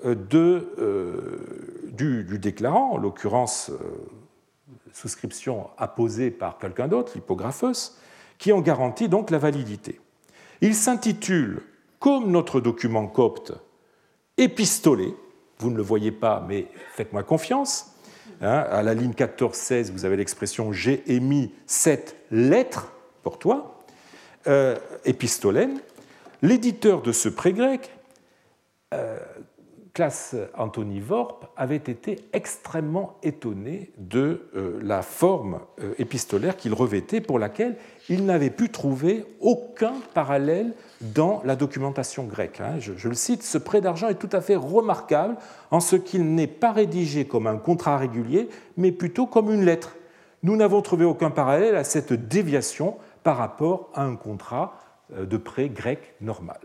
euh, 0.04 0.14
de, 0.14 0.68
euh, 0.78 1.83
du, 1.96 2.38
déclarant, 2.38 2.92
en 2.92 2.96
l'occurrence 2.96 3.70
euh, 3.70 3.76
souscription 4.92 5.68
apposée 5.78 6.30
par 6.30 6.58
quelqu'un 6.58 6.88
d'autre, 6.88 7.12
l'hypographos, 7.14 7.96
qui 8.38 8.52
en 8.52 8.60
garantit 8.60 9.08
donc 9.08 9.30
la 9.30 9.38
validité. 9.38 10.00
Il 10.60 10.74
s'intitule, 10.74 11.62
comme 11.98 12.30
notre 12.30 12.60
document 12.60 13.06
copte, 13.06 13.52
épistolé. 14.36 15.14
Vous 15.58 15.70
ne 15.70 15.76
le 15.76 15.82
voyez 15.82 16.12
pas, 16.12 16.44
mais 16.48 16.68
faites-moi 16.94 17.22
confiance. 17.22 17.92
Hein, 18.40 18.64
à 18.70 18.82
la 18.82 18.94
ligne 18.94 19.12
14-16, 19.12 19.92
vous 19.92 20.04
avez 20.04 20.16
l'expression 20.16 20.72
J'ai 20.72 21.02
émis 21.12 21.52
cette 21.66 22.16
lettre 22.30 22.92
pour 23.22 23.38
toi, 23.38 23.78
euh, 24.46 24.76
épistolène. 25.04 25.80
L'éditeur 26.42 27.00
de 27.00 27.12
ce 27.12 27.28
pré 27.28 27.52
grec, 27.52 27.90
euh, 28.92 29.18
classe 29.94 30.34
Anthony 30.58 30.98
Vorp 30.98 31.40
avait 31.56 31.76
été 31.76 32.18
extrêmement 32.32 33.16
étonné 33.22 33.92
de 33.96 34.50
euh, 34.56 34.80
la 34.82 35.02
forme 35.02 35.60
euh, 35.80 35.94
épistolaire 35.98 36.56
qu'il 36.56 36.74
revêtait, 36.74 37.20
pour 37.20 37.38
laquelle 37.38 37.76
il 38.08 38.26
n'avait 38.26 38.50
pu 38.50 38.70
trouver 38.70 39.24
aucun 39.40 39.94
parallèle 40.12 40.74
dans 41.00 41.40
la 41.44 41.54
documentation 41.54 42.24
grecque. 42.24 42.60
Hein. 42.60 42.80
Je, 42.80 43.08
le 43.08 43.14
cite, 43.14 43.44
ce 43.44 43.56
prêt 43.56 43.80
d'argent 43.80 44.08
est 44.08 44.16
tout 44.16 44.28
à 44.32 44.40
fait 44.40 44.56
remarquable 44.56 45.36
en 45.70 45.78
ce 45.78 45.94
qu'il 45.94 46.34
n'est 46.34 46.48
pas 46.48 46.72
rédigé 46.72 47.24
comme 47.24 47.46
un 47.46 47.56
contrat 47.56 47.96
régulier, 47.96 48.48
mais 48.76 48.90
plutôt 48.90 49.26
comme 49.26 49.50
une 49.50 49.64
lettre. 49.64 49.94
Nous 50.42 50.56
n'avons 50.56 50.82
trouvé 50.82 51.04
aucun 51.04 51.30
parallèle 51.30 51.76
à 51.76 51.84
cette 51.84 52.12
déviation 52.12 52.96
par 53.22 53.36
rapport 53.36 53.90
à 53.94 54.02
un 54.02 54.16
contrat 54.16 54.76
euh, 55.14 55.24
de 55.24 55.36
prêt 55.36 55.68
grec 55.68 56.14
normal. 56.20 56.58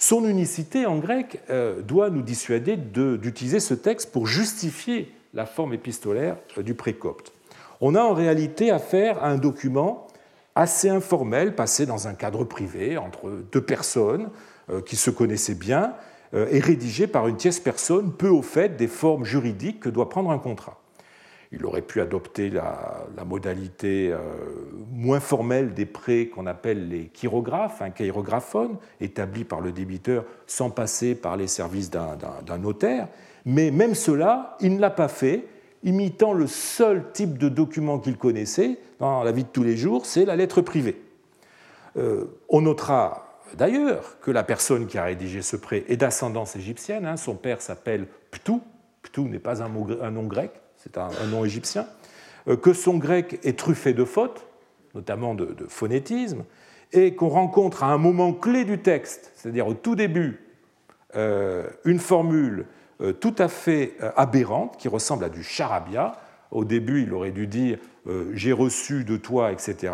Son 0.00 0.24
unicité 0.28 0.86
en 0.86 0.98
grec 0.98 1.40
euh, 1.50 1.82
doit 1.82 2.08
nous 2.08 2.22
dissuader 2.22 2.76
d'utiliser 2.76 3.58
ce 3.58 3.74
texte 3.74 4.12
pour 4.12 4.28
justifier 4.28 5.12
la 5.34 5.44
forme 5.44 5.74
épistolaire 5.74 6.36
euh, 6.56 6.62
du 6.62 6.74
précopte. 6.74 7.32
On 7.80 7.96
a 7.96 8.00
en 8.00 8.14
réalité 8.14 8.70
affaire 8.70 9.22
à 9.22 9.28
un 9.28 9.38
document 9.38 10.06
assez 10.54 10.88
informel, 10.88 11.56
passé 11.56 11.84
dans 11.84 12.06
un 12.06 12.14
cadre 12.14 12.44
privé 12.44 12.96
entre 12.96 13.28
deux 13.50 13.60
personnes 13.60 14.30
euh, 14.70 14.80
qui 14.80 14.94
se 14.94 15.10
connaissaient 15.10 15.54
bien, 15.54 15.94
et 16.34 16.60
rédigé 16.60 17.06
par 17.06 17.26
une 17.26 17.38
tierce 17.38 17.58
personne 17.58 18.12
peu 18.12 18.28
au 18.28 18.42
fait 18.42 18.76
des 18.76 18.86
formes 18.86 19.24
juridiques 19.24 19.80
que 19.80 19.88
doit 19.88 20.10
prendre 20.10 20.30
un 20.30 20.38
contrat. 20.38 20.77
Il 21.50 21.64
aurait 21.64 21.82
pu 21.82 22.00
adopter 22.00 22.50
la, 22.50 23.06
modalité 23.24 24.10
euh, 24.12 24.18
moins 24.92 25.20
formelle 25.20 25.72
des 25.72 25.86
prêts 25.86 26.26
qu'on 26.26 26.46
appelle 26.46 26.88
les 26.88 27.10
chirographes, 27.14 27.80
un 27.80 27.90
chirographone, 27.90 28.76
établi 29.00 29.44
par 29.44 29.60
le 29.60 29.72
débiteur 29.72 30.24
sans 30.46 30.70
passer 30.70 31.14
par 31.14 31.36
les 31.36 31.46
services 31.46 31.90
d'un 31.90 32.58
notaire. 32.58 33.08
Mais 33.46 33.70
même 33.70 33.94
cela, 33.94 34.56
il 34.60 34.76
ne 34.76 34.80
l'a 34.80 34.90
pas 34.90 35.08
fait, 35.08 35.46
imitant 35.84 36.34
le 36.34 36.46
seul 36.46 37.12
type 37.12 37.38
de 37.38 37.48
document 37.48 37.98
qu'il 37.98 38.18
connaissait 38.18 38.78
dans 38.98 39.22
la 39.22 39.32
vie 39.32 39.44
de 39.44 39.48
tous 39.48 39.62
les 39.62 39.76
jours, 39.76 40.06
c'est 40.06 40.24
la 40.24 40.36
lettre 40.36 40.60
privée. 40.60 41.00
Euh, 41.96 42.26
on 42.48 42.60
notera 42.60 43.40
d'ailleurs 43.54 44.18
que 44.20 44.30
la 44.30 44.42
personne 44.42 44.86
qui 44.86 44.98
a 44.98 45.04
rédigé 45.04 45.42
ce 45.42 45.56
prêt 45.56 45.84
est 45.88 45.96
d'ascendance 45.96 46.56
égyptienne. 46.56 47.06
Hein. 47.06 47.16
son 47.16 47.34
père 47.34 47.62
s'appelle 47.62 48.06
Ptou. 48.30 48.60
Ptou 49.02 49.28
n'est 49.28 49.38
pas 49.38 49.62
un 49.62 50.10
nom 50.10 50.24
grec, 50.24 50.50
c'est 50.78 50.96
un, 50.96 51.10
nom 51.30 51.44
égyptien, 51.44 51.86
euh, 52.48 52.56
que 52.56 52.72
son 52.72 52.98
grec 52.98 53.40
est 53.42 53.58
truffé 53.58 53.92
de 53.92 54.04
fautes, 54.04 54.46
notamment 54.94 55.34
de, 55.34 55.54
phonétisme, 55.68 56.44
et 56.92 57.14
qu'on 57.14 57.28
rencontre 57.28 57.84
à 57.84 57.88
un 57.88 57.98
moment 57.98 58.32
clé 58.32 58.64
du 58.64 58.78
texte, 58.78 59.32
c'est-à-dire 59.34 59.66
au 59.66 59.74
tout 59.74 59.94
début, 59.94 60.40
euh, 61.16 61.68
une 61.84 61.98
formule 61.98 62.66
euh, 63.00 63.12
tout 63.12 63.34
à 63.38 63.48
fait 63.48 63.94
aberrante 64.16 64.76
qui 64.78 64.88
ressemble 64.88 65.24
à 65.24 65.28
du 65.28 65.42
charabia. 65.42 66.12
Au 66.50 66.64
début, 66.64 67.02
il 67.02 67.12
aurait 67.12 67.30
dû 67.30 67.46
dire 67.46 67.78
j'ai 68.32 68.52
reçu 68.52 69.04
de 69.04 69.18
toi, 69.18 69.52
etc. 69.52 69.92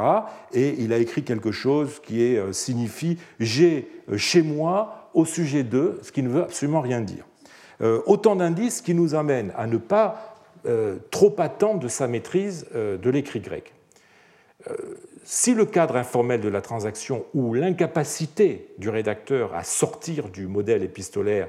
Et 0.52 0.76
il 0.78 0.92
a 0.92 0.98
écrit 0.98 1.24
quelque 1.24 1.50
chose 1.50 2.00
qui 2.00 2.36
signifie 2.52 3.18
j'ai 3.40 3.90
chez 4.16 4.40
moi 4.42 5.10
au 5.14 5.24
sujet 5.24 5.64
de, 5.64 5.98
ce 6.00 6.12
qui 6.12 6.22
ne 6.22 6.28
veut 6.28 6.44
absolument 6.44 6.80
rien 6.80 7.00
dire. 7.00 7.26
autant 8.06 8.36
d'indices 8.36 8.82
qui 8.82 8.94
nous 8.94 9.16
amènent 9.16 9.52
à 9.56 9.66
ne 9.66 9.78
pas 9.78 10.33
trop 11.10 11.34
attendre 11.38 11.80
de 11.80 11.88
sa 11.88 12.06
maîtrise 12.06 12.66
euh, 12.74 12.96
de 12.96 13.10
l'écrit 13.10 13.40
grec. 13.40 13.74
Euh, 14.70 14.74
si 15.24 15.54
le 15.54 15.66
cadre 15.66 15.96
informel 15.96 16.40
de 16.40 16.48
la 16.48 16.60
transaction 16.60 17.24
ou 17.34 17.54
l'incapacité 17.54 18.68
du 18.78 18.88
rédacteur 18.88 19.54
à 19.54 19.64
sortir 19.64 20.28
du 20.28 20.46
modèle 20.46 20.82
épistolaire 20.82 21.48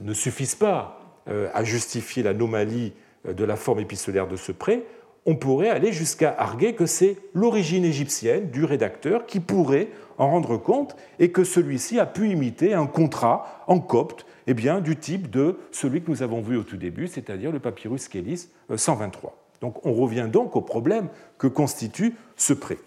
ne 0.00 0.14
suffisent 0.14 0.54
pas 0.54 1.00
à 1.26 1.64
justifier 1.64 2.22
l'anomalie 2.22 2.92
de 3.26 3.44
la 3.44 3.56
forme 3.56 3.80
épistolaire 3.80 4.26
de 4.26 4.36
ce 4.36 4.52
prêt, 4.52 4.84
on 5.26 5.36
pourrait 5.36 5.70
aller 5.70 5.92
jusqu'à 5.92 6.34
arguer 6.36 6.74
que 6.74 6.86
c'est 6.86 7.16
l'origine 7.32 7.84
égyptienne 7.84 8.50
du 8.50 8.64
rédacteur 8.64 9.26
qui 9.26 9.40
pourrait 9.40 9.88
en 10.18 10.30
rendre 10.30 10.56
compte 10.56 10.96
et 11.18 11.30
que 11.30 11.44
celui-ci 11.44 11.98
a 11.98 12.06
pu 12.06 12.30
imiter 12.30 12.74
un 12.74 12.86
contrat 12.86 13.64
en 13.66 13.80
copte 13.80 14.26
eh 14.46 14.54
bien, 14.54 14.80
du 14.80 14.96
type 14.96 15.30
de 15.30 15.58
celui 15.72 16.02
que 16.02 16.10
nous 16.10 16.22
avons 16.22 16.40
vu 16.40 16.56
au 16.56 16.62
tout 16.62 16.76
début, 16.76 17.08
c'est-à-dire 17.08 17.50
le 17.50 17.60
papyrus 17.60 18.08
Kélis 18.08 18.48
123. 18.74 19.30
Euh, 19.30 19.58
donc 19.60 19.86
on 19.86 19.94
revient 19.94 20.28
donc 20.30 20.56
au 20.56 20.60
problème 20.60 21.08
que 21.38 21.46
constitue 21.46 22.14
ce 22.36 22.52
prêt. 22.52 22.78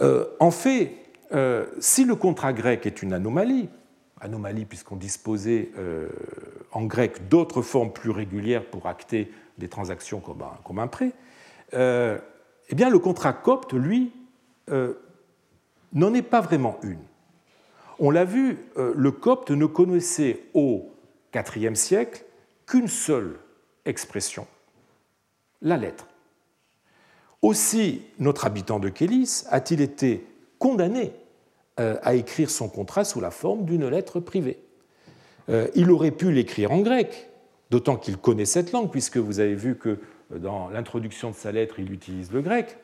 Euh, 0.00 0.26
en 0.38 0.50
fait, 0.50 0.94
euh, 1.32 1.66
si 1.80 2.04
le 2.04 2.14
contrat 2.14 2.52
grec 2.52 2.86
est 2.86 3.02
une 3.02 3.12
anomalie, 3.12 3.68
anomalie 4.20 4.64
puisqu'on 4.64 4.96
disposait 4.96 5.72
en 6.70 6.84
grec 6.84 7.28
d'autres 7.28 7.60
formes 7.60 7.92
plus 7.92 8.10
régulières 8.10 8.64
pour 8.64 8.86
acter 8.86 9.32
des 9.58 9.68
transactions 9.68 10.20
comme 10.20 10.42
un, 10.42 10.56
comme 10.62 10.78
un 10.78 10.86
prêt, 10.86 11.12
eh 11.72 12.74
bien 12.74 12.88
le 12.88 13.00
contrat 13.00 13.32
copte, 13.32 13.72
lui, 13.72 14.12
n'en 15.92 16.14
est 16.14 16.22
pas 16.22 16.40
vraiment 16.40 16.78
une. 16.84 17.00
On 18.04 18.10
l'a 18.10 18.24
vu, 18.24 18.58
euh, 18.78 18.92
le 18.96 19.12
copte 19.12 19.52
ne 19.52 19.64
connaissait 19.64 20.40
au 20.54 20.90
IVe 21.32 21.76
siècle 21.76 22.24
qu'une 22.66 22.88
seule 22.88 23.38
expression, 23.84 24.48
la 25.62 25.76
lettre. 25.76 26.08
Aussi, 27.42 28.02
notre 28.18 28.44
habitant 28.44 28.80
de 28.80 28.88
Kélis 28.88 29.44
a-t-il 29.50 29.80
été 29.80 30.26
condamné 30.58 31.12
euh, 31.78 31.96
à 32.02 32.14
écrire 32.16 32.50
son 32.50 32.68
contrat 32.68 33.04
sous 33.04 33.20
la 33.20 33.30
forme 33.30 33.64
d'une 33.66 33.88
lettre 33.88 34.18
privée. 34.18 34.58
Euh, 35.48 35.68
il 35.76 35.88
aurait 35.92 36.10
pu 36.10 36.32
l'écrire 36.32 36.72
en 36.72 36.80
grec, 36.80 37.30
d'autant 37.70 37.94
qu'il 37.94 38.16
connaît 38.16 38.46
cette 38.46 38.72
langue, 38.72 38.90
puisque 38.90 39.18
vous 39.18 39.38
avez 39.38 39.54
vu 39.54 39.76
que 39.76 40.00
dans 40.28 40.70
l'introduction 40.70 41.30
de 41.30 41.36
sa 41.36 41.52
lettre, 41.52 41.78
il 41.78 41.92
utilise 41.92 42.32
le 42.32 42.40
grec. 42.42 42.78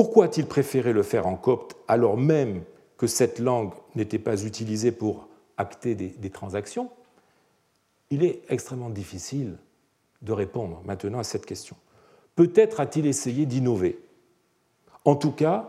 Pourquoi 0.00 0.24
a-t-il 0.24 0.46
préféré 0.46 0.94
le 0.94 1.02
faire 1.02 1.26
en 1.26 1.36
copte 1.36 1.76
alors 1.86 2.16
même 2.16 2.64
que 2.96 3.06
cette 3.06 3.38
langue 3.38 3.74
n'était 3.94 4.18
pas 4.18 4.42
utilisée 4.46 4.92
pour 4.92 5.28
acter 5.58 5.94
des, 5.94 6.30
transactions? 6.30 6.90
Il 8.08 8.24
est 8.24 8.40
extrêmement 8.48 8.88
difficile 8.88 9.58
de 10.22 10.32
répondre 10.32 10.80
maintenant 10.86 11.18
à 11.18 11.22
cette 11.22 11.44
question. 11.44 11.76
Peut-être 12.34 12.80
a-t-il 12.80 13.04
essayé 13.04 13.44
d'innover. 13.44 14.02
En 15.04 15.16
tout 15.16 15.32
cas, 15.32 15.68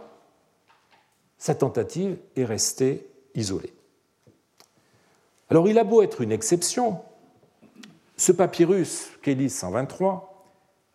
sa 1.37 1.53
tentative 1.53 2.17
est 2.37 2.45
restée 2.45 3.05
isolée. 3.35 3.73
Alors 5.49 5.67
il 5.67 5.77
a 5.77 5.83
beau 5.83 6.03
être 6.03 6.21
une 6.21 6.31
exception, 6.31 7.01
ce 8.15 8.31
papyrus, 8.31 9.09
Kélis 9.23 9.49
123, 9.49 10.45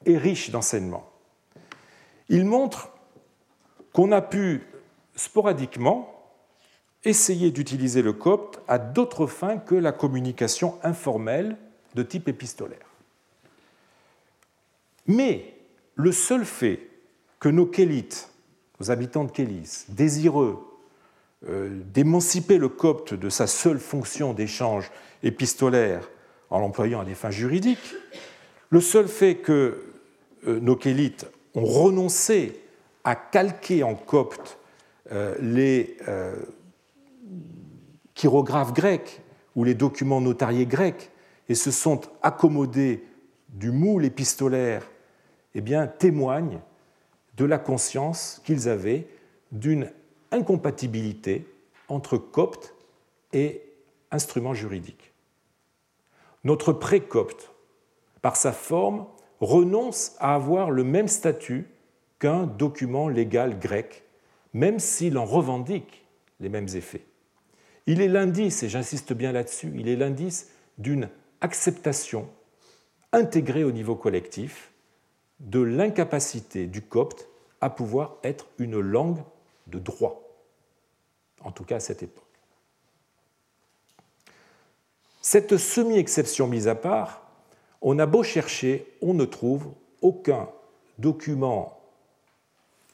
est 0.06 0.16
riche 0.16 0.48
d'enseignements. 0.48 1.10
Il 2.30 2.46
montre 2.46 2.95
qu'on 3.96 4.12
a 4.12 4.20
pu 4.20 4.60
sporadiquement 5.14 6.12
essayer 7.06 7.50
d'utiliser 7.50 8.02
le 8.02 8.12
copte 8.12 8.60
à 8.68 8.78
d'autres 8.78 9.26
fins 9.26 9.56
que 9.56 9.74
la 9.74 9.90
communication 9.90 10.74
informelle 10.82 11.56
de 11.94 12.02
type 12.02 12.28
épistolaire. 12.28 12.86
Mais 15.06 15.54
le 15.94 16.12
seul 16.12 16.44
fait 16.44 16.90
que 17.40 17.48
nos 17.48 17.64
kélites 17.64 18.28
aux 18.80 18.90
habitants 18.90 19.24
de 19.24 19.30
Kélis, 19.30 19.86
désireux 19.88 20.58
euh, 21.48 21.80
d'émanciper 21.86 22.58
le 22.58 22.68
copte 22.68 23.14
de 23.14 23.30
sa 23.30 23.46
seule 23.46 23.78
fonction 23.78 24.34
d'échange 24.34 24.90
épistolaire 25.22 26.10
en 26.50 26.58
l'employant 26.58 27.00
à 27.00 27.06
des 27.06 27.14
fins 27.14 27.30
juridiques, 27.30 27.94
le 28.68 28.82
seul 28.82 29.08
fait 29.08 29.36
que 29.36 29.86
euh, 30.46 30.60
nos 30.60 30.76
kélites 30.76 31.26
ont 31.54 31.64
renoncé 31.64 32.60
à 33.06 33.14
calquer 33.14 33.84
en 33.84 33.94
copte 33.94 34.58
euh, 35.12 35.36
les 35.40 35.96
chirographes 38.14 38.72
grecs 38.74 39.22
ou 39.54 39.62
les 39.62 39.74
documents 39.74 40.20
notariés 40.20 40.66
grecs 40.66 41.12
et 41.48 41.54
se 41.54 41.70
sont 41.70 42.00
accommodés 42.22 43.04
du 43.48 43.70
moule 43.70 44.04
épistolaire, 44.04 44.82
eh 45.54 45.62
témoignent 45.98 46.60
de 47.36 47.44
la 47.44 47.58
conscience 47.58 48.42
qu'ils 48.44 48.68
avaient 48.68 49.06
d'une 49.52 49.90
incompatibilité 50.32 51.46
entre 51.88 52.18
copte 52.18 52.74
et 53.32 53.62
instrument 54.10 54.52
juridique. 54.52 55.12
Notre 56.42 56.72
pré-copte, 56.72 57.52
par 58.20 58.36
sa 58.36 58.52
forme, 58.52 59.06
renonce 59.40 60.16
à 60.18 60.34
avoir 60.34 60.70
le 60.72 60.82
même 60.82 61.08
statut 61.08 61.68
qu'un 62.18 62.44
document 62.44 63.08
légal 63.08 63.58
grec, 63.58 64.04
même 64.52 64.78
s'il 64.78 65.18
en 65.18 65.24
revendique 65.24 66.06
les 66.40 66.48
mêmes 66.48 66.68
effets. 66.74 67.04
Il 67.86 68.00
est 68.00 68.08
l'indice, 68.08 68.62
et 68.62 68.68
j'insiste 68.68 69.12
bien 69.12 69.32
là-dessus, 69.32 69.72
il 69.76 69.88
est 69.88 69.96
l'indice 69.96 70.50
d'une 70.78 71.08
acceptation 71.40 72.28
intégrée 73.12 73.64
au 73.64 73.72
niveau 73.72 73.94
collectif 73.94 74.72
de 75.40 75.60
l'incapacité 75.60 76.66
du 76.66 76.82
copte 76.82 77.28
à 77.60 77.70
pouvoir 77.70 78.16
être 78.24 78.46
une 78.58 78.80
langue 78.80 79.22
de 79.66 79.78
droit, 79.78 80.22
en 81.42 81.52
tout 81.52 81.64
cas 81.64 81.76
à 81.76 81.80
cette 81.80 82.02
époque. 82.02 82.24
Cette 85.20 85.56
semi-exception 85.56 86.46
mise 86.46 86.68
à 86.68 86.74
part, 86.74 87.22
on 87.82 87.98
a 87.98 88.06
beau 88.06 88.22
chercher, 88.22 88.86
on 89.02 89.14
ne 89.14 89.24
trouve 89.24 89.72
aucun 90.00 90.48
document 90.98 91.75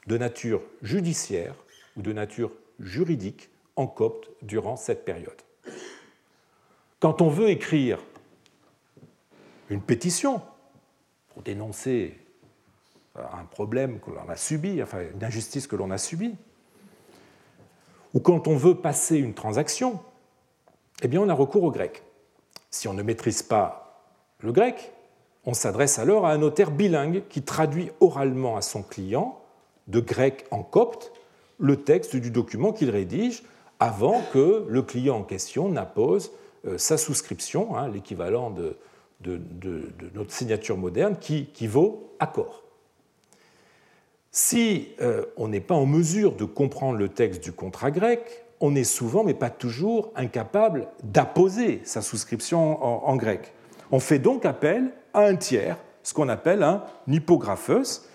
de 0.07 0.17
nature 0.17 0.61
judiciaire 0.81 1.55
ou 1.97 2.01
de 2.01 2.13
nature 2.13 2.51
juridique 2.79 3.49
en 3.75 3.87
copte 3.87 4.29
durant 4.41 4.75
cette 4.75 5.05
période. 5.05 5.41
Quand 6.99 7.21
on 7.21 7.29
veut 7.29 7.49
écrire 7.49 7.99
une 9.69 9.81
pétition 9.81 10.41
pour 11.33 11.41
dénoncer 11.43 12.17
un 13.15 13.45
problème 13.45 13.99
que 13.99 14.11
l'on 14.11 14.29
a 14.29 14.35
subi, 14.35 14.81
enfin 14.81 14.99
une 15.13 15.23
injustice 15.23 15.67
que 15.67 15.75
l'on 15.75 15.91
a 15.91 15.97
subie, 15.97 16.35
ou 18.13 18.19
quand 18.19 18.47
on 18.47 18.55
veut 18.55 18.75
passer 18.75 19.17
une 19.17 19.33
transaction, 19.33 19.99
eh 21.01 21.07
bien 21.07 21.21
on 21.21 21.29
a 21.29 21.33
recours 21.33 21.63
au 21.63 21.71
grec. 21.71 22.03
Si 22.69 22.87
on 22.87 22.93
ne 22.93 23.03
maîtrise 23.03 23.43
pas 23.43 24.05
le 24.39 24.51
grec, 24.51 24.91
on 25.45 25.53
s'adresse 25.53 25.99
alors 25.99 26.25
à 26.25 26.31
un 26.31 26.37
notaire 26.37 26.71
bilingue 26.71 27.23
qui 27.29 27.43
traduit 27.43 27.91
oralement 27.99 28.55
à 28.55 28.61
son 28.61 28.81
client, 28.81 29.42
de 29.87 29.99
grec 29.99 30.45
en 30.51 30.63
copte, 30.63 31.11
le 31.59 31.77
texte 31.77 32.15
du 32.15 32.31
document 32.31 32.73
qu'il 32.73 32.89
rédige 32.89 33.43
avant 33.79 34.21
que 34.31 34.65
le 34.67 34.81
client 34.81 35.17
en 35.17 35.23
question 35.23 35.69
n'appose 35.69 36.31
euh, 36.65 36.77
sa 36.77 36.97
souscription, 36.97 37.75
hein, 37.75 37.89
l'équivalent 37.89 38.49
de, 38.49 38.77
notre 40.15 40.31
signature 40.31 40.77
moderne, 40.77 41.17
qui, 41.19 41.67
vaut 41.67 42.13
accord. 42.19 42.63
Si 44.31 44.89
euh, 45.01 45.25
on 45.37 45.47
n'est 45.47 45.61
pas 45.61 45.75
en 45.75 45.85
mesure 45.85 46.35
de 46.35 46.43
comprendre 46.43 46.97
le 46.97 47.09
texte 47.09 47.43
du 47.43 47.51
contrat 47.51 47.91
grec, 47.91 48.43
on 48.59 48.75
est 48.75 48.85
souvent, 48.85 49.23
mais 49.23 49.33
pas 49.33 49.49
toujours, 49.49 50.11
incapable 50.15 50.87
d'apposer 51.03 51.81
sa 51.83 52.01
souscription 52.01 52.81
en, 52.83 53.15
grec. 53.17 53.53
On 53.91 53.99
fait 53.99 54.19
donc 54.19 54.45
appel 54.45 54.91
à 55.13 55.25
un 55.25 55.35
tiers, 55.35 55.77
ce 56.03 56.13
qu'on 56.13 56.29
appelle 56.29 56.63
un 56.63 56.83
hypographus, 57.07 57.73
euh, 57.73 58.12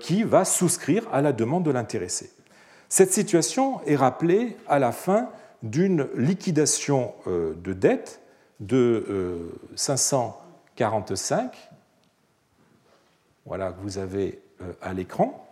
qui 0.00 0.24
va 0.24 0.44
souscrire 0.44 1.06
à 1.12 1.22
la 1.22 1.32
demande 1.32 1.64
de 1.64 1.70
l'intéressé. 1.70 2.30
Cette 2.88 3.12
situation 3.12 3.80
est 3.86 3.96
rappelée 3.96 4.56
à 4.68 4.78
la 4.78 4.92
fin 4.92 5.30
d'une 5.62 6.08
liquidation 6.16 7.14
euh, 7.26 7.54
de 7.54 7.72
dette 7.72 8.20
de 8.60 9.48
545, 9.74 11.70
voilà 13.46 13.72
que 13.72 13.80
vous 13.80 13.96
avez 13.96 14.42
à 14.82 14.92
l'écran. 14.92 15.46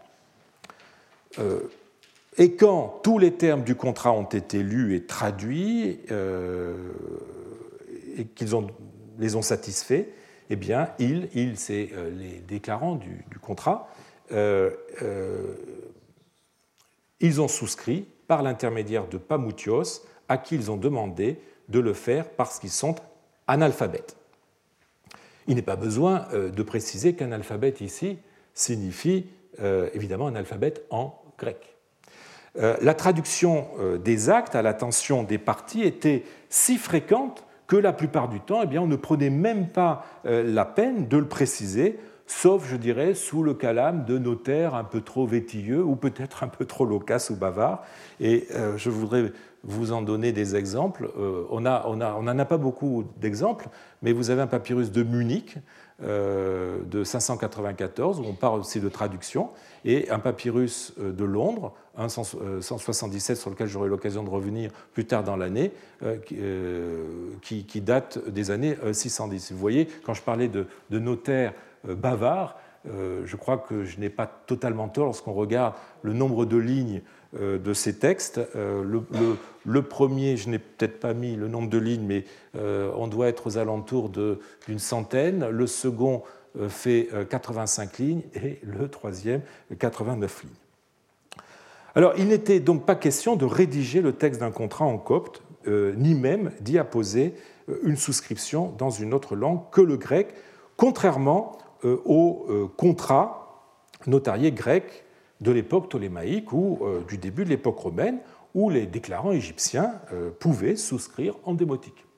Euh, 1.38 1.60
et 2.36 2.52
quand 2.52 3.00
tous 3.02 3.18
les 3.18 3.32
termes 3.32 3.62
du 3.62 3.74
contrat 3.74 4.12
ont 4.12 4.24
été 4.24 4.62
lus 4.62 4.94
et 4.94 5.04
traduits 5.04 6.00
euh, 6.10 6.74
et 8.16 8.24
qu'ils 8.24 8.50
les 9.18 9.34
ont 9.34 9.42
satisfaits, 9.42 10.04
eh 10.50 10.56
bien, 10.56 10.88
ils, 10.98 11.56
c'est 11.56 11.90
euh, 11.94 12.10
les 12.10 12.38
déclarants 12.38 12.94
du, 12.94 13.24
contrat, 13.40 13.90
ils 17.20 17.40
ont 17.40 17.48
souscrit 17.48 18.06
par 18.26 18.42
l'intermédiaire 18.42 19.08
de 19.08 19.18
Pamoutios, 19.18 20.04
à 20.28 20.38
qui 20.38 20.54
ils 20.54 20.70
ont 20.70 20.76
demandé 20.76 21.40
de 21.68 21.80
le 21.80 21.92
faire 21.92 22.28
parce 22.28 22.58
qu'ils 22.58 22.70
sont 22.70 22.96
analphabètes. 23.46 24.16
Il 25.46 25.56
n'est 25.56 25.62
pas 25.62 25.76
besoin 25.76 26.26
de 26.32 26.62
préciser 26.62 27.14
qu'un 27.14 27.32
alphabète 27.32 27.80
ici 27.80 28.18
signifie 28.52 29.26
évidemment 29.94 30.26
un 30.26 30.34
alphabète 30.34 30.84
en 30.90 31.22
grec. 31.38 31.78
Euh, 32.58 32.76
la 32.80 32.94
traduction 32.94 33.68
euh, 33.78 33.98
des 33.98 34.30
actes 34.30 34.54
à 34.54 34.62
l'attention 34.62 35.22
des 35.22 35.38
parties 35.38 35.82
était 35.82 36.24
si 36.48 36.76
fréquente 36.76 37.44
que 37.66 37.76
la 37.76 37.92
plupart 37.92 38.28
du 38.28 38.40
temps, 38.40 38.62
eh 38.62 38.66
bien, 38.66 38.82
on 38.82 38.86
ne 38.86 38.96
prenait 38.96 39.30
même 39.30 39.68
pas 39.68 40.06
euh, 40.26 40.42
la 40.42 40.64
peine 40.64 41.06
de 41.06 41.18
le 41.18 41.28
préciser, 41.28 41.98
sauf, 42.28 42.68
je 42.68 42.76
dirais, 42.76 43.14
sous 43.14 43.42
le 43.42 43.54
calame 43.54 44.04
de 44.04 44.18
notaires 44.18 44.74
un 44.74 44.84
peu 44.84 45.00
trop 45.00 45.26
vétilleux 45.26 45.82
ou 45.82 45.96
peut-être 45.96 46.44
un 46.44 46.48
peu 46.48 46.64
trop 46.64 46.86
loquaces 46.86 47.30
ou 47.30 47.36
bavards. 47.36 47.82
Et 48.20 48.46
je 48.76 48.90
voudrais 48.90 49.32
vous 49.64 49.92
en 49.92 50.02
donner 50.02 50.32
des 50.32 50.54
exemples. 50.54 51.10
on 51.50 51.60
n'en 51.60 51.82
on 51.86 52.00
on 52.00 52.26
a 52.26 52.44
pas 52.44 52.58
beaucoup 52.58 53.04
d'exemples, 53.16 53.68
mais 54.02 54.12
vous 54.12 54.30
avez 54.30 54.42
un 54.42 54.46
papyrus 54.46 54.92
de 54.92 55.02
Munich 55.02 55.58
de 56.00 57.04
594 57.04 58.20
où 58.20 58.24
on 58.24 58.34
parle 58.34 58.60
aussi 58.60 58.80
de 58.80 58.88
traduction 58.88 59.50
et 59.84 60.10
un 60.10 60.18
papyrus 60.18 60.92
euh, 61.00 61.12
de 61.12 61.24
Londres, 61.24 61.72
177, 61.96 63.36
sur 63.36 63.50
lequel 63.50 63.66
j'aurai 63.66 63.88
l'occasion 63.88 64.22
de 64.22 64.30
revenir 64.30 64.70
plus 64.92 65.04
tard 65.04 65.24
dans 65.24 65.36
l'année, 65.36 65.72
euh, 66.04 66.16
euh, 66.32 67.04
qui, 67.42 67.80
date 67.80 68.28
des 68.28 68.52
années 68.52 68.76
610. 68.92 69.50
Vous 69.50 69.58
voyez, 69.58 69.88
quand 70.04 70.14
je 70.14 70.22
parlais 70.22 70.48
de, 70.48 70.66
notaires 70.90 71.54
bavards, 71.88 72.56
je 72.86 73.36
crois 73.36 73.58
que 73.58 73.84
je 73.84 73.98
n'ai 74.00 74.08
pas 74.08 74.26
totalement 74.26 74.88
tort 74.88 75.06
lorsqu'on 75.06 75.34
regarde 75.34 75.74
le 76.02 76.12
nombre 76.12 76.46
de 76.46 76.56
lignes 76.56 77.02
de 77.38 77.72
ces 77.74 77.98
textes. 77.98 78.40
Le, 78.54 79.82
premier, 79.82 80.36
je 80.36 80.48
n'ai 80.48 80.58
peut-être 80.58 81.00
pas 81.00 81.12
mis 81.12 81.36
le 81.36 81.48
nombre 81.48 81.68
de 81.68 81.76
lignes, 81.76 82.06
mais 82.06 82.24
on 82.54 83.08
doit 83.08 83.28
être 83.28 83.48
aux 83.48 83.58
alentours 83.58 84.10
d'une 84.10 84.78
centaine. 84.78 85.48
Le 85.48 85.66
second, 85.66 86.22
euh, 86.58 86.68
fait 86.68 87.08
85 87.28 88.00
euh, 88.00 88.04
lignes 88.04 88.22
et 88.34 88.58
le 88.62 88.88
troisième 88.88 89.42
89 89.78 90.44
lignes. 90.44 90.52
Alors, 91.94 92.14
il 92.16 92.28
n'était 92.28 92.58
donc 92.58 92.86
pas 92.86 92.94
question 92.94 93.36
de 93.36 93.44
rédiger 93.44 94.00
le 94.00 94.12
texte 94.12 94.40
d'un 94.40 94.50
contrat 94.50 94.84
en 94.84 94.98
copte, 94.98 95.42
euh, 95.66 95.94
ni 95.96 96.14
même 96.14 96.52
d'y 96.60 96.78
apposer 96.78 97.34
une 97.82 97.96
souscription 97.96 98.72
dans 98.78 98.90
une 98.90 99.12
autre 99.12 99.36
langue 99.36 99.60
que 99.70 99.82
le 99.82 99.96
grec, 99.96 100.34
contrairement 100.76 101.58
aux 101.84 102.70
contrats 102.76 103.62
notariés 104.06 104.52
grecs 104.52 105.04
de 105.40 105.50
l'époque 105.52 105.88
ptolémaïque 105.88 106.52
ou 106.52 106.80
du 107.06 107.18
début 107.18 107.44
de 107.44 107.50
l'époque 107.50 107.78
romaine, 107.78 108.18
où 108.54 108.70
les 108.70 108.86
déclarants 108.86 109.32
égyptiens 109.32 109.94
pouvaient 110.40 110.76
souscrire 110.76 111.34
en 111.44 111.54
démotique. 111.54 112.08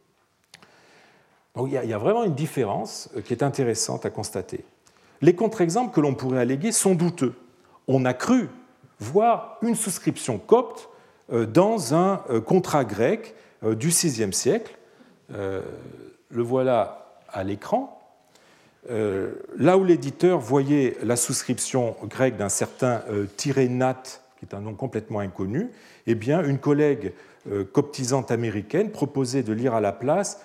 Donc 1.54 1.68
il 1.68 1.88
y, 1.88 1.92
a, 1.92 1.98
vraiment 1.98 2.24
une 2.24 2.34
différence 2.34 3.10
euh, 3.16 3.22
qui 3.22 3.32
est 3.32 3.42
intéressante 3.42 4.06
à 4.06 4.10
constater. 4.10 4.64
Les 5.20 5.34
contre-exemples 5.34 5.94
que 5.94 6.00
l'on 6.00 6.14
pourrait 6.14 6.38
alléguer 6.38 6.72
sont 6.72 6.94
douteux. 6.94 7.34
On 7.88 8.04
a 8.04 8.14
cru 8.14 8.48
voir 9.00 9.58
une 9.62 9.74
souscription 9.74 10.38
copte 10.38 10.88
euh, 11.32 11.46
dans 11.46 11.94
un 11.94 12.22
euh, 12.30 12.40
contrat 12.40 12.84
grec 12.84 13.34
du 13.62 13.88
VIe 13.88 14.32
siècle. 14.32 14.78
Le 15.28 15.62
voilà 16.30 17.20
à 17.28 17.44
l'écran. 17.44 17.99
Là 18.88 19.76
où 19.76 19.84
l'éditeur 19.84 20.38
voyait 20.38 20.96
la 21.02 21.16
souscription 21.16 21.96
grecque 22.04 22.36
d'un 22.36 22.48
certain 22.48 23.02
Tyrénate, 23.36 24.22
qui 24.38 24.46
est 24.46 24.54
un 24.54 24.60
nom 24.60 24.74
complètement 24.74 25.20
inconnu, 25.20 25.70
eh 26.06 26.14
bien, 26.14 26.42
une 26.42 26.58
collègue 26.58 27.12
coptisante 27.72 28.30
américaine 28.30 28.90
proposait 28.90 29.42
de 29.42 29.52
lire 29.52 29.74
à 29.74 29.80
la 29.80 29.92
place 29.92 30.40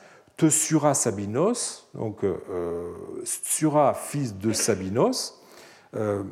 Sura 0.50 0.94
Sabinos, 0.94 1.88
donc 1.94 2.24
euh, 2.24 2.38
euh, 2.50 2.94
Sura, 3.24 3.94
fils 3.94 4.38
de 4.38 4.52
Sabinos, 4.52 5.42
euh, 5.96 6.24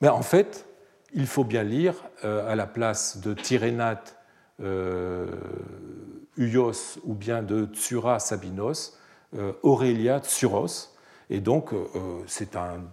Mais 0.00 0.08
en 0.08 0.22
fait, 0.22 0.66
il 1.12 1.26
faut 1.26 1.44
bien 1.44 1.64
lire 1.64 1.94
à 2.22 2.54
la 2.54 2.66
place 2.66 3.18
de 3.18 3.34
Tyrénate, 3.34 4.16
Uios 6.36 7.00
ou 7.04 7.14
bien 7.14 7.42
de 7.42 7.66
Tsura 7.66 8.20
Sabinos, 8.20 8.96
Aurélia 9.62 10.18
Tsuros. 10.18 10.94
Et 11.28 11.40
donc, 11.40 11.70
c'est 12.26 12.56
une 12.56 12.88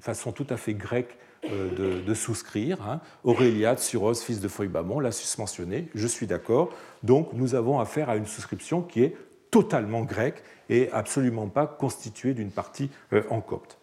façon 0.00 0.32
tout 0.32 0.46
à 0.50 0.56
fait 0.56 0.74
grecque 0.74 1.18
euh, 1.44 2.00
de, 2.04 2.14
souscrire. 2.14 2.82
Hein. 2.82 3.00
Auréliade, 3.22 3.78
Suros, 3.78 4.14
fils 4.14 4.40
de 4.40 4.48
Feuillebamon, 4.48 4.98
l'a 4.98 5.12
susmentionné, 5.12 5.88
je 5.94 6.06
suis 6.08 6.26
d'accord. 6.26 6.70
Donc 7.04 7.32
nous 7.32 7.54
avons 7.54 7.78
affaire 7.78 8.10
à 8.10 8.16
une 8.16 8.26
souscription 8.26 8.82
qui 8.82 9.04
est 9.04 9.16
totalement 9.52 10.02
grecque 10.02 10.42
et 10.68 10.90
absolument 10.90 11.46
pas 11.46 11.68
constituée 11.68 12.34
d'une 12.34 12.50
partie 12.50 12.90
euh, 13.12 13.22
en 13.30 13.40
copte. 13.40 13.78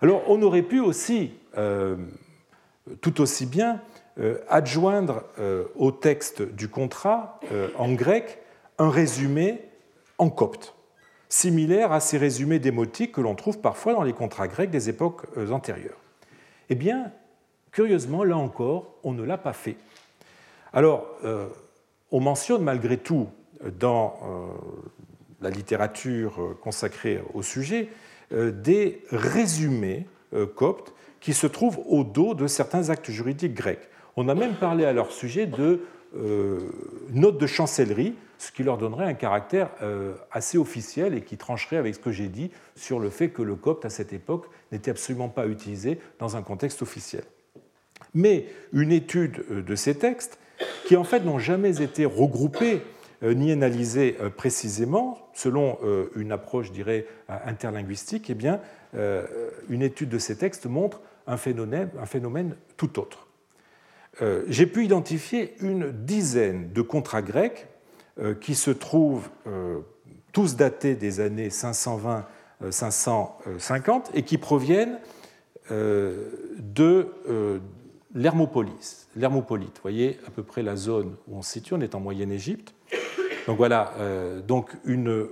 Alors 0.00 0.22
on 0.26 0.40
aurait 0.40 0.62
pu 0.62 0.80
aussi, 0.80 1.32
euh, 1.58 1.96
tout 3.02 3.20
aussi 3.20 3.44
bien, 3.44 3.82
adjoindre 4.48 5.24
au 5.74 5.92
texte 5.92 6.40
du 6.40 6.68
contrat 6.68 7.38
en 7.76 7.92
grec 7.92 8.38
un 8.78 8.88
résumé 8.88 9.60
en 10.16 10.30
copte, 10.30 10.74
similaire 11.28 11.92
à 11.92 12.00
ces 12.00 12.18
résumés 12.18 12.58
démotiques 12.58 13.12
que 13.12 13.20
l'on 13.20 13.34
trouve 13.34 13.60
parfois 13.60 13.94
dans 13.94 14.02
les 14.02 14.12
contrats 14.12 14.48
grecs 14.48 14.70
des 14.70 14.88
époques 14.88 15.22
antérieures. 15.50 15.98
Eh 16.68 16.74
bien, 16.74 17.12
curieusement, 17.72 18.24
là 18.24 18.36
encore, 18.36 18.94
on 19.04 19.12
ne 19.12 19.22
l'a 19.22 19.38
pas 19.38 19.52
fait. 19.52 19.76
Alors, 20.72 21.06
euh, 21.24 21.46
on 22.10 22.20
mentionne 22.20 22.62
malgré 22.62 22.98
tout 22.98 23.28
dans 23.78 24.18
euh, 24.22 24.46
la 25.40 25.50
littérature 25.50 26.40
euh, 26.40 26.58
consacrée 26.60 27.22
au 27.34 27.42
sujet 27.42 27.88
des 28.32 29.04
résumés 29.12 30.04
coptes 30.56 30.92
qui 31.20 31.32
se 31.32 31.46
trouvent 31.46 31.78
au 31.86 32.02
dos 32.02 32.34
de 32.34 32.48
certains 32.48 32.90
actes 32.90 33.08
juridiques 33.08 33.54
grecs. 33.54 33.88
On 34.16 34.28
a 34.28 34.34
même 34.34 34.54
parlé 34.54 34.84
à 34.84 34.92
leur 34.92 35.12
sujet 35.12 35.46
de 35.46 35.82
notes 36.14 37.38
de 37.38 37.46
chancellerie 37.46 38.14
ce 38.38 38.52
qui 38.52 38.62
leur 38.62 38.78
donnerait 38.78 39.04
un 39.04 39.14
caractère 39.14 39.70
euh, 39.82 40.14
assez 40.30 40.58
officiel 40.58 41.14
et 41.14 41.22
qui 41.22 41.36
trancherait 41.36 41.76
avec 41.76 41.94
ce 41.94 42.00
que 42.00 42.12
j'ai 42.12 42.28
dit 42.28 42.50
sur 42.74 42.98
le 42.98 43.10
fait 43.10 43.30
que 43.30 43.42
le 43.42 43.54
copte, 43.54 43.84
à 43.84 43.90
cette 43.90 44.12
époque, 44.12 44.46
n'était 44.72 44.90
absolument 44.90 45.28
pas 45.28 45.46
utilisé 45.46 45.98
dans 46.18 46.36
un 46.36 46.42
contexte 46.42 46.82
officiel. 46.82 47.24
Mais 48.14 48.46
une 48.72 48.92
étude 48.92 49.44
euh, 49.50 49.62
de 49.62 49.74
ces 49.74 49.96
textes, 49.96 50.38
qui 50.86 50.96
en 50.96 51.04
fait 51.04 51.20
n'ont 51.20 51.38
jamais 51.38 51.82
été 51.82 52.04
regroupés 52.06 52.80
euh, 53.22 53.34
ni 53.34 53.52
analysés 53.52 54.16
précisément, 54.36 55.18
selon 55.34 55.78
une 56.14 56.32
approche, 56.32 56.68
je 56.68 56.72
dirais, 56.72 57.06
interlinguistique, 57.28 58.30
eh 58.30 58.34
bien, 58.34 58.58
une 59.68 59.82
étude 59.82 60.08
de 60.08 60.18
ces 60.18 60.38
textes 60.38 60.64
montre 60.64 61.02
un 61.26 61.36
phénomène 61.36 62.56
tout 62.78 62.98
autre. 62.98 63.25
J'ai 64.48 64.66
pu 64.66 64.84
identifier 64.84 65.54
une 65.60 65.90
dizaine 65.92 66.72
de 66.72 66.82
contrats 66.82 67.22
grecs 67.22 67.68
euh, 68.18 68.34
qui 68.34 68.54
se 68.54 68.70
trouvent 68.70 69.28
euh, 69.46 69.80
tous 70.32 70.56
datés 70.56 70.94
des 70.94 71.20
années 71.20 71.50
520-550 71.50 72.24
euh, 72.66 74.00
et 74.14 74.22
qui 74.22 74.38
proviennent 74.38 74.98
de 75.68 77.08
l'Hermopolis. 78.14 79.08
L'Hermopolite, 79.16 79.74
vous 79.74 79.82
voyez 79.82 80.18
à 80.26 80.30
peu 80.30 80.42
près 80.42 80.62
la 80.62 80.76
zone 80.76 81.16
où 81.28 81.36
on 81.36 81.42
se 81.42 81.52
situe, 81.52 81.74
on 81.74 81.80
est 81.82 81.94
en 81.94 82.00
Moyenne 82.00 82.32
Égypte. 82.32 82.72
Donc 83.46 83.58
voilà, 83.58 83.92
donc 84.46 84.70
une 84.84 85.26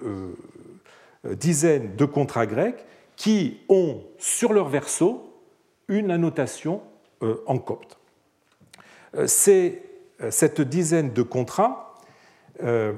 dizaine 1.25 1.95
de 1.95 2.05
contrats 2.05 2.47
grecs 2.47 2.85
qui 3.15 3.61
ont 3.69 4.03
sur 4.19 4.53
leur 4.53 4.69
verso 4.69 5.33
une 5.87 6.11
annotation 6.11 6.83
en 7.47 7.59
copte. 7.59 7.97
Cette 9.27 10.61
dizaine 10.61 11.13
de 11.13 11.23
contrats 11.23 11.85
euh, 12.63 12.93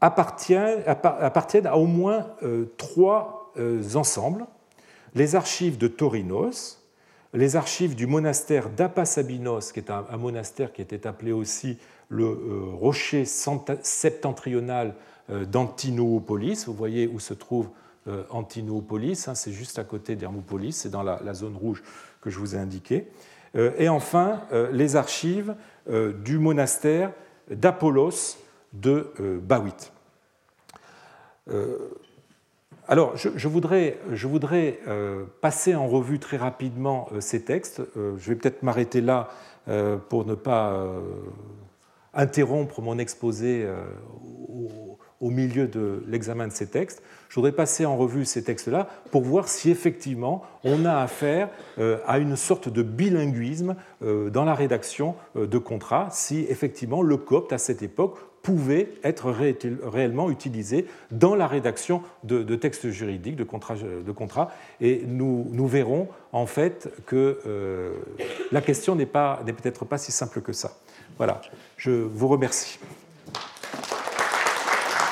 appartiennent, 0.00 1.66
à 1.66 1.76
au 1.76 1.84
moins 1.84 2.28
euh, 2.42 2.72
trois 2.78 3.52
euh, 3.58 3.82
ensembles 3.94 4.46
les 5.14 5.34
archives 5.34 5.76
de 5.76 5.88
Torinos, 5.88 6.82
les 7.34 7.56
archives 7.56 7.94
du 7.94 8.06
monastère 8.06 8.70
d'Apasabinos, 8.70 9.72
qui 9.72 9.80
est 9.80 9.90
un, 9.90 10.04
monastère 10.16 10.72
qui 10.72 10.80
était 10.80 11.06
appelé 11.06 11.32
aussi 11.32 11.78
le 12.08 12.30
rocher 12.80 13.24
septentrional 13.24 14.94
d'Antinoopolis. 15.28 16.64
Vous 16.66 16.74
voyez 16.74 17.08
où 17.08 17.18
se 17.18 17.34
trouve 17.34 17.68
Antinoopolis, 18.30 19.26
hein, 19.26 19.34
c'est 19.34 19.52
juste 19.52 19.80
à 19.80 19.84
côté 19.84 20.14
d'Hermopolis, 20.14 20.76
c'est 20.76 20.90
dans 20.90 21.02
la, 21.02 21.34
zone 21.34 21.56
rouge 21.56 21.82
que 22.20 22.30
je 22.30 22.38
vous 22.38 22.54
ai 22.54 22.58
indiquée. 22.58 23.08
Et 23.54 23.88
enfin, 23.88 24.42
les 24.72 24.96
archives 24.96 25.54
du 25.88 26.38
monastère 26.38 27.12
d'Apollos 27.50 28.36
de 28.72 29.12
euh, 29.20 29.38
Bawit. 29.40 29.92
Euh, 31.50 31.76
alors, 32.88 33.16
je, 33.16 33.48
voudrais, 33.48 33.98
je 34.10 34.26
voudrais 34.26 34.80
euh, 34.88 35.24
passer 35.40 35.76
en 35.76 35.86
revue 35.86 36.18
très 36.18 36.36
rapidement 36.36 37.08
ces 37.20 37.44
textes. 37.44 37.82
Je 37.94 38.30
vais 38.30 38.34
peut-être 38.34 38.64
m'arrêter 38.64 39.00
là 39.00 39.28
pour 40.08 40.24
ne 40.24 40.34
pas 40.34 40.86
interrompre 42.14 42.82
mon 42.82 42.98
exposé 42.98 43.64
au 44.58 44.98
milieu 45.28 45.66
de 45.66 46.02
l'examen 46.08 46.48
de 46.48 46.52
ces 46.52 46.66
textes. 46.66 47.02
Je 47.28 47.34
voudrais 47.34 47.52
passer 47.52 47.84
en 47.86 47.96
revue 47.96 48.24
ces 48.24 48.42
textes-là 48.42 48.88
pour 49.10 49.22
voir 49.22 49.48
si 49.48 49.70
effectivement 49.70 50.42
on 50.64 50.84
a 50.84 50.96
affaire 50.96 51.48
euh, 51.78 51.98
à 52.06 52.18
une 52.18 52.36
sorte 52.36 52.68
de 52.68 52.82
bilinguisme 52.82 53.76
euh, 54.02 54.30
dans 54.30 54.44
la 54.44 54.54
rédaction 54.54 55.14
euh, 55.36 55.46
de 55.46 55.58
contrats, 55.58 56.08
si 56.10 56.46
effectivement 56.48 57.02
le 57.02 57.16
copte 57.16 57.52
à 57.52 57.58
cette 57.58 57.82
époque 57.82 58.18
pouvait 58.42 58.94
être 59.04 59.30
réellement 59.30 60.30
utilisé 60.30 60.86
dans 61.10 61.34
la 61.34 61.46
rédaction 61.46 62.02
de, 62.24 62.42
textes 62.56 62.88
juridiques, 62.88 63.36
de 63.36 63.44
contrats. 63.44 64.50
Et 64.80 65.02
nous, 65.06 65.66
verrons 65.66 66.08
en 66.32 66.46
fait 66.46 66.88
que 67.04 67.38
la 68.50 68.62
question 68.62 68.96
n'est 68.96 69.04
peut-être 69.04 69.84
pas 69.84 69.98
si 69.98 70.10
simple 70.10 70.40
que 70.40 70.54
ça. 70.54 70.78
Voilà, 71.18 71.42
je 71.76 71.90
vous 71.90 72.28
remercie. 72.28 72.78